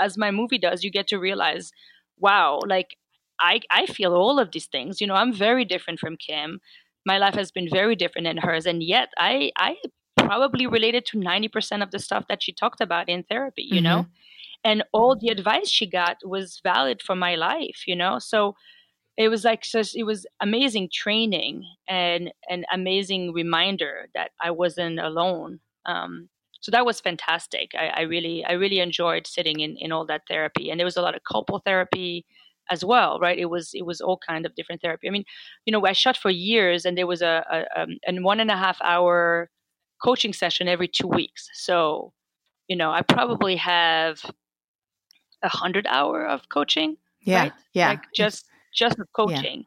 as 0.00 0.16
my 0.18 0.30
movie 0.30 0.58
does 0.58 0.84
you 0.84 0.90
get 0.90 1.06
to 1.08 1.18
realize 1.18 1.72
wow 2.18 2.60
like 2.66 2.96
i 3.40 3.60
i 3.70 3.86
feel 3.86 4.14
all 4.14 4.38
of 4.38 4.52
these 4.52 4.66
things. 4.66 5.00
You 5.00 5.06
know 5.06 5.14
i'm 5.14 5.32
very 5.32 5.64
different 5.64 6.00
from 6.00 6.16
kim. 6.16 6.60
My 7.06 7.18
life 7.18 7.34
has 7.34 7.50
been 7.52 7.68
very 7.70 7.96
different 7.96 8.26
than 8.26 8.38
hers 8.38 8.66
and 8.66 8.82
yet 8.82 9.08
i 9.18 9.50
i 9.58 9.76
probably 10.26 10.66
related 10.66 11.06
to 11.06 11.18
90% 11.18 11.82
of 11.82 11.90
the 11.90 11.98
stuff 11.98 12.24
that 12.28 12.42
she 12.42 12.52
talked 12.52 12.80
about 12.80 13.08
in 13.08 13.22
therapy, 13.24 13.62
you 13.62 13.76
mm-hmm. 13.76 13.84
know? 13.84 14.06
And 14.64 14.84
all 14.92 15.16
the 15.16 15.28
advice 15.28 15.68
she 15.68 15.86
got 15.86 16.18
was 16.24 16.60
valid 16.62 17.02
for 17.02 17.16
my 17.16 17.34
life, 17.34 17.82
you 17.86 17.96
know? 17.96 18.18
So 18.18 18.54
it 19.16 19.28
was 19.28 19.44
like 19.44 19.62
just, 19.62 19.96
it 19.96 20.04
was 20.04 20.26
amazing 20.40 20.88
training 20.92 21.64
and 21.88 22.32
an 22.48 22.64
amazing 22.72 23.32
reminder 23.32 24.08
that 24.14 24.30
I 24.40 24.50
wasn't 24.50 25.00
alone. 25.00 25.60
Um, 25.84 26.28
so 26.60 26.70
that 26.70 26.86
was 26.86 27.00
fantastic. 27.00 27.72
I, 27.76 27.88
I, 27.88 28.00
really, 28.02 28.44
I 28.44 28.52
really 28.52 28.78
enjoyed 28.78 29.26
sitting 29.26 29.60
in, 29.60 29.76
in 29.78 29.90
all 29.90 30.06
that 30.06 30.22
therapy, 30.28 30.70
and 30.70 30.78
there 30.78 30.84
was 30.84 30.96
a 30.96 31.02
lot 31.02 31.16
of 31.16 31.24
couple 31.24 31.58
therapy 31.58 32.24
as 32.70 32.84
well, 32.84 33.18
right? 33.18 33.38
It 33.38 33.46
was, 33.46 33.72
it 33.74 33.84
was 33.84 34.00
all 34.00 34.18
kind 34.26 34.46
of 34.46 34.54
different 34.54 34.80
therapy. 34.80 35.08
I 35.08 35.10
mean, 35.10 35.24
you 35.66 35.72
know, 35.72 35.84
I 35.84 35.92
shot 35.92 36.16
for 36.16 36.30
years, 36.30 36.84
and 36.84 36.96
there 36.96 37.08
was 37.08 37.20
a, 37.20 37.44
a, 37.50 37.82
um, 37.82 37.98
a 38.06 38.22
one 38.22 38.38
and 38.38 38.50
a 38.50 38.56
half 38.56 38.78
hour 38.80 39.50
coaching 40.02 40.32
session 40.32 40.68
every 40.68 40.88
two 40.88 41.08
weeks. 41.08 41.48
So, 41.54 42.12
you 42.68 42.76
know, 42.76 42.90
I 42.90 43.02
probably 43.02 43.56
have 43.56 44.24
a 45.42 45.48
hundred 45.48 45.86
hour 45.86 46.26
of 46.26 46.48
coaching. 46.48 46.96
Yeah. 47.20 47.42
Right? 47.42 47.52
Yeah. 47.72 47.88
Like 47.90 48.02
just 48.14 48.46
just 48.74 48.98
of 48.98 49.06
coaching. 49.12 49.64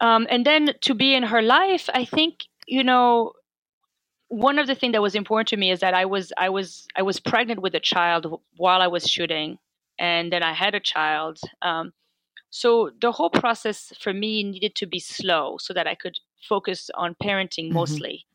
Yeah. 0.00 0.14
Um, 0.14 0.26
and 0.28 0.44
then 0.44 0.74
to 0.82 0.94
be 0.94 1.14
in 1.14 1.22
her 1.22 1.42
life, 1.42 1.88
I 1.92 2.04
think, 2.04 2.44
you 2.66 2.84
know, 2.84 3.32
one 4.28 4.58
of 4.58 4.66
the 4.66 4.74
things 4.74 4.92
that 4.92 5.02
was 5.02 5.14
important 5.14 5.48
to 5.48 5.56
me 5.56 5.70
is 5.70 5.80
that 5.80 5.94
I 5.94 6.04
was 6.04 6.32
I 6.36 6.48
was 6.48 6.86
I 6.96 7.02
was 7.02 7.20
pregnant 7.20 7.62
with 7.62 7.74
a 7.74 7.80
child 7.80 8.40
while 8.56 8.82
I 8.82 8.88
was 8.88 9.04
shooting, 9.04 9.58
and 9.98 10.32
then 10.32 10.42
I 10.42 10.52
had 10.52 10.74
a 10.74 10.80
child. 10.80 11.38
Um, 11.62 11.92
so 12.50 12.90
the 13.00 13.12
whole 13.12 13.30
process 13.30 13.92
for 14.00 14.12
me 14.12 14.42
needed 14.42 14.74
to 14.76 14.86
be 14.86 14.98
slow 14.98 15.58
so 15.58 15.74
that 15.74 15.86
I 15.86 15.94
could 15.94 16.18
focus 16.48 16.90
on 16.94 17.14
parenting 17.22 17.66
mm-hmm. 17.66 17.74
mostly 17.74 18.25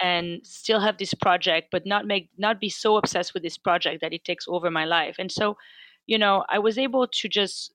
and 0.00 0.40
still 0.44 0.80
have 0.80 0.98
this 0.98 1.14
project 1.14 1.68
but 1.70 1.86
not 1.86 2.06
make 2.06 2.28
not 2.36 2.60
be 2.60 2.68
so 2.68 2.96
obsessed 2.96 3.34
with 3.34 3.42
this 3.42 3.58
project 3.58 4.00
that 4.00 4.12
it 4.12 4.24
takes 4.24 4.46
over 4.48 4.70
my 4.70 4.84
life. 4.84 5.16
And 5.18 5.30
so 5.30 5.56
you 6.06 6.18
know 6.18 6.44
i 6.48 6.58
was 6.58 6.78
able 6.78 7.06
to 7.06 7.28
just 7.28 7.72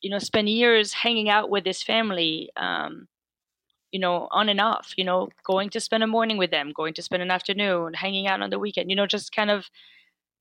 you 0.00 0.10
know 0.10 0.18
spend 0.18 0.48
years 0.48 0.92
hanging 0.92 1.28
out 1.28 1.50
with 1.50 1.64
this 1.64 1.82
family 1.82 2.50
um, 2.56 3.06
you 3.92 4.00
know 4.00 4.28
on 4.30 4.48
and 4.48 4.60
off 4.60 4.92
you 4.96 5.04
know 5.04 5.28
going 5.44 5.70
to 5.70 5.80
spend 5.80 6.02
a 6.02 6.06
morning 6.06 6.36
with 6.38 6.50
them 6.50 6.72
going 6.74 6.94
to 6.94 7.02
spend 7.02 7.22
an 7.22 7.30
afternoon 7.30 7.94
hanging 7.94 8.26
out 8.26 8.42
on 8.42 8.50
the 8.50 8.58
weekend 8.58 8.90
you 8.90 8.96
know 8.96 9.06
just 9.06 9.32
kind 9.32 9.50
of 9.50 9.66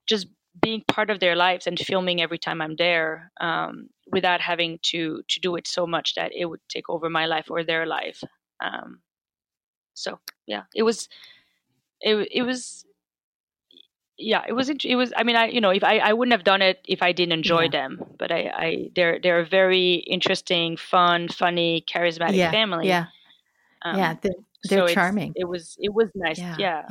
just 0.08 0.28
being 0.62 0.84
part 0.88 1.10
of 1.10 1.20
their 1.20 1.36
lives 1.36 1.68
and 1.68 1.80
filming 1.80 2.22
every 2.22 2.38
time 2.38 2.62
i'm 2.62 2.76
there 2.78 3.32
um, 3.42 3.90
without 4.12 4.42
having 4.42 4.80
to 4.82 5.22
to 5.28 5.40
do 5.40 5.56
it 5.56 5.68
so 5.68 5.86
much 5.86 6.16
that 6.16 6.32
it 6.34 6.46
would 6.46 6.62
take 6.70 6.90
over 6.90 7.10
my 7.10 7.26
life 7.26 7.48
or 7.50 7.64
their 7.64 7.86
life. 7.86 8.24
Um, 8.64 9.00
so 9.96 10.20
yeah 10.46 10.64
it 10.76 10.84
was 10.84 11.10
it, 12.02 12.28
it 12.32 12.44
was 12.44 12.86
yeah 14.18 14.44
it 14.48 14.54
was 14.54 14.70
it 14.70 14.96
was 14.96 15.12
i 15.18 15.24
mean 15.24 15.36
i 15.36 15.48
you 15.48 15.60
know 15.60 15.72
if 15.72 15.84
i 15.84 15.98
i 15.98 16.14
wouldn't 16.14 16.34
have 16.34 16.44
done 16.44 16.62
it 16.62 16.80
if 16.88 17.02
i 17.02 17.12
didn't 17.12 17.34
enjoy 17.34 17.64
yeah. 17.64 17.70
them 17.70 18.04
but 18.18 18.32
i 18.32 18.52
i 18.56 18.90
they're 18.96 19.20
they're 19.20 19.40
a 19.40 19.46
very 19.46 19.96
interesting 20.08 20.78
fun 20.78 21.28
funny 21.28 21.84
charismatic 21.92 22.36
yeah, 22.36 22.52
family 22.52 22.88
yeah. 22.88 23.06
Um, 23.82 23.98
yeah 23.98 24.16
they're, 24.22 24.32
they're 24.70 24.88
so 24.88 24.94
charming. 24.94 25.34
it 25.36 25.46
was 25.46 25.76
it 25.80 25.94
was 25.94 26.10
nice 26.16 26.40
yeah, 26.40 26.56
yeah, 26.58 26.84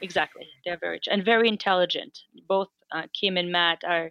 exactly 0.00 0.46
they're 0.64 0.78
very 0.78 1.00
and 1.10 1.24
very 1.24 1.48
intelligent. 1.48 2.20
Both 2.48 2.68
uh, 2.92 3.02
kim 3.12 3.36
and 3.36 3.52
matt 3.52 3.84
are 3.86 4.10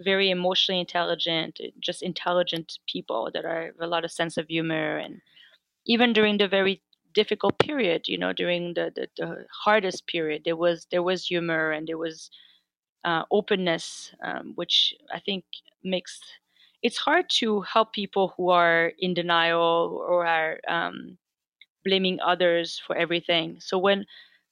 very 0.00 0.30
emotionally 0.30 0.80
intelligent 0.80 1.60
just 1.80 2.02
intelligent 2.02 2.78
people 2.86 3.30
that 3.32 3.44
are 3.44 3.66
have 3.66 3.80
a 3.80 3.86
lot 3.86 4.04
of 4.04 4.12
sense 4.12 4.36
of 4.36 4.46
humor 4.48 4.98
and 4.98 5.20
even 5.86 6.12
during 6.12 6.38
the 6.38 6.46
very 6.46 6.82
difficult 7.14 7.58
period 7.58 8.08
you 8.08 8.18
know 8.18 8.32
during 8.32 8.74
the, 8.74 8.92
the, 8.94 9.08
the 9.16 9.46
hardest 9.64 10.06
period. 10.06 10.42
There 10.44 10.56
was 10.56 10.86
there 10.90 11.02
was 11.02 11.26
humor 11.26 11.72
and 11.72 11.86
there 11.88 11.98
was 11.98 12.30
uh, 13.04 13.24
openness 13.30 14.12
um, 14.24 14.52
which 14.54 14.94
i 15.12 15.18
think 15.20 15.44
makes 15.82 16.20
it's 16.82 16.98
hard 16.98 17.28
to 17.30 17.60
help 17.62 17.92
people 17.92 18.34
who 18.36 18.50
are 18.50 18.92
in 18.98 19.14
denial 19.14 20.02
or 20.08 20.26
are 20.26 20.60
um, 20.68 21.18
blaming 21.84 22.20
others 22.20 22.80
for 22.86 22.96
everything. 22.96 23.58
So 23.60 23.78
when 23.78 24.06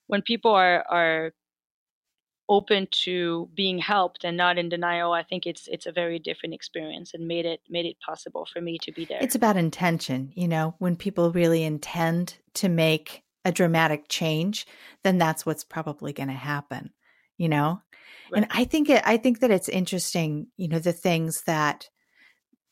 when 0.09 0.23
people 0.23 0.53
are 0.53 0.85
are 0.91 1.33
open 2.51 2.89
to 2.91 3.49
being 3.55 3.79
helped 3.79 4.25
and 4.25 4.37
not 4.37 4.59
in 4.59 4.69
denial 4.69 5.13
i 5.13 5.23
think 5.23 5.47
it's 5.47 5.69
it's 5.69 5.87
a 5.87 5.93
very 5.93 6.19
different 6.19 6.53
experience 6.53 7.15
and 7.15 7.27
made 7.27 7.47
it 7.47 7.61
made 7.71 7.87
it 7.87 7.97
possible 8.05 8.47
for 8.53 8.61
me 8.61 8.77
to 8.77 8.91
be 8.91 9.05
there. 9.05 9.19
It's 9.23 9.37
about 9.37 9.57
intention 9.57 10.33
you 10.35 10.49
know 10.49 10.75
when 10.79 10.97
people 10.97 11.31
really 11.31 11.63
intend 11.63 12.35
to 12.55 12.69
make 12.69 13.23
a 13.45 13.53
dramatic 13.53 14.07
change 14.09 14.67
then 15.05 15.17
that's 15.17 15.47
what's 15.47 15.65
probably 15.65 16.13
going 16.13 16.29
to 16.29 16.35
happen 16.35 16.91
you 17.39 17.49
know? 17.49 17.81
Right. 18.31 18.43
and 18.43 18.53
i 18.53 18.65
think 18.65 18.91
it 18.91 19.03
i 19.07 19.17
think 19.17 19.41
that 19.41 19.53
it's 19.53 19.69
interesting 19.69 20.49
you 20.57 20.69
know 20.69 20.81
the 20.81 20.93
things 20.93 21.43
that 21.43 21.89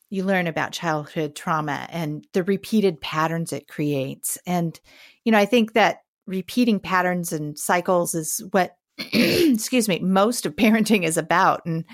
you 0.09 0.25
learn 0.25 0.47
about 0.47 0.73
childhood 0.73 1.35
trauma 1.35 1.87
and 1.89 2.27
the 2.33 2.43
repeated 2.43 2.99
patterns 2.99 3.53
it 3.53 3.67
creates. 3.67 4.37
And 4.45 4.77
you 5.23 5.31
know 5.31 5.39
i 5.39 5.45
think 5.45 5.73
that 5.73 5.99
repeating 6.27 6.79
patterns 6.79 7.31
and 7.31 7.57
cycles 7.57 8.13
is 8.13 8.43
what 8.51 8.75
excuse 9.13 9.87
me, 9.87 9.99
most 9.99 10.45
of 10.45 10.55
parenting 10.55 11.03
is 11.03 11.17
about. 11.17 11.65
And, 11.65 11.85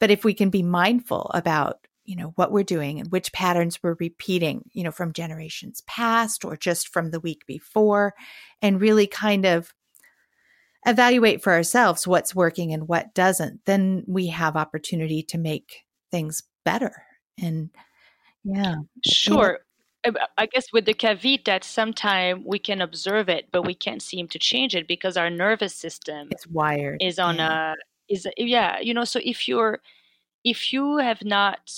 but 0.00 0.10
if 0.10 0.24
we 0.24 0.34
can 0.34 0.50
be 0.50 0.62
mindful 0.62 1.30
about, 1.34 1.86
you 2.04 2.16
know, 2.16 2.32
what 2.36 2.52
we're 2.52 2.62
doing 2.62 3.00
and 3.00 3.10
which 3.10 3.32
patterns 3.32 3.82
we're 3.82 3.96
repeating, 3.98 4.68
you 4.72 4.84
know, 4.84 4.90
from 4.90 5.12
generations 5.12 5.82
past 5.86 6.44
or 6.44 6.56
just 6.56 6.88
from 6.88 7.10
the 7.10 7.20
week 7.20 7.46
before, 7.46 8.14
and 8.60 8.80
really 8.80 9.06
kind 9.06 9.46
of 9.46 9.72
evaluate 10.86 11.42
for 11.42 11.52
ourselves 11.52 12.06
what's 12.06 12.34
working 12.34 12.72
and 12.72 12.88
what 12.88 13.14
doesn't, 13.14 13.64
then 13.64 14.04
we 14.06 14.26
have 14.26 14.56
opportunity 14.56 15.22
to 15.22 15.38
make 15.38 15.84
things 16.10 16.42
better. 16.64 17.04
And 17.40 17.70
yeah. 18.44 18.76
Sure. 19.02 19.60
I 20.36 20.46
guess 20.46 20.72
with 20.72 20.84
the 20.84 20.94
caveat 20.94 21.46
that 21.46 21.64
sometimes 21.64 22.44
we 22.46 22.58
can 22.58 22.82
observe 22.82 23.28
it, 23.28 23.48
but 23.52 23.62
we 23.62 23.74
can't 23.74 24.02
seem 24.02 24.28
to 24.28 24.38
change 24.38 24.74
it 24.74 24.86
because 24.86 25.16
our 25.16 25.30
nervous 25.30 25.74
system 25.74 26.28
it's 26.30 26.46
wired 26.46 27.02
is 27.02 27.18
on 27.18 27.36
yeah. 27.36 27.72
a 27.72 27.74
is 28.12 28.26
yeah 28.36 28.78
you 28.80 28.92
know 28.92 29.04
so 29.04 29.20
if 29.24 29.48
you're 29.48 29.78
if 30.44 30.72
you 30.72 30.98
have 30.98 31.24
not 31.24 31.70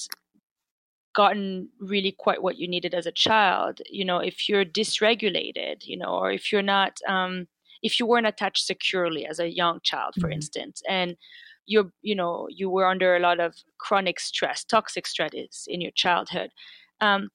gotten 1.14 1.68
really 1.80 2.12
quite 2.12 2.42
what 2.42 2.58
you 2.58 2.68
needed 2.68 2.94
as 2.94 3.06
a 3.06 3.12
child 3.12 3.80
you 3.88 4.04
know 4.04 4.18
if 4.18 4.48
you're 4.48 4.64
dysregulated 4.64 5.86
you 5.86 5.96
know 5.96 6.08
or 6.08 6.30
if 6.30 6.52
you're 6.52 6.62
not 6.62 6.98
um 7.08 7.46
if 7.82 8.00
you 8.00 8.06
weren't 8.06 8.26
attached 8.26 8.66
securely 8.66 9.24
as 9.24 9.38
a 9.38 9.54
young 9.54 9.78
child 9.82 10.14
for 10.14 10.26
mm-hmm. 10.26 10.32
instance 10.32 10.82
and 10.88 11.16
you're 11.64 11.90
you 12.02 12.14
know 12.14 12.48
you 12.50 12.68
were 12.68 12.86
under 12.86 13.16
a 13.16 13.20
lot 13.20 13.40
of 13.40 13.54
chronic 13.78 14.18
stress 14.18 14.64
toxic 14.64 15.06
stress 15.06 15.66
in 15.68 15.80
your 15.80 15.92
childhood 15.92 16.50
um, 17.00 17.28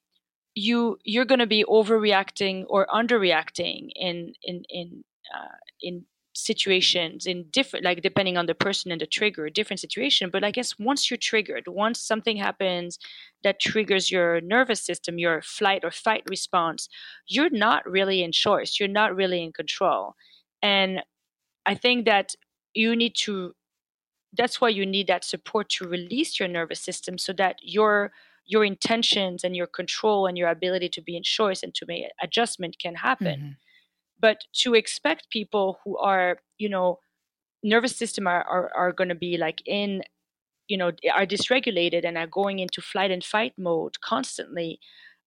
you 0.62 0.98
you're 1.04 1.26
going 1.26 1.40
to 1.40 1.48
be 1.58 1.64
overreacting 1.66 2.66
or 2.70 2.86
underreacting 2.88 3.90
in 3.96 4.34
in 4.44 4.64
in 4.70 5.04
uh, 5.36 5.58
in 5.82 6.06
situations 6.34 7.26
in 7.26 7.46
different 7.52 7.84
like 7.84 8.02
depending 8.02 8.38
on 8.38 8.46
the 8.46 8.56
person 8.56 8.90
and 8.92 9.02
the 9.02 9.06
trigger 9.06 9.50
different 9.50 9.80
situation. 9.80 10.30
But 10.32 10.44
i 10.44 10.52
guess 10.52 10.80
once 10.80 11.10
you're 11.10 11.18
triggered 11.30 11.66
once 11.68 12.00
something 12.00 12.38
happens 12.38 13.00
that 13.44 13.60
triggers 13.60 14.12
your 14.12 14.40
nervous 14.42 14.82
system 14.82 15.20
your 15.20 15.42
flight 15.42 15.84
or 15.84 15.92
fight 15.92 16.24
response 16.30 16.88
you're 17.28 17.50
not 17.68 17.90
really 17.90 18.24
in 18.24 18.32
choice. 18.32 18.80
You're 18.80 19.00
not 19.02 19.16
really 19.16 19.44
in 19.44 19.52
control. 19.52 20.16
And 20.62 21.02
i 21.66 21.76
think 21.76 22.06
that 22.06 22.28
you 22.74 22.96
need 22.96 23.16
to 23.26 23.54
that's 24.40 24.62
why 24.62 24.70
you 24.70 24.86
need 24.86 25.08
that 25.08 25.26
support 25.26 25.68
to 25.70 25.88
release 25.88 26.40
your 26.40 26.48
nervous 26.48 26.80
system 26.80 27.18
so 27.18 27.34
that 27.34 27.58
you're 27.62 28.12
your 28.52 28.66
intentions 28.66 29.46
and 29.46 29.56
your 29.56 29.66
control 29.66 30.28
and 30.28 30.38
your 30.38 30.50
ability 30.50 30.90
to 30.90 31.02
be 31.02 31.16
in 31.16 31.24
choice 31.24 31.64
and 31.64 31.74
to 31.74 31.86
make 31.88 32.04
adjustment 32.22 32.76
can 32.78 32.96
happen. 32.96 33.40
Mm-hmm. 33.40 33.52
But 34.20 34.40
to 34.64 34.76
expect 34.76 35.30
people 35.30 35.80
who 35.84 35.98
are, 35.98 36.40
you 36.58 36.68
know, 36.68 37.00
nervous 37.64 37.96
system 37.96 38.28
are, 38.28 38.44
are, 38.44 38.70
are 38.76 38.92
going 38.92 39.08
to 39.08 39.16
be 39.16 39.38
like 39.38 39.64
in, 39.66 40.04
you 40.68 40.78
know, 40.78 40.92
are 41.16 41.26
dysregulated 41.26 42.06
and 42.06 42.18
are 42.18 42.28
going 42.28 42.60
into 42.60 42.82
flight 42.82 43.10
and 43.10 43.24
fight 43.24 43.54
mode 43.58 44.02
constantly 44.02 44.80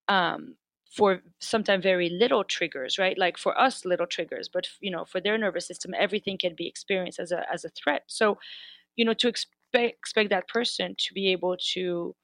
um, 0.09 0.57
for 0.95 1.23
sometimes 1.41 1.83
very 1.83 2.11
little 2.11 2.45
triggers, 2.45 2.99
right? 2.99 3.17
Like 3.17 3.39
for 3.39 3.59
us, 3.59 3.87
little 3.87 4.07
triggers, 4.07 4.51
but 4.53 4.69
you 4.81 4.91
know, 4.91 5.07
for 5.07 5.19
their 5.19 5.39
nervous 5.39 5.67
system, 5.67 5.95
everything 5.99 6.37
can 6.37 6.55
be 6.55 6.69
experienced 6.69 7.19
as 7.19 7.33
a 7.33 7.51
as 7.51 7.65
a 7.65 7.71
threat. 7.71 8.03
So, 8.07 8.39
you 8.97 9.05
know, 9.07 9.15
to 9.15 9.29
expect 9.29 9.55
expect 9.75 10.31
that 10.31 10.47
person 10.47 10.95
to 10.99 11.15
be 11.15 11.33
able 11.33 11.57
to 11.73 12.15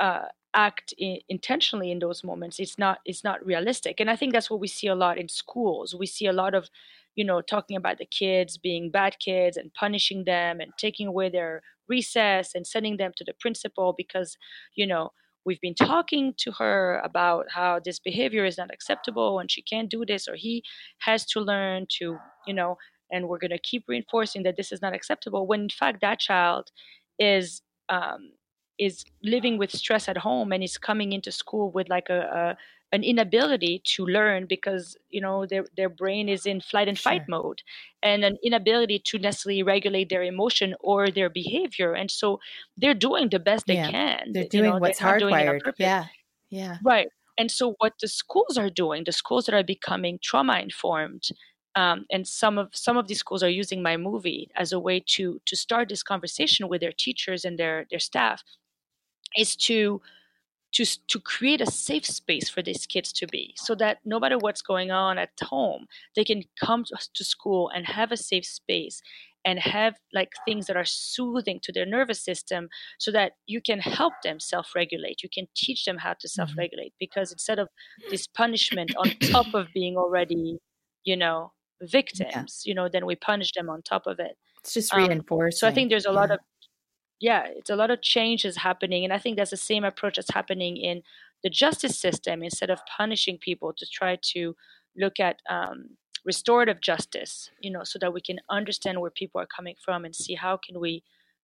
uh, 0.00 0.26
act 0.54 0.94
in, 0.96 1.18
intentionally 1.28 1.90
in 1.90 1.98
those 1.98 2.24
moments 2.24 2.58
it's 2.58 2.78
not 2.78 2.98
it's 3.04 3.22
not 3.22 3.44
realistic. 3.44 4.00
And 4.00 4.10
i 4.10 4.16
think 4.16 4.32
that's 4.32 4.50
what 4.50 4.60
we 4.60 4.68
see 4.68 4.86
a 4.88 4.94
lot 4.94 5.18
in 5.18 5.28
schools. 5.28 5.94
We 5.94 6.06
see 6.06 6.26
a 6.26 6.32
lot 6.32 6.54
of 6.54 6.68
you 7.14 7.24
know 7.24 7.40
talking 7.40 7.76
about 7.76 7.98
the 7.98 8.06
kids 8.06 8.58
being 8.58 8.90
bad 8.90 9.18
kids 9.18 9.56
and 9.56 9.72
punishing 9.74 10.24
them 10.24 10.60
and 10.60 10.72
taking 10.78 11.06
away 11.06 11.28
their 11.30 11.62
recess 11.88 12.54
and 12.54 12.66
sending 12.66 12.96
them 12.96 13.12
to 13.16 13.24
the 13.24 13.34
principal 13.40 13.94
because 13.96 14.36
you 14.74 14.86
know 14.86 15.10
we've 15.44 15.60
been 15.60 15.74
talking 15.74 16.34
to 16.36 16.50
her 16.52 17.00
about 17.04 17.46
how 17.50 17.80
this 17.82 18.00
behavior 18.00 18.44
is 18.44 18.58
not 18.58 18.72
acceptable 18.72 19.38
and 19.38 19.50
she 19.50 19.62
can't 19.62 19.90
do 19.90 20.04
this 20.04 20.26
or 20.28 20.34
he 20.34 20.62
has 20.98 21.24
to 21.24 21.40
learn 21.40 21.86
to 21.88 22.18
you 22.46 22.54
know 22.54 22.76
and 23.10 23.28
we're 23.28 23.38
going 23.38 23.50
to 23.50 23.58
keep 23.58 23.84
reinforcing 23.88 24.42
that 24.42 24.56
this 24.56 24.72
is 24.72 24.82
not 24.82 24.94
acceptable 24.94 25.46
when 25.46 25.62
in 25.62 25.68
fact 25.70 26.00
that 26.00 26.18
child 26.18 26.70
is 27.18 27.62
um, 27.88 28.32
is 28.78 29.04
living 29.22 29.58
with 29.58 29.70
stress 29.70 30.08
at 30.08 30.18
home 30.18 30.52
and 30.52 30.62
is 30.62 30.78
coming 30.78 31.12
into 31.12 31.32
school 31.32 31.70
with 31.70 31.88
like 31.88 32.08
a, 32.08 32.20
a 32.20 32.56
an 32.92 33.02
inability 33.02 33.82
to 33.84 34.06
learn 34.06 34.46
because 34.46 34.96
you 35.10 35.20
know 35.20 35.44
their 35.44 35.64
their 35.76 35.88
brain 35.88 36.28
is 36.28 36.46
in 36.46 36.60
flight 36.60 36.88
and 36.88 36.98
fight 36.98 37.22
mode 37.28 37.62
and 38.02 38.24
an 38.24 38.38
inability 38.44 39.00
to 39.04 39.18
necessarily 39.18 39.62
regulate 39.62 40.08
their 40.08 40.22
emotion 40.22 40.74
or 40.80 41.10
their 41.10 41.28
behavior. 41.28 41.94
And 41.94 42.10
so 42.10 42.38
they're 42.76 42.94
doing 42.94 43.28
the 43.30 43.40
best 43.40 43.66
they 43.66 43.74
yeah. 43.74 43.90
can 43.90 44.32
they're 44.32 44.44
doing 44.48 44.64
you 44.64 44.70
know, 44.70 44.78
what's 44.78 45.00
they're 45.00 45.18
hardwired. 45.18 45.72
yeah. 45.78 46.06
Yeah. 46.50 46.78
Right. 46.84 47.08
And 47.36 47.50
so 47.50 47.74
what 47.78 47.94
the 48.00 48.08
schools 48.08 48.56
are 48.56 48.70
doing 48.70 49.04
the 49.04 49.12
schools 49.12 49.46
that 49.46 49.54
are 49.54 49.64
becoming 49.64 50.18
trauma 50.22 50.60
informed 50.60 51.28
um, 51.74 52.06
and 52.10 52.26
some 52.26 52.56
of 52.56 52.68
some 52.72 52.96
of 52.96 53.06
these 53.06 53.18
schools 53.18 53.42
are 53.42 53.50
using 53.50 53.82
my 53.82 53.96
movie 53.96 54.48
as 54.56 54.72
a 54.72 54.80
way 54.80 55.02
to 55.08 55.40
to 55.44 55.56
start 55.56 55.88
this 55.88 56.02
conversation 56.02 56.68
with 56.68 56.80
their 56.80 56.92
teachers 56.92 57.44
and 57.44 57.58
their 57.58 57.86
their 57.90 57.98
staff 57.98 58.42
is 59.36 59.56
to 59.56 60.00
to, 60.72 60.84
to 61.08 61.20
create 61.20 61.62
a 61.62 61.70
safe 61.70 62.04
space 62.04 62.50
for 62.50 62.60
these 62.60 62.86
kids 62.86 63.10
to 63.14 63.26
be 63.26 63.54
so 63.56 63.74
that 63.76 63.98
no 64.04 64.20
matter 64.20 64.36
what's 64.36 64.60
going 64.60 64.90
on 64.90 65.16
at 65.16 65.30
home 65.42 65.86
they 66.14 66.24
can 66.24 66.42
come 66.62 66.84
to 66.84 67.24
school 67.24 67.70
and 67.74 67.86
have 67.86 68.12
a 68.12 68.16
safe 68.16 68.44
space 68.44 69.00
and 69.46 69.60
have 69.60 69.94
like 70.12 70.32
things 70.44 70.66
that 70.66 70.76
are 70.76 70.84
soothing 70.84 71.60
to 71.62 71.72
their 71.72 71.86
nervous 71.86 72.22
system 72.22 72.68
so 72.98 73.12
that 73.12 73.32
you 73.46 73.62
can 73.62 73.78
help 73.78 74.12
them 74.22 74.38
self-regulate 74.38 75.22
you 75.22 75.28
can 75.32 75.46
teach 75.56 75.84
them 75.84 75.96
how 75.96 76.12
to 76.12 76.26
mm-hmm. 76.26 76.40
self-regulate 76.40 76.92
because 76.98 77.32
instead 77.32 77.58
of 77.58 77.68
this 78.10 78.26
punishment 78.26 78.94
on 78.96 79.10
top 79.30 79.54
of 79.54 79.68
being 79.72 79.96
already 79.96 80.58
you 81.04 81.16
know 81.16 81.52
victims 81.82 82.62
yeah. 82.64 82.70
you 82.70 82.74
know 82.74 82.88
then 82.88 83.06
we 83.06 83.14
punish 83.14 83.52
them 83.52 83.70
on 83.70 83.80
top 83.82 84.06
of 84.06 84.18
it 84.18 84.36
it's 84.60 84.74
just 84.74 84.94
reinforced 84.94 85.62
um, 85.62 85.68
so 85.68 85.70
i 85.70 85.72
think 85.72 85.90
there's 85.90 86.06
a 86.06 86.12
lot 86.12 86.30
of 86.30 86.40
yeah 87.20 87.44
it's 87.46 87.70
a 87.70 87.76
lot 87.76 87.90
of 87.90 88.02
changes 88.02 88.56
happening 88.56 89.04
and 89.04 89.12
i 89.12 89.18
think 89.18 89.36
that's 89.36 89.50
the 89.50 89.56
same 89.56 89.84
approach 89.84 90.16
that's 90.16 90.34
happening 90.34 90.76
in 90.76 91.02
the 91.42 91.50
justice 91.50 91.98
system 91.98 92.42
instead 92.42 92.70
of 92.70 92.80
punishing 92.96 93.38
people 93.38 93.72
to 93.72 93.86
try 93.86 94.18
to 94.22 94.54
look 94.96 95.20
at 95.20 95.40
um, 95.48 95.90
restorative 96.24 96.80
justice 96.80 97.50
you 97.60 97.70
know 97.70 97.84
so 97.84 97.98
that 97.98 98.12
we 98.12 98.20
can 98.20 98.38
understand 98.50 99.00
where 99.00 99.10
people 99.10 99.40
are 99.40 99.46
coming 99.46 99.74
from 99.82 100.04
and 100.04 100.14
see 100.14 100.34
how 100.34 100.56
can 100.56 100.80
we 100.80 101.02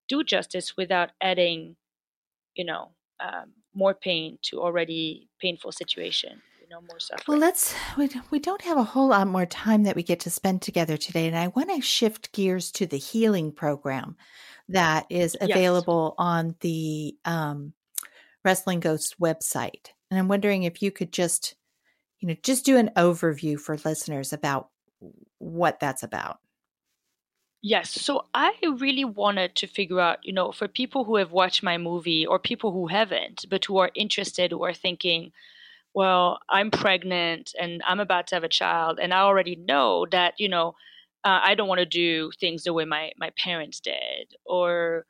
do 0.08 0.24
justice 0.24 0.76
without 0.76 1.10
adding 1.20 1.76
you 2.54 2.64
know 2.64 2.90
um, 3.20 3.52
more 3.74 3.94
pain 3.94 4.38
to 4.42 4.60
already 4.60 5.28
painful 5.40 5.72
situation 5.72 6.42
know 6.72 6.80
more 6.88 6.98
well 7.28 7.38
let's 7.38 7.74
we, 7.96 8.08
we 8.30 8.38
don't 8.38 8.62
have 8.62 8.78
a 8.78 8.82
whole 8.82 9.08
lot 9.08 9.26
more 9.26 9.46
time 9.46 9.84
that 9.84 9.96
we 9.96 10.02
get 10.02 10.20
to 10.20 10.30
spend 10.30 10.60
together 10.60 10.96
today 10.96 11.26
and 11.26 11.36
i 11.36 11.48
want 11.48 11.70
to 11.70 11.80
shift 11.80 12.32
gears 12.32 12.70
to 12.70 12.86
the 12.86 12.98
healing 12.98 13.52
program 13.52 14.16
that 14.68 15.06
is 15.10 15.36
available 15.40 16.14
yes. 16.18 16.24
on 16.24 16.54
the 16.60 17.14
um, 17.24 17.72
wrestling 18.44 18.80
ghost 18.80 19.16
website 19.20 19.90
and 20.10 20.18
i'm 20.18 20.28
wondering 20.28 20.62
if 20.62 20.82
you 20.82 20.90
could 20.90 21.12
just 21.12 21.54
you 22.20 22.28
know 22.28 22.36
just 22.42 22.64
do 22.64 22.76
an 22.76 22.90
overview 22.96 23.58
for 23.60 23.76
listeners 23.84 24.32
about 24.32 24.68
what 25.38 25.80
that's 25.80 26.02
about. 26.02 26.38
Yes. 27.62 27.90
So 27.90 28.26
I 28.34 28.52
really 28.78 29.04
wanted 29.04 29.54
to 29.56 29.66
figure 29.66 30.00
out, 30.00 30.18
you 30.24 30.32
know, 30.32 30.50
for 30.50 30.66
people 30.66 31.04
who 31.04 31.16
have 31.16 31.30
watched 31.30 31.62
my 31.62 31.78
movie 31.78 32.26
or 32.26 32.38
people 32.38 32.72
who 32.72 32.88
haven't, 32.88 33.44
but 33.48 33.64
who 33.64 33.78
are 33.78 33.90
interested, 33.94 34.50
who 34.50 34.64
are 34.64 34.74
thinking, 34.74 35.32
well, 35.94 36.38
I'm 36.48 36.70
pregnant 36.70 37.54
and 37.58 37.82
I'm 37.86 38.00
about 38.00 38.26
to 38.28 38.36
have 38.36 38.44
a 38.44 38.48
child, 38.48 38.98
and 39.00 39.12
I 39.12 39.20
already 39.20 39.56
know 39.56 40.06
that, 40.10 40.34
you 40.38 40.48
know, 40.48 40.74
uh, 41.24 41.40
I 41.44 41.54
don't 41.54 41.68
want 41.68 41.78
to 41.80 41.86
do 41.86 42.30
things 42.40 42.64
the 42.64 42.72
way 42.72 42.84
my, 42.84 43.12
my 43.18 43.30
parents 43.38 43.80
did, 43.80 44.34
or 44.44 45.06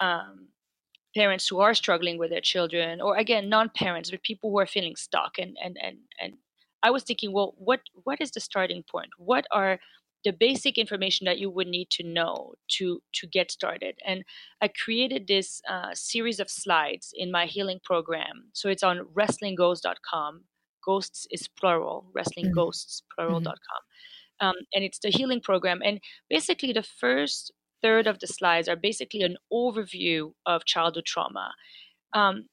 um, 0.00 0.48
parents 1.16 1.48
who 1.48 1.60
are 1.60 1.74
struggling 1.74 2.18
with 2.18 2.30
their 2.30 2.40
children, 2.40 3.00
or 3.00 3.16
again, 3.16 3.48
non 3.48 3.70
parents, 3.74 4.10
but 4.10 4.22
people 4.22 4.50
who 4.50 4.58
are 4.58 4.66
feeling 4.66 4.96
stuck 4.96 5.38
and, 5.38 5.56
and, 5.62 5.78
and, 5.82 5.98
and 6.20 6.34
I 6.84 6.90
was 6.90 7.02
thinking, 7.02 7.32
well, 7.32 7.54
what 7.56 7.80
what 8.04 8.20
is 8.20 8.30
the 8.32 8.40
starting 8.40 8.84
point? 8.88 9.08
What 9.16 9.46
are 9.50 9.80
the 10.24 10.32
basic 10.32 10.78
information 10.78 11.26
that 11.26 11.38
you 11.38 11.50
would 11.50 11.66
need 11.66 11.90
to 11.90 12.02
know 12.02 12.54
to 12.68 13.00
to 13.12 13.26
get 13.26 13.50
started. 13.50 13.98
And 14.06 14.24
i 14.60 14.68
created 14.68 15.26
this 15.26 15.60
uh, 15.68 15.90
series 15.94 16.40
of 16.40 16.50
slides 16.50 17.12
in 17.14 17.30
my 17.30 17.46
healing 17.46 17.80
program. 17.84 18.50
So 18.52 18.68
it's 18.68 18.82
on 18.82 19.06
wrestlingghosts.com 19.14 20.44
ghosts 20.84 21.26
is 21.30 21.48
plural 21.48 22.06
wrestlingghosts.plural.com 22.16 23.44
mm-hmm. 23.44 24.46
um, 24.46 24.54
and 24.74 24.84
it's 24.84 24.98
the 24.98 25.10
healing 25.10 25.40
program. 25.40 25.80
And 25.84 26.00
basically 26.28 26.72
the 26.72 26.82
first 26.82 27.52
third 27.82 28.06
of 28.06 28.18
the 28.18 28.26
slides 28.26 28.68
are 28.68 28.76
basically 28.76 29.22
an 29.22 29.36
overview 29.52 30.32
of 30.46 30.64
childhood 30.64 31.04
trauma. 31.06 31.52
Um, 32.14 32.46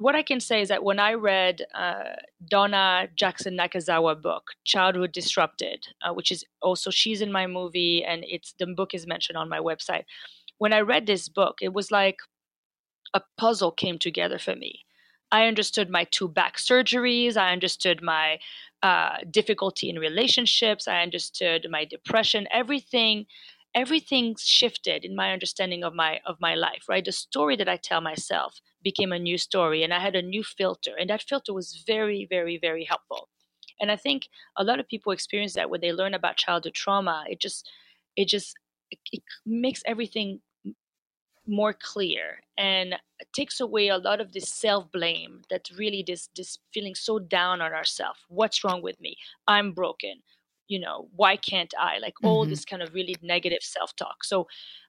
what 0.00 0.16
I 0.16 0.22
can 0.22 0.40
say 0.40 0.62
is 0.62 0.68
that 0.68 0.82
when 0.82 0.98
I 0.98 1.12
read 1.12 1.66
uh, 1.74 2.14
Donna 2.48 3.08
Jackson 3.14 3.54
Nakazawa 3.56 4.20
book, 4.20 4.52
Childhood 4.64 5.12
Disrupted, 5.12 5.88
uh, 6.02 6.14
which 6.14 6.32
is 6.32 6.42
also 6.62 6.90
she's 6.90 7.20
in 7.20 7.30
my 7.30 7.46
movie 7.46 8.02
and 8.02 8.24
it's 8.26 8.54
the 8.58 8.66
book 8.66 8.94
is 8.94 9.06
mentioned 9.06 9.36
on 9.36 9.50
my 9.50 9.58
website. 9.58 10.04
When 10.56 10.72
I 10.72 10.80
read 10.80 11.06
this 11.06 11.28
book, 11.28 11.58
it 11.60 11.74
was 11.74 11.90
like 11.90 12.16
a 13.12 13.20
puzzle 13.36 13.72
came 13.72 13.98
together 13.98 14.38
for 14.38 14.56
me. 14.56 14.84
I 15.30 15.46
understood 15.46 15.90
my 15.90 16.04
two 16.10 16.28
back 16.28 16.56
surgeries. 16.56 17.36
I 17.36 17.52
understood 17.52 18.02
my 18.02 18.38
uh, 18.82 19.18
difficulty 19.30 19.90
in 19.90 19.98
relationships. 19.98 20.88
I 20.88 21.02
understood 21.02 21.66
my 21.70 21.84
depression. 21.84 22.48
Everything 22.50 23.26
everything 23.74 24.34
shifted 24.38 25.04
in 25.04 25.14
my 25.14 25.32
understanding 25.32 25.84
of 25.84 25.94
my 25.94 26.20
of 26.26 26.36
my 26.40 26.54
life 26.54 26.84
right? 26.88 27.04
The 27.04 27.12
story 27.12 27.56
that 27.56 27.68
i 27.68 27.76
tell 27.76 28.00
myself 28.00 28.60
became 28.82 29.12
a 29.12 29.18
new 29.18 29.38
story 29.38 29.82
and 29.82 29.92
i 29.94 30.00
had 30.00 30.16
a 30.16 30.22
new 30.22 30.42
filter 30.42 30.92
and 30.98 31.10
that 31.10 31.22
filter 31.22 31.52
was 31.54 31.82
very 31.86 32.26
very 32.28 32.58
very 32.58 32.84
helpful. 32.84 33.28
And 33.80 33.90
i 33.90 33.96
think 33.96 34.28
a 34.56 34.64
lot 34.64 34.80
of 34.80 34.88
people 34.88 35.12
experience 35.12 35.54
that 35.54 35.70
when 35.70 35.80
they 35.80 35.92
learn 35.92 36.14
about 36.14 36.36
childhood 36.36 36.74
trauma 36.74 37.24
it 37.28 37.40
just 37.40 37.68
it 38.16 38.28
just 38.28 38.56
it, 38.90 38.98
it 39.12 39.22
makes 39.46 39.82
everything 39.86 40.40
more 41.46 41.72
clear 41.72 42.40
and 42.58 42.94
takes 43.32 43.60
away 43.60 43.88
a 43.88 43.98
lot 43.98 44.20
of 44.20 44.32
this 44.32 44.48
self 44.48 44.90
blame 44.92 45.42
that 45.50 45.68
really 45.76 46.04
this 46.06 46.28
this 46.36 46.58
feeling 46.72 46.94
so 46.94 47.18
down 47.18 47.60
on 47.60 47.72
ourselves 47.72 48.20
what's 48.28 48.62
wrong 48.64 48.82
with 48.82 49.00
me? 49.00 49.16
I'm 49.48 49.72
broken 49.72 50.22
you 50.70 50.80
know 50.80 51.08
why 51.16 51.36
can't 51.36 51.74
i? 51.78 51.98
Like 51.98 52.14
all 52.22 52.42
mm-hmm. 52.42 52.50
this 52.50 52.64
kind 52.64 52.82
of 52.82 52.94
really 52.94 53.16
negative 53.22 53.62
self-talk. 53.62 54.24
So 54.24 54.46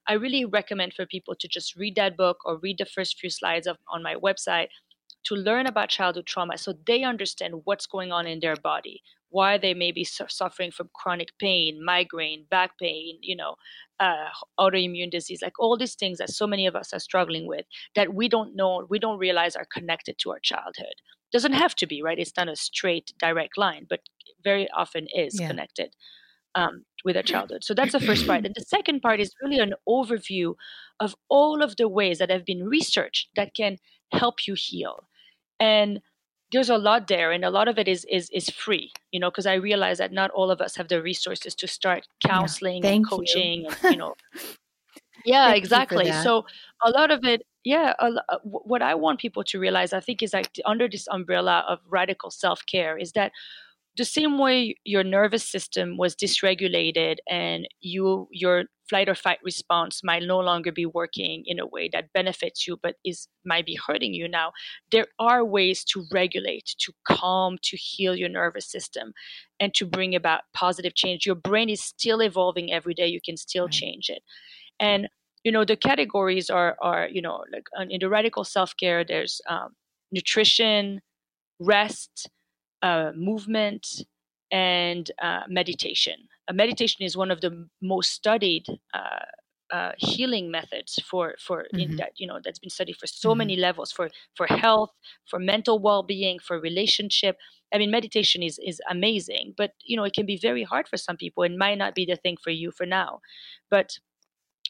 i 0.08 0.14
really 0.14 0.44
recommend 0.44 0.92
for 0.94 1.06
people 1.06 1.34
to 1.38 1.48
just 1.48 1.76
read 1.76 1.94
that 1.96 2.16
book 2.16 2.38
or 2.44 2.58
read 2.58 2.78
the 2.78 2.92
first 2.96 3.18
few 3.18 3.30
slides 3.30 3.66
of, 3.66 3.76
on 3.94 4.02
my 4.02 4.14
website 4.14 4.68
to 5.24 5.34
learn 5.34 5.66
about 5.66 5.88
childhood 5.88 6.26
trauma 6.26 6.58
so 6.58 6.74
they 6.86 7.02
understand 7.04 7.62
what's 7.64 7.86
going 7.86 8.10
on 8.12 8.26
in 8.26 8.40
their 8.40 8.56
body 8.56 9.02
why 9.32 9.56
they 9.56 9.74
may 9.74 9.90
be 9.90 10.04
su- 10.04 10.24
suffering 10.28 10.70
from 10.70 10.90
chronic 10.94 11.30
pain 11.38 11.82
migraine 11.84 12.44
back 12.50 12.78
pain 12.78 13.18
you 13.22 13.36
know 13.36 13.54
uh, 14.00 14.28
autoimmune 14.58 15.10
disease 15.10 15.40
like 15.42 15.58
all 15.58 15.76
these 15.76 15.94
things 15.94 16.18
that 16.18 16.30
so 16.30 16.46
many 16.46 16.66
of 16.66 16.74
us 16.74 16.92
are 16.92 16.98
struggling 16.98 17.46
with 17.46 17.64
that 17.94 18.12
we 18.14 18.28
don't 18.28 18.54
know 18.56 18.86
we 18.90 18.98
don't 18.98 19.18
realize 19.18 19.54
are 19.54 19.66
connected 19.72 20.18
to 20.18 20.30
our 20.30 20.40
childhood. 20.40 20.96
Doesn't 21.32 21.52
have 21.52 21.74
to 21.76 21.86
be 21.86 22.02
right? 22.02 22.18
It's 22.18 22.36
not 22.36 22.48
a 22.48 22.56
straight 22.56 23.12
direct 23.18 23.56
line 23.56 23.86
but 23.88 24.00
very 24.42 24.68
often 24.70 25.06
is 25.14 25.40
yeah. 25.40 25.48
connected 25.48 25.94
um, 26.54 26.84
with 27.04 27.16
our 27.16 27.22
childhood. 27.22 27.64
So 27.64 27.74
that's 27.74 27.92
the 27.92 28.00
first 28.00 28.26
part. 28.26 28.44
And 28.44 28.54
the 28.54 28.64
second 28.64 29.00
part 29.00 29.20
is 29.20 29.34
really 29.42 29.58
an 29.58 29.74
overview 29.88 30.54
of 31.00 31.14
all 31.28 31.62
of 31.62 31.76
the 31.76 31.88
ways 31.88 32.18
that 32.18 32.30
have 32.30 32.44
been 32.44 32.64
researched 32.64 33.28
that 33.36 33.54
can 33.54 33.78
help 34.12 34.46
you 34.46 34.54
heal. 34.56 35.08
And 35.58 36.00
there's 36.52 36.68
a 36.68 36.76
lot 36.76 37.08
there, 37.08 37.32
and 37.32 37.44
a 37.44 37.50
lot 37.50 37.66
of 37.66 37.78
it 37.78 37.88
is 37.88 38.04
is 38.10 38.28
is 38.30 38.50
free, 38.50 38.92
you 39.10 39.18
know, 39.18 39.30
because 39.30 39.46
I 39.46 39.54
realize 39.54 39.98
that 39.98 40.12
not 40.12 40.30
all 40.32 40.50
of 40.50 40.60
us 40.60 40.76
have 40.76 40.88
the 40.88 41.02
resources 41.02 41.54
to 41.56 41.66
start 41.66 42.06
counseling 42.24 42.84
yeah. 42.84 42.90
and 42.90 43.08
coaching, 43.08 43.62
you. 43.62 43.68
and 43.82 43.92
you 43.92 43.96
know. 43.96 44.14
yeah, 45.24 45.54
exactly. 45.54 46.12
So 46.12 46.44
a 46.84 46.90
lot 46.90 47.10
of 47.10 47.24
it, 47.24 47.42
yeah. 47.64 47.94
A, 47.98 48.38
what 48.42 48.82
I 48.82 48.94
want 48.94 49.18
people 49.18 49.42
to 49.44 49.58
realize, 49.58 49.94
I 49.94 50.00
think, 50.00 50.22
is 50.22 50.34
like 50.34 50.50
under 50.66 50.88
this 50.88 51.08
umbrella 51.10 51.64
of 51.66 51.78
radical 51.88 52.30
self 52.30 52.66
care, 52.66 52.98
is 52.98 53.12
that 53.12 53.32
the 53.96 54.04
same 54.04 54.38
way 54.38 54.74
your 54.84 55.04
nervous 55.04 55.48
system 55.48 55.96
was 55.96 56.16
dysregulated 56.16 57.16
and 57.28 57.68
you 57.80 58.28
your 58.30 58.64
flight 58.88 59.08
or 59.08 59.14
fight 59.14 59.38
response 59.44 60.00
might 60.02 60.22
no 60.22 60.38
longer 60.38 60.72
be 60.72 60.86
working 60.86 61.42
in 61.46 61.58
a 61.58 61.66
way 61.66 61.88
that 61.92 62.12
benefits 62.12 62.66
you 62.66 62.78
but 62.82 62.96
is 63.04 63.28
might 63.44 63.66
be 63.66 63.78
hurting 63.86 64.14
you 64.14 64.28
now 64.28 64.52
there 64.90 65.06
are 65.18 65.44
ways 65.44 65.84
to 65.84 66.04
regulate 66.12 66.74
to 66.78 66.92
calm 67.06 67.56
to 67.62 67.76
heal 67.76 68.14
your 68.16 68.28
nervous 68.28 68.70
system 68.70 69.12
and 69.60 69.74
to 69.74 69.86
bring 69.86 70.14
about 70.14 70.42
positive 70.54 70.94
change 70.94 71.26
your 71.26 71.34
brain 71.34 71.68
is 71.68 71.82
still 71.82 72.20
evolving 72.20 72.72
every 72.72 72.94
day 72.94 73.06
you 73.06 73.20
can 73.24 73.36
still 73.36 73.64
right. 73.64 73.72
change 73.72 74.08
it 74.08 74.22
and 74.80 75.08
you 75.44 75.52
know 75.52 75.64
the 75.64 75.76
categories 75.76 76.48
are 76.50 76.76
are 76.80 77.08
you 77.10 77.22
know 77.22 77.44
like 77.52 77.64
in 77.90 77.98
the 78.00 78.08
radical 78.08 78.44
self-care 78.44 79.04
there's 79.04 79.40
um, 79.48 79.70
nutrition 80.10 81.00
rest 81.58 82.28
uh, 82.82 83.12
movement, 83.14 83.86
and 84.52 85.10
uh, 85.22 85.40
meditation. 85.48 86.14
A 86.48 86.52
meditation 86.52 87.04
is 87.04 87.16
one 87.16 87.30
of 87.30 87.40
the 87.40 87.66
most 87.80 88.10
studied 88.12 88.66
uh, 88.94 89.24
uh 89.72 89.92
healing 89.96 90.50
methods 90.50 90.98
for 91.08 91.34
for 91.40 91.64
mm-hmm. 91.74 91.96
that 91.96 92.12
you 92.16 92.26
know 92.26 92.38
that's 92.44 92.58
been 92.58 92.68
studied 92.68 92.96
for 92.96 93.06
so 93.06 93.30
mm-hmm. 93.30 93.38
many 93.38 93.56
levels 93.56 93.90
for 93.90 94.10
for 94.36 94.46
health, 94.46 94.90
for 95.24 95.38
mental 95.38 95.78
well 95.78 96.02
being, 96.02 96.38
for 96.38 96.60
relationship. 96.60 97.36
I 97.72 97.78
mean, 97.78 97.90
meditation 97.90 98.42
is 98.42 98.58
is 98.62 98.80
amazing, 98.90 99.54
but 99.56 99.72
you 99.82 99.96
know 99.96 100.04
it 100.04 100.12
can 100.12 100.26
be 100.26 100.36
very 100.36 100.62
hard 100.62 100.86
for 100.88 100.98
some 100.98 101.16
people. 101.16 101.42
It 101.42 101.56
might 101.56 101.78
not 101.78 101.94
be 101.94 102.04
the 102.04 102.16
thing 102.16 102.36
for 102.44 102.50
you 102.50 102.70
for 102.70 102.84
now, 102.84 103.20
but 103.70 103.98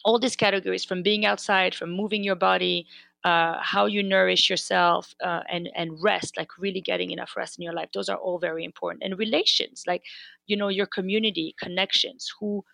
all 0.04 0.18
these 0.18 0.36
categories 0.36 0.84
from 0.84 1.02
being 1.02 1.24
outside, 1.24 1.74
from 1.74 1.90
moving 1.90 2.24
your 2.24 2.36
body, 2.36 2.86
uh, 3.24 3.58
how 3.60 3.86
you 3.86 4.02
nourish 4.02 4.50
yourself 4.50 5.14
uh, 5.24 5.40
and 5.48 5.68
and 5.76 6.02
rest 6.02 6.36
like 6.36 6.58
really 6.58 6.80
getting 6.80 7.10
enough 7.10 7.36
rest 7.36 7.58
in 7.58 7.62
your 7.62 7.72
life. 7.72 7.88
Those 7.94 8.08
are 8.08 8.16
all 8.18 8.38
very 8.38 8.64
important. 8.64 9.02
And 9.04 9.18
relations 9.18 9.84
like 9.86 10.02
you 10.46 10.56
know 10.56 10.68
your 10.68 10.86
community 10.86 11.54
connections 11.60 12.32
who 12.40 12.64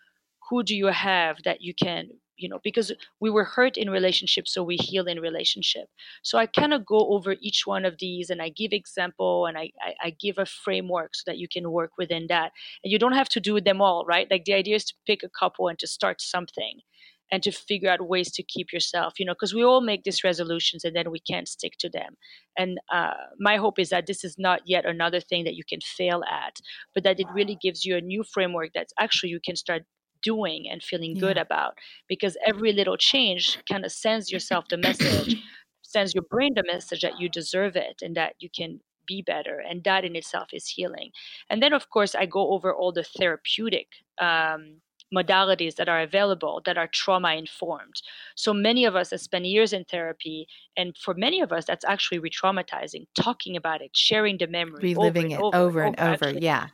who 0.48 0.62
do 0.62 0.74
you 0.74 0.86
have 0.86 1.36
that 1.44 1.60
you 1.60 1.74
can 1.74 2.08
you 2.36 2.48
know 2.48 2.60
because 2.64 2.92
we 3.20 3.30
were 3.30 3.44
hurt 3.44 3.76
in 3.76 3.90
relationship 3.90 4.48
so 4.48 4.62
we 4.62 4.76
heal 4.76 5.06
in 5.06 5.20
relationship. 5.20 5.88
So 6.22 6.38
i 6.38 6.46
kind 6.46 6.72
of 6.72 6.86
go 6.86 7.00
over 7.10 7.36
each 7.40 7.66
one 7.66 7.84
of 7.84 7.98
these 7.98 8.30
and 8.30 8.40
i 8.40 8.48
give 8.48 8.72
example 8.72 9.46
and 9.46 9.58
I, 9.58 9.70
I, 9.82 9.94
I 10.04 10.10
give 10.10 10.38
a 10.38 10.46
framework 10.46 11.14
so 11.14 11.24
that 11.26 11.38
you 11.38 11.48
can 11.48 11.70
work 11.70 11.92
within 11.98 12.26
that. 12.28 12.52
And 12.82 12.92
you 12.92 12.98
don't 12.98 13.12
have 13.12 13.28
to 13.30 13.40
do 13.40 13.60
them 13.60 13.80
all 13.82 14.04
right? 14.06 14.30
Like 14.30 14.44
the 14.44 14.54
idea 14.54 14.76
is 14.76 14.84
to 14.86 14.94
pick 15.06 15.22
a 15.22 15.28
couple 15.28 15.68
and 15.68 15.78
to 15.80 15.86
start 15.86 16.20
something 16.20 16.80
and 17.30 17.42
to 17.42 17.50
figure 17.52 17.90
out 17.90 18.08
ways 18.08 18.30
to 18.32 18.42
keep 18.42 18.72
yourself 18.72 19.14
you 19.18 19.26
know 19.26 19.34
because 19.34 19.54
we 19.54 19.64
all 19.64 19.80
make 19.80 20.04
these 20.04 20.24
resolutions 20.24 20.84
and 20.84 20.94
then 20.94 21.10
we 21.10 21.20
can't 21.20 21.48
stick 21.48 21.74
to 21.78 21.88
them 21.88 22.14
and 22.56 22.78
uh, 22.92 23.14
my 23.38 23.56
hope 23.56 23.78
is 23.78 23.90
that 23.90 24.06
this 24.06 24.24
is 24.24 24.36
not 24.38 24.60
yet 24.66 24.84
another 24.84 25.20
thing 25.20 25.44
that 25.44 25.54
you 25.54 25.62
can 25.68 25.80
fail 25.80 26.22
at 26.24 26.56
but 26.94 27.04
that 27.04 27.20
it 27.20 27.26
really 27.32 27.58
gives 27.60 27.84
you 27.84 27.96
a 27.96 28.00
new 28.00 28.22
framework 28.22 28.70
that 28.74 28.88
actually 28.98 29.30
you 29.30 29.40
can 29.44 29.56
start 29.56 29.82
doing 30.22 30.66
and 30.70 30.82
feeling 30.82 31.14
yeah. 31.14 31.20
good 31.20 31.38
about 31.38 31.74
because 32.08 32.36
every 32.46 32.72
little 32.72 32.96
change 32.96 33.58
kind 33.70 33.84
of 33.84 33.92
sends 33.92 34.32
yourself 34.32 34.64
the 34.68 34.76
message 34.76 35.36
sends 35.82 36.14
your 36.14 36.24
brain 36.28 36.52
the 36.54 36.64
message 36.66 37.00
that 37.00 37.18
you 37.18 37.28
deserve 37.28 37.76
it 37.76 38.02
and 38.02 38.16
that 38.16 38.34
you 38.40 38.48
can 38.54 38.80
be 39.06 39.22
better 39.22 39.62
and 39.68 39.84
that 39.84 40.04
in 40.04 40.14
itself 40.14 40.48
is 40.52 40.66
healing 40.66 41.10
and 41.48 41.62
then 41.62 41.72
of 41.72 41.88
course 41.88 42.14
i 42.14 42.26
go 42.26 42.50
over 42.50 42.74
all 42.74 42.92
the 42.92 43.04
therapeutic 43.04 43.86
um, 44.20 44.80
modalities 45.14 45.76
that 45.76 45.88
are 45.88 46.00
available 46.00 46.60
that 46.64 46.78
are 46.78 46.88
trauma 46.88 47.34
informed. 47.34 48.02
So 48.36 48.52
many 48.52 48.84
of 48.84 48.94
us 48.96 49.10
have 49.10 49.20
spent 49.20 49.44
years 49.44 49.72
in 49.72 49.84
therapy, 49.84 50.46
and 50.76 50.96
for 50.96 51.14
many 51.14 51.40
of 51.40 51.52
us, 51.52 51.64
that's 51.64 51.84
actually 51.84 52.18
re 52.18 52.30
traumatizing. 52.30 53.06
Talking 53.14 53.56
about 53.56 53.80
it, 53.80 53.90
sharing 53.94 54.38
the 54.38 54.46
memory, 54.46 54.80
reliving 54.82 55.34
over 55.34 55.46
it 55.46 55.54
over 55.54 55.82
and 55.82 56.00
over. 56.00 56.24
And 56.26 56.36
over. 56.36 56.44
yeah. 56.44 56.68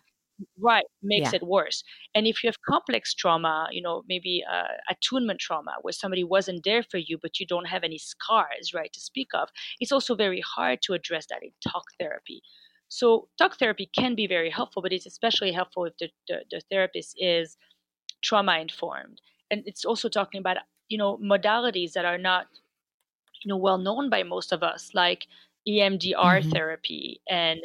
Right, 0.58 0.84
makes 1.00 1.32
yeah. 1.32 1.36
it 1.36 1.42
worse. 1.44 1.84
And 2.12 2.26
if 2.26 2.42
you 2.42 2.48
have 2.48 2.56
complex 2.68 3.14
trauma, 3.14 3.68
you 3.70 3.80
know, 3.80 4.02
maybe 4.08 4.42
uh, 4.50 4.64
attunement 4.90 5.38
trauma, 5.38 5.74
where 5.82 5.92
somebody 5.92 6.24
wasn't 6.24 6.64
there 6.64 6.82
for 6.82 6.98
you, 6.98 7.18
but 7.22 7.38
you 7.38 7.46
don't 7.46 7.66
have 7.66 7.84
any 7.84 7.98
scars, 7.98 8.74
right, 8.74 8.92
to 8.92 9.00
speak 9.00 9.28
of, 9.32 9.50
it's 9.78 9.92
also 9.92 10.16
very 10.16 10.40
hard 10.40 10.80
to 10.82 10.92
address 10.92 11.26
that 11.30 11.44
in 11.44 11.50
talk 11.64 11.84
therapy. 12.00 12.42
So, 12.88 13.28
talk 13.38 13.58
therapy 13.58 13.88
can 13.96 14.16
be 14.16 14.26
very 14.26 14.50
helpful, 14.50 14.82
but 14.82 14.92
it's 14.92 15.06
especially 15.06 15.52
helpful 15.52 15.84
if 15.84 15.94
the, 15.98 16.08
the, 16.28 16.44
the 16.50 16.60
therapist 16.68 17.14
is 17.16 17.56
trauma 18.24 18.58
informed 18.58 19.20
and 19.50 19.62
it's 19.66 19.84
also 19.84 20.08
talking 20.08 20.40
about 20.40 20.56
you 20.88 20.98
know 20.98 21.18
modalities 21.18 21.92
that 21.92 22.04
are 22.04 22.18
not 22.18 22.46
you 23.42 23.48
know 23.48 23.56
well 23.56 23.78
known 23.78 24.10
by 24.10 24.22
most 24.22 24.52
of 24.52 24.62
us 24.62 24.90
like 24.94 25.26
emdr 25.68 26.14
mm-hmm. 26.14 26.50
therapy 26.50 27.20
and 27.28 27.60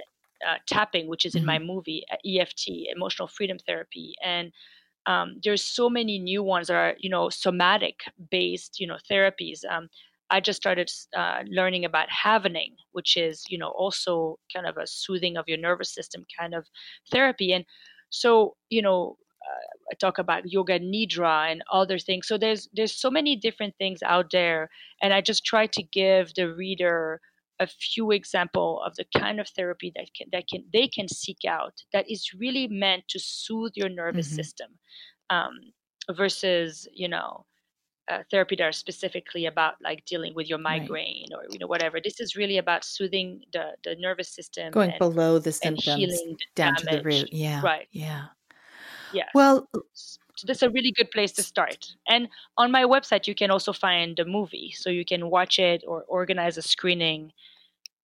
uh, 0.47 0.55
tapping 0.67 1.07
which 1.07 1.25
is 1.25 1.35
in 1.35 1.41
mm-hmm. 1.41 1.47
my 1.47 1.59
movie 1.59 2.03
uh, 2.11 2.41
eft 2.41 2.63
emotional 2.95 3.27
freedom 3.27 3.57
therapy 3.65 4.13
and 4.23 4.51
um, 5.05 5.37
there's 5.43 5.63
so 5.63 5.89
many 5.89 6.19
new 6.19 6.43
ones 6.43 6.67
that 6.67 6.75
are 6.75 6.95
you 6.99 7.09
know 7.09 7.29
somatic 7.29 7.95
based 8.29 8.79
you 8.79 8.87
know 8.87 8.97
therapies 9.09 9.59
um, 9.69 9.87
i 10.29 10.39
just 10.39 10.57
started 10.57 10.89
uh, 11.17 11.39
learning 11.49 11.85
about 11.85 12.07
havening 12.09 12.75
which 12.91 13.17
is 13.17 13.43
you 13.49 13.57
know 13.57 13.69
also 13.69 14.37
kind 14.53 14.67
of 14.67 14.77
a 14.77 14.87
soothing 14.87 15.37
of 15.37 15.45
your 15.47 15.57
nervous 15.57 15.93
system 15.93 16.25
kind 16.37 16.53
of 16.53 16.65
therapy 17.11 17.51
and 17.53 17.65
so 18.09 18.55
you 18.69 18.81
know 18.81 19.17
uh, 19.45 19.95
talk 19.99 20.17
about 20.17 20.51
yoga 20.51 20.79
nidra 20.79 21.51
and 21.51 21.63
other 21.71 21.97
things 21.97 22.27
so 22.27 22.37
there's 22.37 22.67
there's 22.73 22.93
so 22.93 23.09
many 23.09 23.35
different 23.35 23.73
things 23.77 23.99
out 24.03 24.27
there 24.31 24.69
and 25.01 25.13
i 25.13 25.21
just 25.21 25.45
try 25.45 25.65
to 25.65 25.83
give 25.83 26.33
the 26.35 26.53
reader 26.53 27.19
a 27.59 27.67
few 27.67 28.11
example 28.11 28.81
of 28.85 28.95
the 28.95 29.05
kind 29.17 29.39
of 29.39 29.47
therapy 29.49 29.91
that 29.95 30.07
can 30.15 30.27
that 30.31 30.45
can 30.47 30.63
they 30.71 30.87
can 30.87 31.07
seek 31.07 31.39
out 31.47 31.73
that 31.93 32.09
is 32.09 32.33
really 32.37 32.67
meant 32.67 33.03
to 33.09 33.19
soothe 33.19 33.73
your 33.75 33.89
nervous 33.89 34.27
mm-hmm. 34.27 34.35
system 34.35 34.69
um, 35.29 35.53
versus 36.15 36.87
you 36.93 37.07
know 37.07 37.45
uh, 38.09 38.23
therapy 38.31 38.55
that 38.55 38.63
are 38.63 38.71
specifically 38.71 39.45
about 39.45 39.75
like 39.83 40.03
dealing 40.05 40.33
with 40.33 40.49
your 40.49 40.57
migraine 40.57 41.27
right. 41.31 41.39
or 41.39 41.43
you 41.51 41.59
know 41.59 41.67
whatever. 41.67 41.99
This 42.03 42.19
is 42.19 42.35
really 42.35 42.57
about 42.57 42.83
soothing 42.83 43.41
the 43.53 43.73
the 43.83 43.95
nervous 43.99 44.33
system, 44.33 44.71
going 44.71 44.91
and, 44.91 44.99
below 44.99 45.37
the 45.37 45.51
symptoms, 45.51 46.19
down 46.55 46.73
damage. 46.73 46.79
to 46.79 46.85
the 46.85 47.03
root. 47.03 47.29
Yeah, 47.31 47.61
right. 47.61 47.87
Yeah, 47.91 48.25
yeah. 49.11 49.25
Well, 49.33 49.67
so 49.93 50.45
that's 50.47 50.61
a 50.61 50.69
really 50.69 50.91
good 50.91 51.11
place 51.11 51.31
to 51.33 51.43
start. 51.43 51.95
And 52.07 52.29
on 52.57 52.71
my 52.71 52.83
website, 52.83 53.27
you 53.27 53.35
can 53.35 53.51
also 53.51 53.73
find 53.73 54.15
the 54.15 54.25
movie, 54.25 54.71
so 54.75 54.89
you 54.89 55.05
can 55.05 55.29
watch 55.29 55.59
it 55.59 55.83
or 55.87 56.03
organize 56.07 56.57
a 56.57 56.61
screening. 56.61 57.33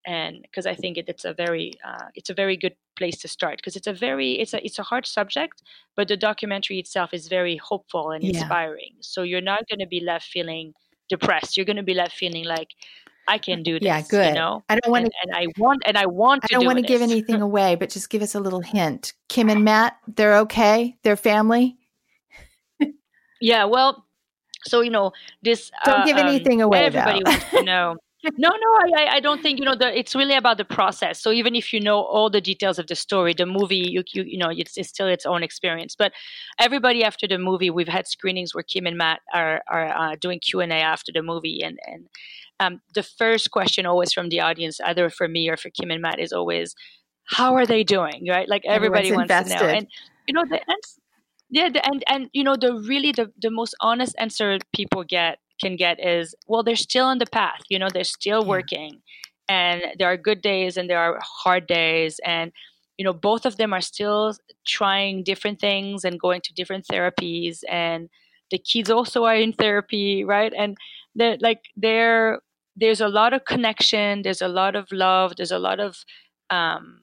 And 0.06 0.42
because 0.42 0.66
I 0.66 0.74
think 0.74 0.98
it, 0.98 1.08
it's 1.08 1.24
a 1.24 1.32
very 1.32 1.72
uh, 1.84 2.06
it's 2.14 2.30
a 2.30 2.34
very 2.34 2.56
good 2.56 2.76
place 2.96 3.18
to 3.18 3.28
start 3.28 3.58
because 3.58 3.76
it's 3.76 3.88
a 3.88 3.92
very 3.92 4.32
it's 4.32 4.54
a 4.54 4.64
it's 4.64 4.78
a 4.78 4.82
hard 4.84 5.06
subject, 5.06 5.62
but 5.96 6.08
the 6.08 6.16
documentary 6.16 6.78
itself 6.78 7.12
is 7.12 7.28
very 7.28 7.56
hopeful 7.56 8.10
and 8.10 8.22
inspiring. 8.22 8.94
So 9.00 9.22
you're 9.22 9.40
not 9.40 9.68
going 9.68 9.80
to 9.80 9.86
be 9.86 10.00
left 10.00 10.26
feeling 10.26 10.74
depressed. 11.08 11.56
You're 11.56 11.66
going 11.66 11.76
to 11.76 11.82
be 11.82 11.94
left 11.94 12.14
feeling 12.14 12.44
like 12.44 12.68
I 13.28 13.38
can 13.38 13.62
do 13.62 13.74
this. 13.74 13.86
Yeah, 13.86 14.02
good. 14.02 14.28
You 14.28 14.34
know, 14.34 14.62
I 14.68 14.78
don't 14.78 14.90
want 14.90 15.04
and, 15.04 15.12
to, 15.12 15.18
and 15.22 15.36
I 15.36 15.46
want, 15.58 15.82
and 15.84 15.98
I 15.98 16.06
want. 16.06 16.44
I 16.44 16.46
don't 16.48 16.60
do 16.60 16.66
want 16.66 16.78
to 16.78 16.84
give 16.84 17.02
anything 17.10 17.42
away, 17.42 17.74
but 17.74 17.90
just 17.90 18.10
give 18.10 18.22
us 18.22 18.34
a 18.34 18.40
little 18.40 18.60
hint. 18.60 19.14
Kim 19.28 19.48
and 19.48 19.64
Matt, 19.64 19.98
they're 20.06 20.38
okay. 20.38 20.96
They're 21.02 21.16
family. 21.16 21.76
yeah, 23.40 23.64
well, 23.64 24.06
so 24.64 24.80
you 24.80 24.90
know 24.90 25.12
this. 25.42 25.70
Don't 25.84 26.00
uh, 26.00 26.04
give 26.04 26.16
um, 26.16 26.26
anything 26.26 26.62
um, 26.62 26.66
away. 26.66 26.84
Everybody 26.84 27.22
though. 27.24 27.30
wants 27.30 27.50
to 27.50 27.62
know. 27.62 27.96
No, 28.36 28.48
no, 28.48 28.96
I, 28.96 29.16
I 29.16 29.20
don't 29.20 29.42
think 29.42 29.58
you 29.58 29.64
know. 29.64 29.74
The, 29.74 29.96
it's 29.96 30.14
really 30.14 30.34
about 30.34 30.58
the 30.58 30.64
process. 30.64 31.20
So 31.20 31.32
even 31.32 31.54
if 31.54 31.72
you 31.72 31.80
know 31.80 32.02
all 32.02 32.30
the 32.30 32.40
details 32.40 32.78
of 32.78 32.86
the 32.86 32.94
story, 32.94 33.34
the 33.34 33.46
movie, 33.46 33.76
you 33.76 34.02
you, 34.12 34.22
you 34.22 34.38
know, 34.38 34.50
it's, 34.50 34.76
it's 34.76 34.88
still 34.88 35.06
its 35.06 35.26
own 35.26 35.42
experience. 35.42 35.94
But 35.96 36.12
everybody 36.58 37.04
after 37.04 37.26
the 37.26 37.38
movie, 37.38 37.70
we've 37.70 37.88
had 37.88 38.06
screenings 38.06 38.54
where 38.54 38.62
Kim 38.62 38.86
and 38.86 38.96
Matt 38.96 39.20
are 39.32 39.62
are 39.68 39.88
uh, 39.88 40.16
doing 40.20 40.40
Q 40.40 40.60
and 40.60 40.72
A 40.72 40.76
after 40.76 41.12
the 41.12 41.22
movie, 41.22 41.62
and 41.62 41.78
and 41.86 42.08
um, 42.60 42.80
the 42.94 43.02
first 43.02 43.50
question 43.50 43.86
always 43.86 44.12
from 44.12 44.28
the 44.28 44.40
audience, 44.40 44.80
either 44.80 45.10
for 45.10 45.28
me 45.28 45.48
or 45.48 45.56
for 45.56 45.70
Kim 45.70 45.90
and 45.90 46.02
Matt, 46.02 46.18
is 46.18 46.32
always, 46.32 46.74
"How 47.24 47.54
are 47.54 47.66
they 47.66 47.84
doing?" 47.84 48.26
Right? 48.28 48.48
Like 48.48 48.62
everybody 48.66 49.12
wants 49.12 49.30
invested. 49.30 49.58
to 49.58 49.66
know, 49.66 49.70
and 49.70 49.86
you 50.26 50.34
know 50.34 50.44
the 50.48 50.60
answer, 50.60 51.00
yeah, 51.50 51.68
the, 51.68 51.86
and 51.86 52.04
and 52.08 52.30
you 52.32 52.44
know 52.44 52.56
the 52.56 52.74
really 52.88 53.12
the 53.12 53.30
the 53.40 53.50
most 53.50 53.74
honest 53.80 54.14
answer 54.18 54.58
people 54.74 55.04
get 55.04 55.38
can 55.60 55.76
get 55.76 56.04
is, 56.04 56.34
"Well, 56.46 56.62
they're 56.62 56.76
still 56.76 57.06
on 57.06 57.18
the 57.18 57.26
path. 57.26 57.62
You 57.68 57.78
know, 57.78 57.88
they're 57.92 58.04
still 58.04 58.42
yeah. 58.42 58.48
working, 58.48 59.02
and 59.48 59.82
there 59.98 60.08
are 60.08 60.16
good 60.16 60.42
days 60.42 60.76
and 60.76 60.88
there 60.90 60.98
are 60.98 61.18
hard 61.22 61.66
days, 61.66 62.20
and." 62.24 62.52
you 62.98 63.04
know 63.04 63.12
both 63.12 63.44
of 63.44 63.56
them 63.56 63.72
are 63.72 63.80
still 63.80 64.34
trying 64.66 65.22
different 65.22 65.60
things 65.60 66.04
and 66.04 66.20
going 66.20 66.40
to 66.40 66.54
different 66.54 66.86
therapies 66.86 67.60
and 67.68 68.08
the 68.50 68.58
kids 68.58 68.90
also 68.90 69.24
are 69.24 69.36
in 69.36 69.52
therapy 69.52 70.24
right 70.24 70.52
and 70.56 70.76
they're 71.14 71.36
like 71.40 71.60
they're 71.76 72.40
there's 72.76 73.00
a 73.00 73.08
lot 73.08 73.32
of 73.32 73.44
connection 73.44 74.22
there's 74.22 74.42
a 74.42 74.48
lot 74.48 74.76
of 74.76 74.90
love 74.92 75.34
there's 75.36 75.52
a 75.52 75.58
lot 75.58 75.80
of 75.80 76.04
um, 76.50 77.02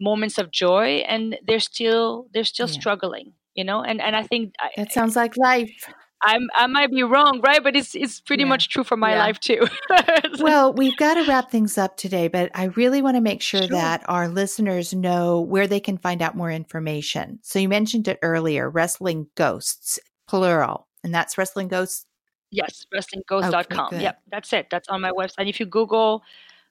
moments 0.00 0.38
of 0.38 0.50
joy 0.50 1.02
and 1.08 1.38
they're 1.46 1.60
still 1.60 2.26
they're 2.32 2.44
still 2.44 2.68
yeah. 2.68 2.80
struggling 2.80 3.32
you 3.54 3.64
know 3.64 3.82
and 3.82 4.00
and 4.00 4.16
i 4.16 4.22
think 4.22 4.54
that 4.76 4.92
sounds 4.92 5.16
like 5.16 5.36
life 5.36 5.88
I'm, 6.22 6.48
I 6.54 6.66
might 6.66 6.90
be 6.90 7.02
wrong, 7.02 7.40
right? 7.42 7.62
But 7.62 7.76
it's 7.76 7.94
it's 7.94 8.20
pretty 8.20 8.42
yeah. 8.42 8.48
much 8.48 8.68
true 8.68 8.84
for 8.84 8.96
my 8.96 9.12
yeah. 9.12 9.18
life 9.18 9.40
too. 9.40 9.66
well, 10.40 10.72
we've 10.72 10.96
got 10.96 11.14
to 11.14 11.24
wrap 11.24 11.50
things 11.50 11.78
up 11.78 11.96
today, 11.96 12.28
but 12.28 12.50
I 12.54 12.64
really 12.64 13.02
want 13.02 13.16
to 13.16 13.20
make 13.20 13.42
sure, 13.42 13.62
sure, 13.62 13.68
that 13.68 14.02
our 14.08 14.28
listeners 14.28 14.92
know 14.92 15.40
where 15.40 15.66
they 15.66 15.80
can 15.80 15.96
find 15.98 16.20
out 16.22 16.36
more 16.36 16.50
information. 16.50 17.38
So 17.42 17.58
you 17.58 17.68
mentioned 17.68 18.08
it 18.08 18.18
earlier, 18.22 18.68
Wrestling 18.68 19.28
Ghosts, 19.34 19.98
plural, 20.28 20.88
and 21.02 21.14
that's 21.14 21.38
Wrestling 21.38 21.68
Ghosts 21.68 22.04
Yes, 22.50 22.86
wrestlingghost.com. 22.92 23.86
Okay, 23.86 24.02
yep, 24.02 24.20
that's 24.30 24.52
it. 24.52 24.68
That's 24.70 24.88
on 24.88 25.00
my 25.00 25.12
website. 25.12 25.48
If 25.48 25.60
you 25.60 25.66
Google, 25.66 26.22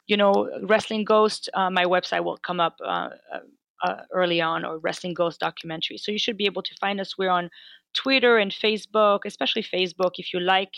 you 0.08 0.18
know, 0.18 0.50
Wrestling 0.64 1.06
Ghost, 1.06 1.50
uh, 1.54 1.70
my 1.70 1.86
website 1.86 2.24
will 2.24 2.38
come 2.38 2.60
up 2.60 2.76
uh, 2.84 3.10
uh, 3.34 3.40
uh, 3.84 4.02
early 4.12 4.42
on, 4.42 4.66
or 4.66 4.78
Wrestling 4.80 5.14
Ghost 5.14 5.40
documentary. 5.40 5.98
So 5.98 6.12
you 6.12 6.20
should 6.20 6.36
be 6.36 6.46
able 6.46 6.64
to 6.64 6.76
find 6.82 7.00
us. 7.00 7.18
We're 7.18 7.30
on 7.30 7.50
Twitter 7.94 8.38
and 8.38 8.52
Facebook, 8.52 9.20
especially 9.26 9.64
Facebook. 9.64 10.14
If 10.18 10.34
you 10.34 10.40
like 10.40 10.74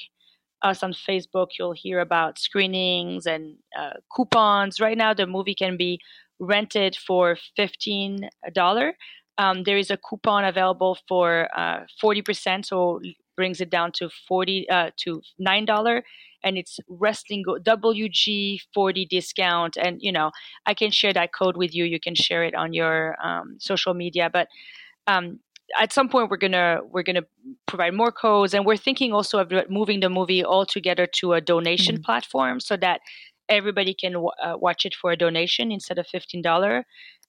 us 0.61 0.83
on 0.83 0.93
Facebook, 0.93 1.47
you'll 1.57 1.73
hear 1.73 1.99
about 1.99 2.39
screenings 2.39 3.25
and 3.25 3.57
uh, 3.77 3.93
coupons. 4.15 4.79
Right 4.79 4.97
now, 4.97 5.13
the 5.13 5.27
movie 5.27 5.55
can 5.55 5.77
be 5.77 5.99
rented 6.39 6.95
for 6.95 7.37
fifteen 7.55 8.29
dollar. 8.53 8.93
Um, 9.37 9.63
there 9.63 9.77
is 9.77 9.89
a 9.89 9.97
coupon 9.97 10.45
available 10.45 10.97
for 11.07 11.49
uh, 11.57 11.85
forty 11.99 12.21
percent, 12.21 12.67
so 12.67 13.01
brings 13.35 13.61
it 13.61 13.69
down 13.69 13.91
to 13.93 14.09
40 14.27 14.69
uh, 14.69 14.91
to 14.97 15.21
nine 15.39 15.65
dollar 15.65 16.03
and 16.43 16.57
it's 16.57 16.79
wrestling 16.87 17.43
wg 17.45 18.59
40 18.73 19.05
discount 19.05 19.77
and 19.77 20.01
you 20.01 20.11
know 20.11 20.31
i 20.65 20.73
can 20.73 20.91
share 20.91 21.13
that 21.13 21.33
code 21.33 21.57
with 21.57 21.73
you 21.73 21.85
you 21.85 21.99
can 21.99 22.13
share 22.13 22.43
it 22.43 22.53
on 22.53 22.73
your 22.73 23.15
um, 23.23 23.57
social 23.59 23.93
media 23.93 24.29
but 24.31 24.47
um, 25.07 25.39
at 25.79 25.93
some 25.93 26.09
point 26.09 26.29
we're 26.29 26.37
gonna 26.37 26.79
we're 26.89 27.03
gonna 27.03 27.23
provide 27.67 27.93
more 27.93 28.11
codes 28.11 28.53
and 28.53 28.65
we're 28.65 28.77
thinking 28.77 29.13
also 29.13 29.39
of 29.39 29.51
moving 29.69 29.99
the 29.99 30.09
movie 30.09 30.43
all 30.43 30.65
together 30.65 31.07
to 31.07 31.33
a 31.33 31.41
donation 31.41 31.95
mm-hmm. 31.95 32.03
platform 32.03 32.59
so 32.59 32.75
that 32.77 33.01
everybody 33.49 33.93
can 33.93 34.13
w- 34.13 34.31
uh, 34.43 34.55
watch 34.57 34.85
it 34.85 34.95
for 34.95 35.11
a 35.11 35.17
donation 35.17 35.71
instead 35.71 35.97
of 35.97 36.07
$15 36.07 36.83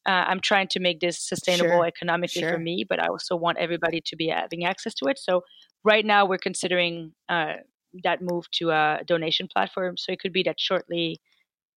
uh, 0.07 0.11
I'm 0.11 0.41
trying 0.41 0.69
to 0.69 0.81
make 0.81 1.01
this 1.01 1.19
sustainable 1.19 1.71
sure. 1.71 1.87
economically 1.87 2.43
sure. 2.43 2.53
for 2.53 2.59
me, 2.59 2.85
but 2.89 3.01
I 3.01 3.07
also 3.07 3.37
want 3.37 3.59
everybody 3.59 4.01
to 4.07 4.17
be 4.17 4.29
having 4.29 4.65
access 4.65 4.95
to 4.95 5.07
it. 5.07 5.19
So 5.19 5.45
right 5.85 6.05
now 6.05 6.27
we're 6.27 6.39
considering 6.39 7.13
uh, 7.29 7.55
that 8.03 8.21
move 8.21 8.51
to 8.53 8.71
a 8.71 9.01
donation 9.07 9.49
platform. 9.53 9.97
So 9.97 10.11
it 10.13 10.21
could 10.21 10.33
be 10.33 10.43
that 10.45 10.59
shortly, 10.59 11.21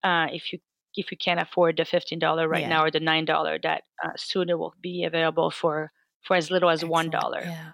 uh, 0.03 0.27
if 0.31 0.51
you 0.51 0.59
if 0.97 1.11
you 1.11 1.17
can't 1.17 1.41
afford 1.41 1.77
the 1.77 1.85
fifteen 1.85 2.19
dollar 2.19 2.47
right 2.47 2.61
yeah. 2.61 2.69
now 2.69 2.83
or 2.83 2.89
the 2.89 2.99
nine 2.99 3.25
dollar, 3.25 3.59
that 3.61 3.83
uh, 4.03 4.11
soon 4.15 4.49
it 4.49 4.57
will 4.57 4.73
be 4.81 5.03
available 5.03 5.51
for 5.51 5.91
for 6.25 6.35
as 6.35 6.51
little 6.51 6.69
as 6.69 6.83
one 6.83 7.09
dollar. 7.09 7.41
Yeah. 7.43 7.71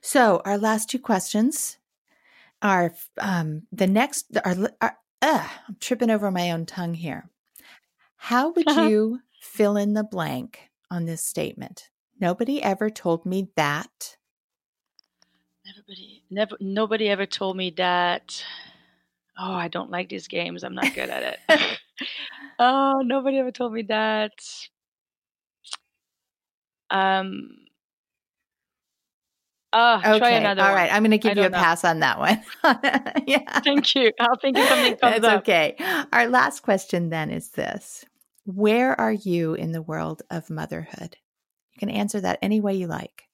So 0.00 0.42
our 0.44 0.58
last 0.58 0.88
two 0.88 0.98
questions 0.98 1.78
are 2.62 2.94
um, 3.18 3.62
the 3.72 3.86
next. 3.86 4.26
Are, 4.44 4.56
are 4.80 4.98
uh, 5.22 5.48
I'm 5.68 5.76
tripping 5.80 6.10
over 6.10 6.30
my 6.30 6.50
own 6.50 6.66
tongue 6.66 6.94
here. 6.94 7.28
How 8.16 8.52
would 8.52 8.66
you 8.76 9.20
fill 9.40 9.76
in 9.76 9.94
the 9.94 10.04
blank 10.04 10.70
on 10.90 11.06
this 11.06 11.24
statement? 11.24 11.90
Nobody 12.20 12.62
ever 12.62 12.90
told 12.90 13.26
me 13.26 13.50
that. 13.56 14.16
Nobody, 15.64 16.22
never, 16.30 16.56
nobody 16.60 17.08
ever 17.08 17.26
told 17.26 17.56
me 17.56 17.70
that. 17.76 18.44
Oh, 19.38 19.52
I 19.52 19.68
don't 19.68 19.90
like 19.90 20.08
these 20.08 20.28
games. 20.28 20.62
I'm 20.64 20.74
not 20.74 20.94
good 20.94 21.10
at 21.10 21.38
it. 21.48 21.78
oh, 22.58 23.02
nobody 23.04 23.38
ever 23.38 23.50
told 23.50 23.72
me 23.72 23.82
that. 23.82 24.32
Um. 26.90 27.65
Oh, 29.78 29.98
okay. 29.98 30.18
try 30.18 30.30
another 30.30 30.62
All 30.62 30.68
one. 30.68 30.74
right. 30.74 30.92
I'm 30.92 31.02
going 31.02 31.10
to 31.10 31.18
give 31.18 31.36
you 31.36 31.44
a 31.44 31.50
know. 31.50 31.58
pass 31.58 31.84
on 31.84 32.00
that 32.00 32.18
one. 32.18 32.42
yeah. 33.26 33.60
Thank 33.60 33.94
you. 33.94 34.10
I'll 34.18 34.36
think 34.36 34.56
of 34.56 34.66
something 34.68 34.96
comes 35.00 35.16
It's 35.16 35.26
up. 35.26 35.40
okay. 35.40 35.76
Our 36.14 36.28
last 36.28 36.60
question 36.60 37.10
then 37.10 37.30
is 37.30 37.50
this 37.50 38.02
Where 38.46 38.98
are 38.98 39.12
you 39.12 39.52
in 39.52 39.72
the 39.72 39.82
world 39.82 40.22
of 40.30 40.48
motherhood? 40.48 41.18
You 41.74 41.78
can 41.80 41.90
answer 41.90 42.22
that 42.22 42.38
any 42.40 42.58
way 42.58 42.74
you 42.74 42.86
like. 42.86 43.24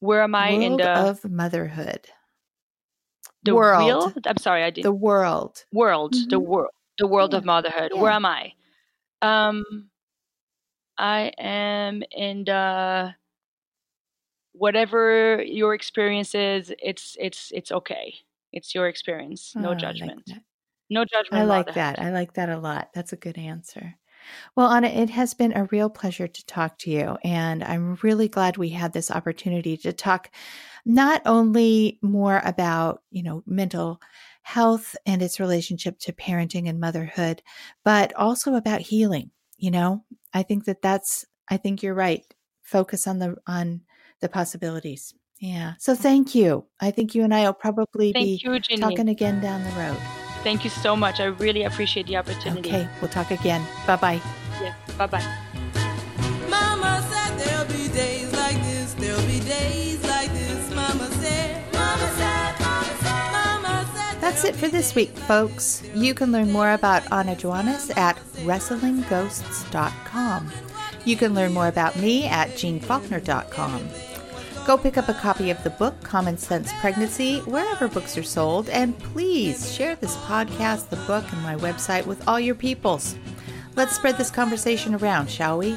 Where 0.00 0.22
am 0.22 0.34
I 0.34 0.50
world 0.50 0.62
in 0.62 0.76
the 0.76 0.84
world 0.84 1.18
of 1.24 1.30
motherhood? 1.30 2.06
The 3.44 3.54
world. 3.54 3.86
Real? 3.86 4.12
I'm 4.26 4.36
sorry, 4.36 4.62
I 4.62 4.70
did 4.70 4.84
the 4.84 4.92
world. 4.92 5.64
World. 5.72 6.12
Mm-hmm. 6.12 6.28
The 6.28 6.40
world. 6.40 6.70
The 6.98 7.06
world 7.06 7.32
yeah. 7.32 7.38
of 7.38 7.44
motherhood. 7.46 7.92
Yeah. 7.94 8.00
Where 8.02 8.12
am 8.12 8.26
I? 8.26 8.52
Um, 9.22 9.88
I 10.98 11.32
am 11.38 12.02
in 12.12 12.44
the 12.44 13.14
whatever 14.58 15.42
your 15.42 15.74
experience 15.74 16.34
is. 16.34 16.72
It's 16.82 17.16
it's 17.20 17.50
it's 17.54 17.72
okay. 17.72 18.14
It's 18.52 18.74
your 18.74 18.88
experience. 18.88 19.52
No 19.54 19.70
oh, 19.70 19.74
judgment. 19.74 20.22
Like 20.26 20.42
no 20.90 21.04
judgment. 21.04 21.42
I 21.42 21.44
like 21.44 21.74
that. 21.74 21.98
I 21.98 22.10
like 22.10 22.34
that 22.34 22.48
a 22.48 22.58
lot. 22.58 22.90
That's 22.94 23.12
a 23.12 23.16
good 23.16 23.38
answer. 23.38 23.94
Well, 24.56 24.68
Ana, 24.68 24.88
it 24.88 25.10
has 25.10 25.34
been 25.34 25.56
a 25.56 25.68
real 25.70 25.88
pleasure 25.88 26.28
to 26.28 26.46
talk 26.46 26.78
to 26.78 26.90
you. 26.90 27.16
And 27.24 27.62
I'm 27.62 27.98
really 28.02 28.28
glad 28.28 28.56
we 28.56 28.70
had 28.70 28.92
this 28.92 29.10
opportunity 29.10 29.76
to 29.78 29.92
talk 29.92 30.30
not 30.84 31.22
only 31.24 31.98
more 32.02 32.42
about, 32.44 33.02
you 33.10 33.22
know, 33.22 33.42
mental 33.46 34.00
health 34.42 34.96
and 35.06 35.22
its 35.22 35.40
relationship 35.40 35.98
to 36.00 36.12
parenting 36.12 36.68
and 36.68 36.80
motherhood, 36.80 37.42
but 37.84 38.14
also 38.16 38.54
about 38.54 38.80
healing. 38.80 39.30
You 39.56 39.70
know, 39.70 40.04
I 40.32 40.42
think 40.42 40.64
that 40.64 40.82
that's, 40.82 41.24
I 41.48 41.56
think 41.56 41.82
you're 41.82 41.94
right. 41.94 42.24
Focus 42.62 43.06
on 43.06 43.18
the, 43.18 43.36
on 43.46 43.82
the 44.20 44.28
possibilities. 44.28 45.14
Yeah. 45.38 45.74
So 45.78 45.94
thank 45.94 46.34
you. 46.34 46.66
I 46.80 46.90
think 46.90 47.14
you 47.14 47.22
and 47.22 47.32
I 47.32 47.44
will 47.44 47.52
probably 47.52 48.12
thank 48.12 48.24
be 48.24 48.40
you, 48.42 48.58
talking 48.78 49.08
again 49.08 49.40
down 49.40 49.62
the 49.62 49.70
road. 49.80 49.96
Thank 50.42 50.64
you 50.64 50.70
so 50.70 50.96
much. 50.96 51.20
I 51.20 51.26
really 51.26 51.62
appreciate 51.64 52.06
the 52.06 52.16
opportunity. 52.16 52.70
Okay, 52.70 52.88
we'll 53.00 53.10
talk 53.10 53.30
again. 53.30 53.62
Bye 53.86 53.96
bye. 53.96 54.20
Yeah, 54.60 54.74
bye 54.96 55.06
bye. 55.06 55.22
Mama 56.48 57.04
said 57.10 57.36
there'll 57.38 57.66
be 57.66 57.88
days 57.88 58.32
like 58.32 58.56
this, 58.62 58.94
there'll 58.94 59.20
be 59.26 59.40
days 59.40 60.02
like 60.04 60.32
this. 60.32 60.74
Mama 60.74 61.10
said, 61.20 61.62
Mama 61.72 62.10
said, 62.16 62.58
Mama 62.60 62.96
said, 63.00 63.32
Mama 63.32 63.86
said. 63.94 64.20
That's 64.20 64.44
it 64.44 64.56
for 64.56 64.68
this 64.68 64.94
week, 64.94 65.10
folks. 65.10 65.82
You 65.94 66.14
can 66.14 66.32
learn 66.32 66.50
more 66.50 66.72
about 66.72 67.02
Ana 67.12 67.36
Joanes 67.36 67.90
at 67.96 68.16
wrestlingghosts.com. 68.44 70.52
You 71.04 71.16
can 71.16 71.34
learn 71.34 71.52
more 71.52 71.68
about 71.68 71.94
me 71.96 72.26
at 72.26 72.48
jeannefaulkner.com. 72.50 73.88
Go 74.68 74.76
pick 74.76 74.98
up 74.98 75.08
a 75.08 75.14
copy 75.14 75.48
of 75.48 75.64
the 75.64 75.70
book, 75.70 75.98
Common 76.02 76.36
Sense 76.36 76.70
Pregnancy, 76.74 77.38
wherever 77.46 77.88
books 77.88 78.18
are 78.18 78.22
sold, 78.22 78.68
and 78.68 78.98
please 78.98 79.72
share 79.72 79.96
this 79.96 80.14
podcast, 80.18 80.90
the 80.90 80.96
book, 81.06 81.24
and 81.32 81.42
my 81.42 81.56
website 81.56 82.04
with 82.04 82.28
all 82.28 82.38
your 82.38 82.54
peoples. 82.54 83.16
Let's 83.76 83.96
spread 83.96 84.18
this 84.18 84.30
conversation 84.30 84.94
around, 84.94 85.30
shall 85.30 85.56
we? 85.56 85.74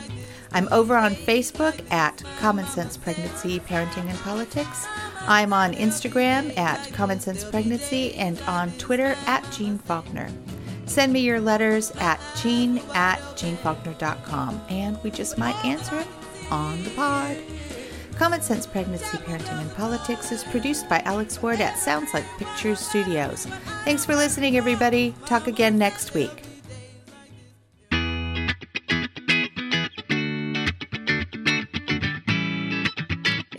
I'm 0.52 0.68
over 0.74 0.98
on 0.98 1.14
Facebook 1.14 1.90
at 1.90 2.22
Common 2.40 2.66
Sense 2.66 2.98
Pregnancy, 2.98 3.62
Parenting 3.62 4.10
and 4.10 4.20
Politics. 4.20 4.86
I'm 5.22 5.54
on 5.54 5.72
Instagram 5.72 6.58
at 6.58 6.92
Common 6.92 7.22
Sense 7.22 7.46
Pregnancy 7.46 8.14
and 8.16 8.42
on 8.42 8.74
Twitter 8.74 9.16
at 9.26 9.50
Jeanne 9.54 9.78
Faulkner. 9.78 10.30
Send 10.86 11.14
me 11.14 11.22
your 11.22 11.40
letters 11.40 11.92
at 11.92 12.20
jeanne 12.42 12.80
at 12.94 13.20
jeannefaulkner.com 13.38 14.62
and 14.68 15.02
we 15.02 15.12
just 15.12 15.38
might 15.38 15.56
answer 15.64 15.96
it 15.98 16.08
on 16.52 16.84
the 16.84 16.90
pod. 16.90 17.38
Common 18.16 18.42
Sense 18.42 18.68
Pregnancy, 18.68 19.18
Parenting, 19.18 19.60
and 19.62 19.74
Politics 19.76 20.32
is 20.32 20.44
produced 20.44 20.88
by 20.88 21.00
Alex 21.06 21.42
Ward 21.42 21.62
at 21.62 21.78
Sounds 21.78 22.14
Like 22.14 22.26
Pictures 22.38 22.80
Studios. 22.80 23.46
Thanks 23.84 24.06
for 24.06 24.16
listening, 24.16 24.58
everybody. 24.58 25.16
Talk 25.26 25.48
again 25.48 25.78
next 25.78 26.14
week. 26.14 26.51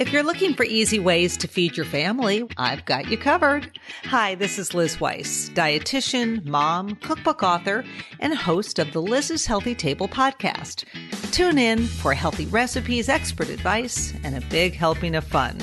If 0.02 0.12
you're 0.12 0.24
looking 0.24 0.54
for 0.54 0.64
easy 0.64 0.98
ways 0.98 1.36
to 1.36 1.46
feed 1.46 1.76
your 1.76 1.86
family, 1.86 2.42
I've 2.56 2.84
got 2.86 3.08
you 3.08 3.16
covered. 3.16 3.70
Hi, 4.02 4.34
this 4.34 4.58
is 4.58 4.74
Liz 4.74 4.98
Weiss, 4.98 5.48
dietitian, 5.50 6.44
mom, 6.44 6.96
cookbook 6.96 7.44
author, 7.44 7.84
and 8.18 8.34
host 8.34 8.80
of 8.80 8.92
the 8.92 9.00
Liz's 9.00 9.46
Healthy 9.46 9.76
Table 9.76 10.08
podcast. 10.08 10.86
Tune 11.30 11.56
in 11.56 11.86
for 11.86 12.14
healthy 12.14 12.46
recipes, 12.46 13.08
expert 13.08 13.48
advice, 13.48 14.12
and 14.24 14.34
a 14.34 14.44
big 14.48 14.74
helping 14.74 15.14
of 15.14 15.22
fun. 15.22 15.56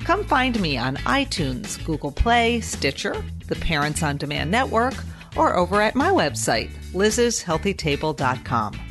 Come 0.00 0.22
find 0.22 0.60
me 0.60 0.76
on 0.76 0.96
iTunes, 0.96 1.82
Google 1.86 2.12
Play, 2.12 2.60
Stitcher, 2.60 3.16
the 3.46 3.56
Parents 3.56 4.02
on 4.02 4.18
Demand 4.18 4.50
Network, 4.50 5.02
or 5.34 5.56
over 5.56 5.80
at 5.80 5.94
my 5.94 6.10
website, 6.10 6.68
lizshealthytable.com. 6.92 8.87